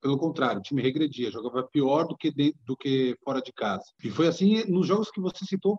pelo 0.00 0.18
contrário, 0.18 0.60
o 0.60 0.62
time 0.62 0.82
regredia, 0.82 1.30
jogava 1.30 1.66
pior 1.72 2.04
do 2.06 2.16
que 2.16 2.30
dentro, 2.30 2.58
do 2.66 2.76
que 2.76 3.16
fora 3.24 3.40
de 3.40 3.52
casa. 3.52 3.84
E 4.04 4.10
foi 4.10 4.28
assim 4.28 4.64
nos 4.70 4.86
jogos 4.86 5.10
que 5.10 5.20
você 5.20 5.44
citou, 5.44 5.78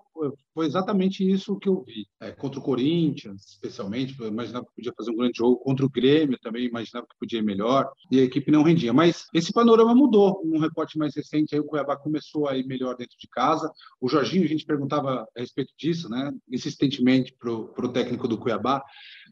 foi 0.53 0.65
exatamente 0.65 1.29
isso 1.29 1.57
que 1.57 1.69
eu 1.69 1.83
vi. 1.83 2.05
É, 2.19 2.31
contra 2.31 2.59
o 2.59 2.63
Corinthians, 2.63 3.41
especialmente, 3.51 4.19
eu 4.19 4.27
imaginava 4.27 4.65
que 4.65 4.75
podia 4.75 4.93
fazer 4.95 5.11
um 5.11 5.15
grande 5.15 5.37
jogo. 5.37 5.57
Contra 5.57 5.85
o 5.85 5.89
Grêmio 5.89 6.37
também 6.41 6.65
imaginava 6.65 7.07
que 7.07 7.17
podia 7.19 7.39
ir 7.39 7.43
melhor. 7.43 7.89
E 8.11 8.19
a 8.19 8.23
equipe 8.23 8.51
não 8.51 8.63
rendia. 8.63 8.93
Mas 8.93 9.27
esse 9.33 9.51
panorama 9.53 9.95
mudou. 9.95 10.41
Um 10.43 10.59
reporte 10.59 10.97
mais 10.97 11.15
recente, 11.15 11.55
aí 11.55 11.61
o 11.61 11.65
Cuiabá 11.65 11.95
começou 11.95 12.47
a 12.47 12.57
ir 12.57 12.65
melhor 12.65 12.95
dentro 12.95 13.17
de 13.17 13.27
casa. 13.29 13.71
O 13.99 14.09
Jorginho, 14.09 14.43
a 14.43 14.47
gente 14.47 14.65
perguntava 14.65 15.25
a 15.35 15.39
respeito 15.39 15.73
disso, 15.77 16.09
né? 16.09 16.31
Insistentemente 16.51 17.33
para 17.39 17.51
o 17.51 17.93
técnico 17.93 18.27
do 18.31 18.39
Cuiabá. 18.39 18.83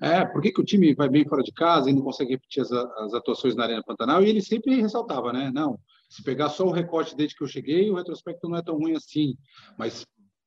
É, 0.02 0.26
por 0.26 0.42
que, 0.42 0.52
que 0.52 0.62
o 0.62 0.66
time 0.66 0.94
vai 0.94 1.10
bem 1.10 1.28
fora 1.28 1.44
de 1.44 1.52
casa 1.52 1.90
e 1.90 1.94
não 1.94 2.02
consegue 2.02 2.32
repetir 2.32 2.62
as, 2.62 2.72
as 2.72 3.14
atuações 3.14 3.56
na 3.56 3.64
Arena 3.64 3.84
Pantanal? 3.84 4.24
E 4.24 4.30
ele 4.30 4.42
sempre 4.42 4.80
ressaltava, 4.80 5.34
né? 5.34 5.52
Não, 5.54 5.80
se 6.10 6.24
pegar 6.24 6.50
só 6.50 6.66
o 6.66 6.72
recorte 6.72 7.16
desde 7.16 7.36
que 7.36 7.44
eu 7.44 7.48
cheguei, 7.48 7.90
o 7.90 7.96
retrospecto 7.96 8.48
não 8.48 8.58
é 8.58 8.62
tão 8.62 8.78
ruim 8.78 8.96
assim. 8.96 9.36
Mas 9.78 10.06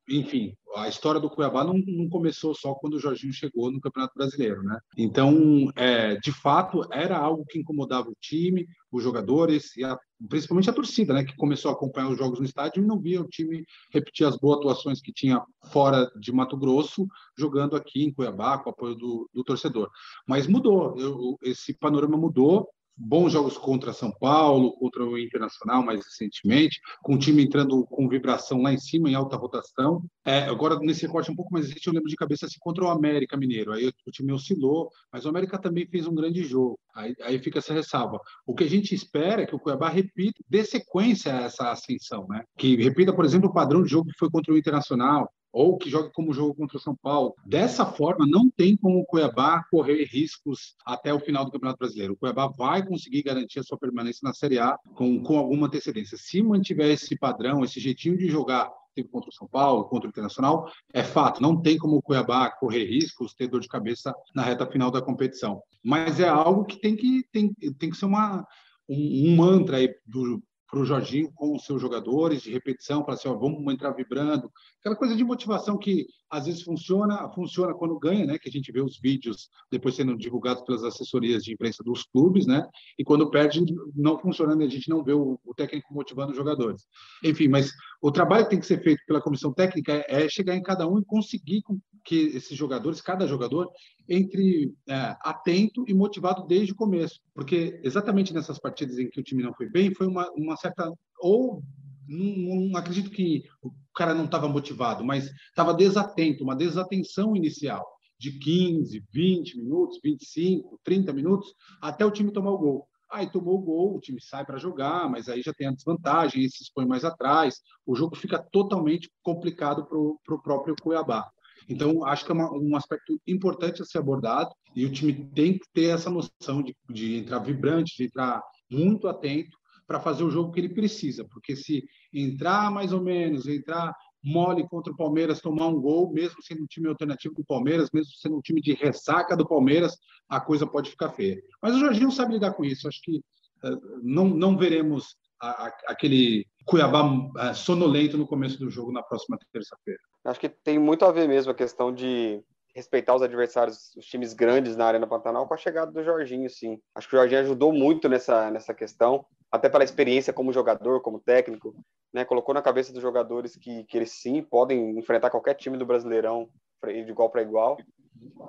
enfim, 0.09 0.55
a 0.77 0.88
história 0.88 1.21
do 1.21 1.31
Cuiabá 1.31 1.65
não, 1.65 1.75
não, 1.87 2.09
começou 2.09 2.55
só 2.55 2.75
quando 2.75 2.95
o 2.95 2.99
Jorginho 2.99 3.33
chegou 3.33 3.71
no 3.71 3.81
Campeonato 3.81 4.15
Brasileiro, 4.17 4.62
né? 4.62 4.79
Então, 4.99 5.71
é, 5.77 6.17
de 6.17 6.33
fato, 6.33 6.87
era 6.93 7.17
algo 7.17 7.45
que 7.47 7.59
incomodava 7.59 8.09
o 8.09 8.17
time, 8.21 8.67
os 8.91 9.03
jogadores 9.03 9.77
e 9.77 9.85
a, 9.85 9.97
principalmente 10.29 10.71
a 10.71 10.73
torcida, 10.73 11.13
né? 11.15 11.25
Que 11.25 11.37
começou 11.37 11.71
a 11.71 11.75
acompanhar 11.75 12.09
os 12.09 12.19
jogos 12.19 12.39
no 12.39 12.45
estádio 12.45 12.83
e 12.83 12.87
não 12.87 13.01
via 13.01 13.21
o 13.21 13.29
time 13.29 13.65
repetir 13.93 14.27
as 14.27 14.37
boas 14.37 14.59
atuações 14.59 15.01
que 15.01 15.13
tinha 15.13 15.43
fora 15.73 16.11
de 16.19 16.33
Mato 16.33 16.57
Grosso, 16.57 17.07
jogando 17.37 17.77
aqui 17.77 18.05
em 18.05 18.13
Cuiabá 18.13 18.59
com 18.59 18.71
o 18.71 18.73
apoio 18.73 18.95
do, 18.95 19.29
do 19.33 19.45
torcedor. 19.45 19.91
Mas 20.27 20.47
mudou, 20.47 20.99
eu, 20.99 21.39
esse 21.43 21.75
panorama 21.75 22.17
mudou 22.17 22.69
bons 22.96 23.33
jogos 23.33 23.57
contra 23.57 23.92
São 23.92 24.12
Paulo, 24.12 24.72
contra 24.72 25.05
o 25.05 25.18
Internacional 25.18 25.83
mais 25.83 26.05
recentemente, 26.05 26.81
com 27.02 27.14
o 27.14 27.18
time 27.18 27.42
entrando 27.42 27.85
com 27.87 28.09
vibração 28.09 28.62
lá 28.62 28.72
em 28.72 28.78
cima, 28.78 29.09
em 29.09 29.14
alta 29.14 29.37
rotação. 29.37 30.02
É, 30.24 30.40
agora, 30.44 30.78
nesse 30.78 31.07
recorte 31.07 31.31
um 31.31 31.37
pouco 31.37 31.52
mais 31.52 31.66
recente, 31.66 31.87
eu 31.87 31.92
lembro 31.92 32.09
de 32.09 32.16
cabeça 32.16 32.46
assim, 32.46 32.59
contra 32.61 32.85
o 32.85 32.88
América 32.88 33.37
Mineiro. 33.37 33.72
Aí 33.72 33.88
o 34.07 34.11
time 34.11 34.33
oscilou, 34.33 34.90
mas 35.12 35.24
o 35.24 35.28
América 35.28 35.59
também 35.59 35.87
fez 35.87 36.07
um 36.07 36.14
grande 36.14 36.44
jogo. 36.44 36.78
Aí, 36.94 37.14
aí 37.22 37.38
fica 37.38 37.59
essa 37.59 37.72
ressalva. 37.72 38.20
O 38.46 38.55
que 38.55 38.64
a 38.64 38.68
gente 38.68 38.94
espera 38.94 39.42
é 39.42 39.46
que 39.46 39.55
o 39.55 39.59
Cuiabá 39.59 39.88
repita, 39.88 40.42
dê 40.48 40.64
sequência 40.64 41.35
a 41.35 41.42
essa 41.42 41.70
ascensão, 41.70 42.26
né? 42.28 42.44
Que 42.57 42.76
repita, 42.76 43.14
por 43.14 43.24
exemplo, 43.24 43.48
o 43.48 43.52
padrão 43.52 43.83
de 43.83 43.90
jogo 43.90 44.11
que 44.11 44.18
foi 44.18 44.31
contra 44.31 44.52
o 44.52 44.59
Internacional, 44.59 45.31
ou 45.53 45.77
que 45.77 45.91
joga 45.91 46.11
como 46.11 46.33
jogo 46.33 46.55
contra 46.55 46.79
o 46.79 46.81
São 46.81 46.97
Paulo. 46.97 47.35
Dessa 47.45 47.85
forma, 47.85 48.27
não 48.27 48.51
tem 48.51 48.77
como 48.77 49.01
o 49.01 49.05
Cuiabá 49.05 49.62
correr 49.71 50.05
riscos 50.05 50.75
até 50.85 51.12
o 51.12 51.21
final 51.21 51.45
do 51.45 51.51
Campeonato 51.53 51.79
Brasileiro. 51.79 52.15
O 52.15 52.17
Cuiabá 52.17 52.47
vai 52.47 52.85
conseguir 52.85 53.23
garantir 53.23 53.61
a 53.61 53.62
sua 53.62 53.79
permanência 53.79 54.21
na 54.23 54.33
Série 54.33 54.59
A 54.59 54.79
com, 54.95 55.23
com 55.23 55.38
alguma 55.38 55.67
antecedência. 55.67 56.17
Se 56.17 56.43
mantiver 56.43 56.91
esse 56.91 57.17
padrão, 57.17 57.62
esse 57.62 57.79
jeitinho 57.79 58.17
de 58.17 58.29
jogar 58.29 58.71
tipo 58.95 59.11
contra 59.11 59.31
o 59.31 59.33
São 59.33 59.49
Paulo, 59.49 59.85
contra 59.85 60.07
o 60.07 60.11
Internacional, 60.11 60.71
é 60.93 61.03
fato, 61.03 61.41
não 61.41 61.61
tem 61.61 61.79
como 61.79 61.97
o 61.97 62.03
Cuiabá 62.03 62.51
correr 62.51 62.85
riscos, 62.85 63.35
ter 63.35 63.49
dor 63.49 63.61
de 63.61 63.69
cabeça 63.69 64.15
na 64.35 64.43
reta 64.43 64.67
final 64.67 64.91
da 64.91 65.01
competição. 65.01 65.62
Mas 65.83 66.21
é 66.21 66.29
algo 66.29 66.65
que 66.65 66.79
tem 66.79 66.95
que, 66.95 67.25
tem, 67.33 67.53
tem 67.55 67.91
que 67.91 67.97
ser 67.97 68.05
uma, 68.05 68.47
um, 68.88 69.31
um 69.31 69.37
mantra 69.37 69.79
do, 70.07 70.43
para 70.73 70.81
o 70.81 70.87
Jorginho 70.87 71.31
com 71.35 71.55
os 71.55 71.67
seus 71.67 71.83
jogadores, 71.83 72.41
de 72.41 72.51
repetição, 72.51 73.03
para 73.03 73.13
assim, 73.13 73.29
ó, 73.29 73.35
vamos 73.35 73.71
entrar 73.71 73.91
vibrando. 73.91 74.51
Aquela 74.81 74.97
coisa 74.97 75.15
de 75.15 75.23
motivação 75.23 75.77
que 75.77 76.07
às 76.33 76.47
vezes 76.47 76.62
funciona, 76.62 77.29
funciona 77.35 77.75
quando 77.75 77.99
ganha, 77.99 78.25
né? 78.25 78.38
Que 78.38 78.49
a 78.49 78.53
gente 78.53 78.73
vê 78.73 78.81
os 78.81 78.99
vídeos 78.99 79.51
depois 79.71 79.95
sendo 79.95 80.16
divulgados 80.16 80.62
pelas 80.62 80.83
assessorias 80.83 81.45
de 81.45 81.53
imprensa 81.53 81.85
dos 81.85 82.05
clubes, 82.05 82.47
né? 82.47 82.66
E 82.99 83.05
quando 83.05 83.31
perde, 83.31 83.62
não 83.95 84.18
funcionando, 84.18 84.62
a 84.62 84.68
gente 84.68 84.88
não 84.88 85.05
vê 85.05 85.12
o, 85.12 85.38
o 85.45 85.55
técnico 85.55 85.92
motivando 85.92 86.31
os 86.31 86.37
jogadores. 86.37 86.87
Enfim, 87.23 87.49
mas 87.49 87.71
o 88.01 88.11
trabalho 88.11 88.45
que 88.45 88.51
tem 88.51 88.61
que 88.61 88.66
ser 88.66 88.83
feito 88.83 89.03
pela 89.07 89.21
comissão 89.21 89.53
técnica 89.53 89.92
é, 89.92 90.25
é 90.25 90.29
chegar 90.31 90.57
em 90.57 90.62
cada 90.62 90.88
um 90.88 90.99
e 90.99 91.05
conseguir 91.05 91.62
que 92.03 92.16
esses 92.35 92.57
jogadores, 92.57 93.03
cada 93.03 93.27
jogador, 93.27 93.68
entre 94.09 94.73
é, 94.88 95.14
atento 95.21 95.85
e 95.87 95.92
motivado 95.92 96.47
desde 96.47 96.73
o 96.73 96.77
começo. 96.77 97.21
Porque 97.35 97.79
exatamente 97.85 98.33
nessas 98.33 98.59
partidas 98.59 98.99
em 98.99 99.11
que 99.11 99.21
o 99.21 99.23
time 99.23 99.42
não 99.42 99.53
foi 99.53 99.68
bem, 99.68 99.95
foi 99.95 100.07
uma, 100.07 100.31
uma 100.35 100.57
certa. 100.57 100.90
Ou 101.21 101.62
não, 102.09 102.68
não 102.68 102.77
acredito 102.79 103.11
que 103.11 103.45
o 103.92 103.94
cara 103.94 104.14
não 104.14 104.24
estava 104.24 104.48
motivado, 104.48 105.05
mas 105.05 105.31
estava 105.48 105.74
desatento, 105.74 106.42
uma 106.42 106.57
desatenção 106.57 107.37
inicial 107.37 107.87
de 108.18 108.38
15, 108.38 109.05
20 109.12 109.59
minutos, 109.59 110.00
25, 110.02 110.81
30 110.83 111.12
minutos, 111.12 111.52
até 111.81 112.05
o 112.07 112.11
time 112.11 112.33
tomar 112.33 112.52
o 112.52 112.59
gol. 112.59 112.88
Aí 113.11 113.31
tomou 113.31 113.59
o 113.59 113.62
gol, 113.62 113.96
o 113.96 114.00
time 114.00 114.20
sai 114.22 114.46
para 114.46 114.59
jogar, 114.59 115.11
mas 115.11 115.28
aí 115.28 115.42
já 115.42 115.52
tem 115.52 115.66
a 115.66 115.72
desvantagem, 115.72 116.48
se 116.48 116.62
expõe 116.62 116.87
mais 116.87 117.05
atrás, 117.05 117.57
o 117.85 117.94
jogo 117.94 118.16
fica 118.16 118.42
totalmente 118.50 119.11
complicado 119.22 119.85
para 119.85 119.98
o 119.98 120.42
próprio 120.42 120.74
Cuiabá. 120.81 121.28
Então, 121.68 122.05
acho 122.07 122.24
que 122.24 122.33
é 122.33 122.35
uma, 122.35 122.50
um 122.52 122.74
aspecto 122.74 123.20
importante 123.26 123.83
a 123.83 123.85
ser 123.85 123.98
abordado 123.98 124.50
e 124.74 124.87
o 124.87 124.90
time 124.90 125.12
tem 125.35 125.59
que 125.59 125.66
ter 125.74 125.94
essa 125.94 126.09
noção 126.09 126.62
de, 126.62 126.74
de 126.88 127.18
entrar 127.18 127.40
vibrante, 127.40 127.96
de 127.96 128.05
entrar 128.05 128.42
muito 128.70 129.07
atento 129.07 129.57
para 129.92 130.00
fazer 130.00 130.24
o 130.24 130.31
jogo 130.31 130.50
que 130.50 130.59
ele 130.59 130.70
precisa, 130.70 131.22
porque 131.22 131.55
se 131.55 131.85
entrar 132.14 132.70
mais 132.70 132.94
ou 132.94 133.02
menos, 133.02 133.46
entrar 133.46 133.94
mole 134.24 134.66
contra 134.66 134.90
o 134.90 134.96
Palmeiras, 134.96 135.42
tomar 135.42 135.66
um 135.66 135.78
gol, 135.78 136.11
mesmo 136.11 136.42
sendo 136.42 136.62
um 136.62 136.66
time 136.66 136.88
alternativo 136.88 137.35
do 137.35 137.44
Palmeiras, 137.44 137.90
mesmo 137.92 138.11
sendo 138.14 138.38
um 138.38 138.40
time 138.40 138.62
de 138.62 138.72
ressaca 138.72 139.37
do 139.37 139.46
Palmeiras, 139.46 139.98
a 140.31 140.40
coisa 140.40 140.66
pode 140.66 140.88
ficar 140.88 141.11
feia. 141.11 141.42
Mas 141.61 141.74
o 141.74 141.78
Jorginho 141.78 142.11
sabe 142.11 142.33
lidar 142.33 142.55
com 142.55 142.64
isso. 142.64 142.88
Acho 142.88 143.02
que 143.02 143.18
uh, 143.18 144.00
não, 144.02 144.24
não 144.31 144.57
veremos 144.57 145.14
a, 145.38 145.66
a, 145.66 145.76
aquele 145.88 146.46
Cuiabá 146.64 147.05
uh, 147.05 147.55
sonolento 147.55 148.16
no 148.16 148.26
começo 148.26 148.59
do 148.59 148.70
jogo 148.70 148.92
na 148.92 149.02
próxima 149.02 149.37
terça-feira. 149.52 150.00
Acho 150.24 150.40
que 150.40 150.48
tem 150.48 150.78
muito 150.78 151.05
a 151.05 151.12
ver 151.12 151.28
mesmo 151.28 151.52
a 151.52 151.55
questão 151.55 151.92
de 151.92 152.42
respeitar 152.74 153.14
os 153.14 153.20
adversários, 153.20 153.94
os 153.94 154.07
times 154.07 154.33
grandes 154.33 154.74
na 154.74 154.87
Arena 154.87 155.07
Pantanal 155.07 155.46
com 155.46 155.52
a 155.52 155.59
chegada 155.59 155.92
do 155.92 156.02
Jorginho, 156.02 156.48
sim. 156.48 156.81
Acho 156.94 157.11
que 157.11 157.14
o 157.14 157.18
Jorginho 157.18 157.42
ajudou 157.42 157.74
muito 157.74 158.09
nessa, 158.09 158.50
nessa 158.50 158.72
questão, 158.72 159.26
até 159.53 159.69
pela 159.69 159.85
experiência 159.85 160.33
como 160.33 160.53
jogador, 160.53 161.03
como 161.03 161.21
técnico, 161.21 161.75
né? 162.12 162.25
Colocou 162.25 162.55
na 162.55 162.62
cabeça 162.62 162.91
dos 162.91 163.03
jogadores 163.03 163.55
que, 163.55 163.85
que 163.85 163.99
eles 163.99 164.12
sim 164.12 164.43
podem 164.43 164.99
enfrentar 164.99 165.29
qualquer 165.29 165.55
time 165.55 165.77
do 165.77 165.85
Brasileirão 165.85 166.49
de 166.85 167.11
igual 167.11 167.31
para 167.31 167.43
igual. 167.43 167.77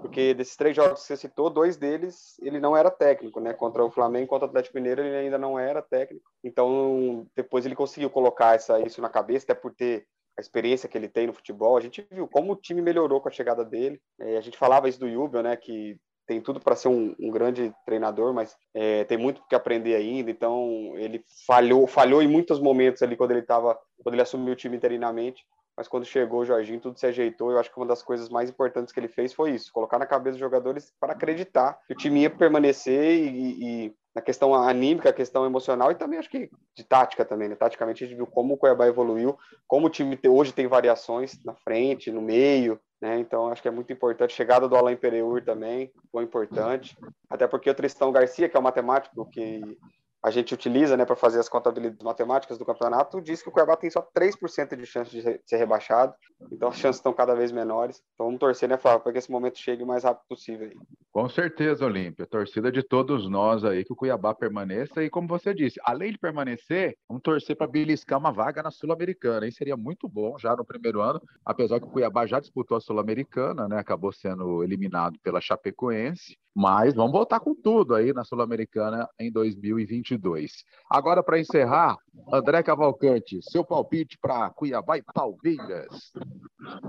porque 0.01 0.33
desses 0.33 0.55
três 0.55 0.75
jogos 0.75 1.01
que 1.01 1.07
você 1.07 1.17
citou, 1.17 1.49
dois 1.49 1.77
deles 1.77 2.35
ele 2.41 2.59
não 2.59 2.75
era 2.75 2.89
técnico, 2.89 3.41
né? 3.41 3.53
Contra 3.53 3.83
o 3.83 3.91
Flamengo, 3.91 4.27
contra 4.27 4.47
o 4.47 4.49
Atlético 4.49 4.77
Mineiro 4.77 5.01
ele 5.01 5.15
ainda 5.15 5.37
não 5.37 5.59
era 5.59 5.81
técnico. 5.81 6.25
Então 6.41 7.27
depois 7.35 7.65
ele 7.65 7.75
conseguiu 7.75 8.09
colocar 8.09 8.55
essa, 8.55 8.79
isso 8.79 9.01
na 9.01 9.09
cabeça, 9.09 9.45
até 9.51 9.53
por 9.53 9.73
ter 9.75 10.07
a 10.37 10.41
experiência 10.41 10.87
que 10.89 10.97
ele 10.97 11.09
tem 11.09 11.27
no 11.27 11.33
futebol. 11.33 11.77
A 11.77 11.81
gente 11.81 12.07
viu 12.09 12.27
como 12.27 12.53
o 12.53 12.55
time 12.55 12.81
melhorou 12.81 13.21
com 13.21 13.27
a 13.27 13.31
chegada 13.31 13.63
dele. 13.63 14.01
É, 14.19 14.37
a 14.37 14.41
gente 14.41 14.57
falava 14.57 14.87
isso 14.87 14.99
do 14.99 15.11
Jubel, 15.11 15.43
né? 15.43 15.55
Que 15.55 15.97
tem 16.25 16.41
tudo 16.41 16.59
para 16.59 16.75
ser 16.75 16.87
um, 16.87 17.15
um, 17.19 17.29
grande 17.29 17.73
treinador, 17.85 18.33
mas 18.33 18.55
é, 18.73 19.03
tem 19.03 19.17
muito 19.17 19.41
que 19.47 19.55
aprender 19.55 19.95
ainda. 19.95 20.31
Então 20.31 20.93
ele 20.95 21.23
falhou, 21.45 21.85
falhou 21.87 22.21
em 22.21 22.27
muitos 22.27 22.59
momentos 22.59 23.01
ali 23.01 23.15
quando 23.15 23.31
ele 23.31 23.41
estava, 23.41 23.77
quando 24.01 24.15
ele 24.15 24.21
assumiu 24.21 24.53
o 24.53 24.55
time 24.55 24.77
interinamente. 24.77 25.43
Mas 25.75 25.87
quando 25.87 26.05
chegou 26.05 26.41
o 26.41 26.45
Jorginho, 26.45 26.79
tudo 26.79 26.99
se 26.99 27.07
ajeitou. 27.07 27.51
Eu 27.51 27.59
acho 27.59 27.71
que 27.71 27.77
uma 27.77 27.85
das 27.85 28.03
coisas 28.03 28.29
mais 28.29 28.49
importantes 28.49 28.93
que 28.93 28.99
ele 28.99 29.07
fez 29.07 29.33
foi 29.33 29.51
isso: 29.51 29.71
colocar 29.73 29.97
na 29.97 30.05
cabeça 30.05 30.33
dos 30.33 30.39
jogadores 30.39 30.93
para 30.99 31.13
acreditar 31.13 31.79
que 31.87 31.93
o 31.93 31.97
time 31.97 32.21
ia 32.21 32.29
permanecer 32.29 33.15
e, 33.15 33.85
e 33.87 33.95
na 34.15 34.21
questão 34.21 34.53
anímica, 34.53 35.09
a 35.09 35.13
questão 35.13 35.45
emocional 35.45 35.91
e 35.91 35.95
também 35.95 36.19
acho 36.19 36.29
que 36.29 36.49
de 36.75 36.83
tática 36.83 37.25
também, 37.25 37.49
né? 37.49 37.55
Taticamente 37.55 38.03
a 38.03 38.07
gente 38.07 38.15
viu 38.15 38.27
como 38.27 38.53
o 38.53 38.57
Cuiabá 38.57 38.87
evoluiu, 38.87 39.37
como 39.67 39.87
o 39.87 39.89
time 39.89 40.19
hoje 40.27 40.53
tem 40.53 40.67
variações 40.67 41.43
na 41.43 41.55
frente, 41.55 42.11
no 42.11 42.21
meio, 42.21 42.79
né? 43.03 43.19
Então 43.19 43.49
acho 43.49 43.61
que 43.61 43.67
é 43.67 43.71
muito 43.71 43.91
importante. 43.91 44.33
Chegada 44.33 44.65
do 44.65 44.77
Alain 44.77 44.95
Pereur 44.95 45.43
também 45.43 45.91
foi 46.09 46.23
importante, 46.23 46.97
até 47.29 47.45
porque 47.45 47.69
o 47.69 47.75
Tristão 47.75 48.13
Garcia, 48.13 48.47
que 48.47 48.55
é 48.55 48.59
o 48.59 48.63
matemático 48.63 49.29
que 49.29 49.77
a 50.23 50.31
gente 50.31 50.53
utiliza 50.53 50.95
né, 50.95 51.03
para 51.03 51.17
fazer 51.17 51.37
as 51.37 51.49
contabilidades 51.49 52.01
matemáticas 52.01 52.57
do 52.57 52.63
campeonato, 52.63 53.19
diz 53.19 53.43
que 53.43 53.49
o 53.49 53.51
Cuiabá 53.51 53.75
tem 53.75 53.89
só 53.89 54.01
3% 54.17 54.77
de 54.77 54.85
chance 54.85 55.11
de 55.11 55.21
ser 55.21 55.57
rebaixado, 55.57 56.15
então 56.49 56.69
as 56.69 56.77
chances 56.77 56.99
estão 56.99 57.11
cada 57.11 57.35
vez 57.35 57.51
menores. 57.51 58.01
Então 58.13 58.27
vamos 58.27 58.39
torcer, 58.39 58.69
né, 58.69 58.77
Flávio, 58.77 59.01
para 59.01 59.11
que 59.11 59.17
esse 59.17 59.29
momento 59.29 59.59
chegue 59.59 59.83
o 59.83 59.87
mais 59.87 60.05
rápido 60.05 60.25
possível. 60.29 60.69
Aí. 60.69 60.77
Com 61.13 61.29
certeza, 61.29 61.85
Olímpia. 61.85 62.25
Torcida 62.25 62.71
de 62.71 62.81
todos 62.81 63.29
nós 63.29 63.63
aí, 63.63 63.85
que 63.85 63.93
o 63.93 63.95
Cuiabá 63.95 64.33
permaneça. 64.33 65.03
E 65.03 65.11
como 65.11 65.27
você 65.27 65.53
disse, 65.53 65.79
além 65.83 66.11
de 66.11 66.17
permanecer, 66.17 66.97
vamos 67.07 67.21
torcer 67.21 67.55
para 67.55 67.67
beliscar 67.67 68.17
uma 68.17 68.31
vaga 68.31 68.63
na 68.63 68.71
Sul-Americana. 68.71 69.45
Aí 69.45 69.51
seria 69.51 69.77
muito 69.77 70.09
bom 70.09 70.39
já 70.39 70.55
no 70.55 70.65
primeiro 70.65 71.01
ano, 71.01 71.21
apesar 71.45 71.79
que 71.79 71.85
o 71.85 71.91
Cuiabá 71.91 72.25
já 72.25 72.39
disputou 72.39 72.75
a 72.75 72.81
Sul-Americana, 72.81 73.67
né? 73.67 73.77
Acabou 73.77 74.11
sendo 74.11 74.63
eliminado 74.63 75.19
pela 75.21 75.39
Chapecoense. 75.39 76.35
Mas 76.55 76.95
vamos 76.95 77.11
voltar 77.11 77.39
com 77.39 77.53
tudo 77.53 77.93
aí 77.93 78.11
na 78.11 78.23
Sul-Americana 78.23 79.07
em 79.19 79.31
2022. 79.31 80.63
Agora, 80.89 81.21
para 81.21 81.39
encerrar, 81.39 81.95
André 82.31 82.63
Cavalcante, 82.63 83.39
seu 83.43 83.63
palpite 83.63 84.17
para 84.19 84.49
Cuiabá 84.49 84.97
e 84.97 85.03
Palmeiras. 85.03 86.11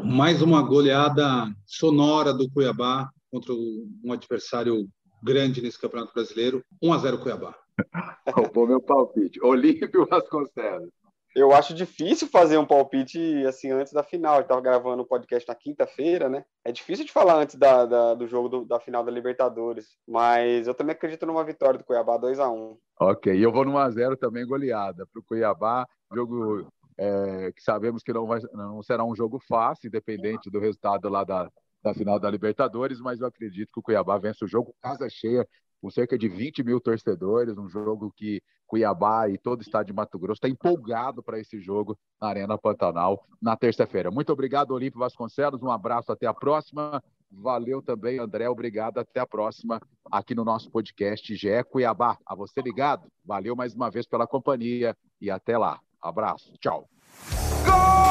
Mais 0.03 0.41
uma 0.41 0.63
goleada 0.63 1.47
sonora 1.67 2.33
do 2.33 2.51
Cuiabá 2.51 3.11
contra 3.35 3.53
um 3.53 4.13
adversário 4.13 4.87
grande 5.21 5.61
nesse 5.61 5.81
Campeonato 5.81 6.15
Brasileiro. 6.15 6.65
1 6.81 6.93
a 6.93 6.99
0 6.99 7.19
Cuiabá. 7.19 7.53
Roubou 8.33 8.69
meu 8.69 8.81
palpite. 8.81 9.43
Olímpio 9.43 10.07
Vasconcelos. 10.07 10.91
Eu 11.35 11.53
acho 11.53 11.75
difícil 11.75 12.29
fazer 12.29 12.59
um 12.59 12.65
palpite 12.65 13.19
assim 13.45 13.73
antes 13.73 13.93
da 13.93 14.05
final. 14.05 14.37
Eu 14.37 14.43
estava 14.43 14.61
gravando 14.61 15.03
o 15.03 15.05
um 15.05 15.09
podcast 15.09 15.49
na 15.49 15.55
quinta-feira, 15.57 16.29
né? 16.29 16.45
É 16.65 16.71
difícil 16.71 17.05
de 17.05 17.11
falar 17.11 17.35
antes 17.35 17.57
da, 17.57 17.85
da 17.85 18.15
do 18.15 18.29
jogo 18.29 18.49
do, 18.49 18.65
da 18.65 18.79
final 18.79 19.03
da 19.03 19.11
Libertadores. 19.11 19.97
Mas 20.07 20.69
eu 20.69 20.75
também 20.75 20.93
acredito 20.95 21.27
numa 21.27 21.43
vitória 21.43 21.77
do 21.77 21.85
Cuiabá 21.85 22.17
2 22.17 22.39
a 22.39 22.49
1 22.49 22.79
Ok, 23.01 23.45
eu 23.45 23.51
vou 23.51 23.65
no 23.65 23.73
1x0 23.73 24.17
também 24.17 24.47
goleada 24.47 25.05
para 25.13 25.21
o 25.21 25.25
Cuiabá. 25.25 25.85
Jogo 26.15 26.69
é, 26.97 27.51
que 27.51 27.61
sabemos 27.61 28.05
que 28.05 28.13
não, 28.13 28.29
vai, 28.29 28.39
não 28.53 28.81
será 28.85 29.05
um 29.05 29.17
jogo 29.17 29.41
fácil, 29.49 29.89
independente 29.89 30.49
do 30.49 30.61
resultado 30.61 31.09
lá 31.09 31.25
da, 31.25 31.51
da 31.85 31.93
final 31.93 32.19
da 32.19 32.31
Libertadores, 32.31 32.99
mas 32.99 33.21
eu 33.21 33.27
acredito 33.27 33.71
que 33.71 33.79
o 33.79 33.83
Cuiabá 33.83 34.17
vence 34.17 34.43
o 34.43 34.49
jogo 34.49 34.75
casa 34.81 35.07
cheia, 35.11 35.47
com 35.83 35.91
cerca 35.91 36.17
de 36.17 36.29
20 36.29 36.65
mil 36.65 36.81
torcedores, 36.81 37.59
um 37.59 37.69
jogo 37.69 38.11
que 38.17 38.43
Cuiabá 38.67 39.29
e 39.29 39.37
todo 39.37 39.59
o 39.59 39.63
estado 39.63 39.87
de 39.87 39.93
Mato 39.93 40.19
Grosso 40.19 40.39
está 40.39 40.49
empolgado 40.49 41.23
para 41.23 41.39
esse 41.39 41.61
jogo 41.61 41.99
na 42.19 42.29
Arena 42.29 42.57
Pantanal 42.57 43.27
na 43.41 43.55
terça-feira. 43.55 44.11
Muito 44.11 44.33
obrigado, 44.33 44.71
Olímpio 44.71 44.99
Vasconcelos, 44.99 45.63
um 45.63 45.71
abraço, 45.71 46.11
até 46.11 46.27
a 46.27 46.33
próxima. 46.33 47.03
Valeu 47.31 47.83
também, 47.83 48.19
André, 48.19 48.49
obrigado, 48.49 48.99
até 48.99 49.21
a 49.21 49.27
próxima 49.27 49.79
aqui 50.11 50.35
no 50.35 50.45
nosso 50.45 50.71
podcast 50.71 51.35
GE 51.37 51.65
Cuiabá. 51.71 52.17
A 52.25 52.35
você 52.35 52.63
ligado, 52.63 53.07
valeu 53.23 53.55
mais 53.55 53.75
uma 53.75 53.91
vez 53.91 54.07
pela 54.07 54.27
companhia 54.27 54.97
e 55.21 55.31
até 55.31 55.59
lá. 55.59 55.79
Abraço, 56.01 56.55
tchau. 56.59 56.89
Rolou 57.67 58.04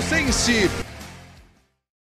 Deca 0.00 0.89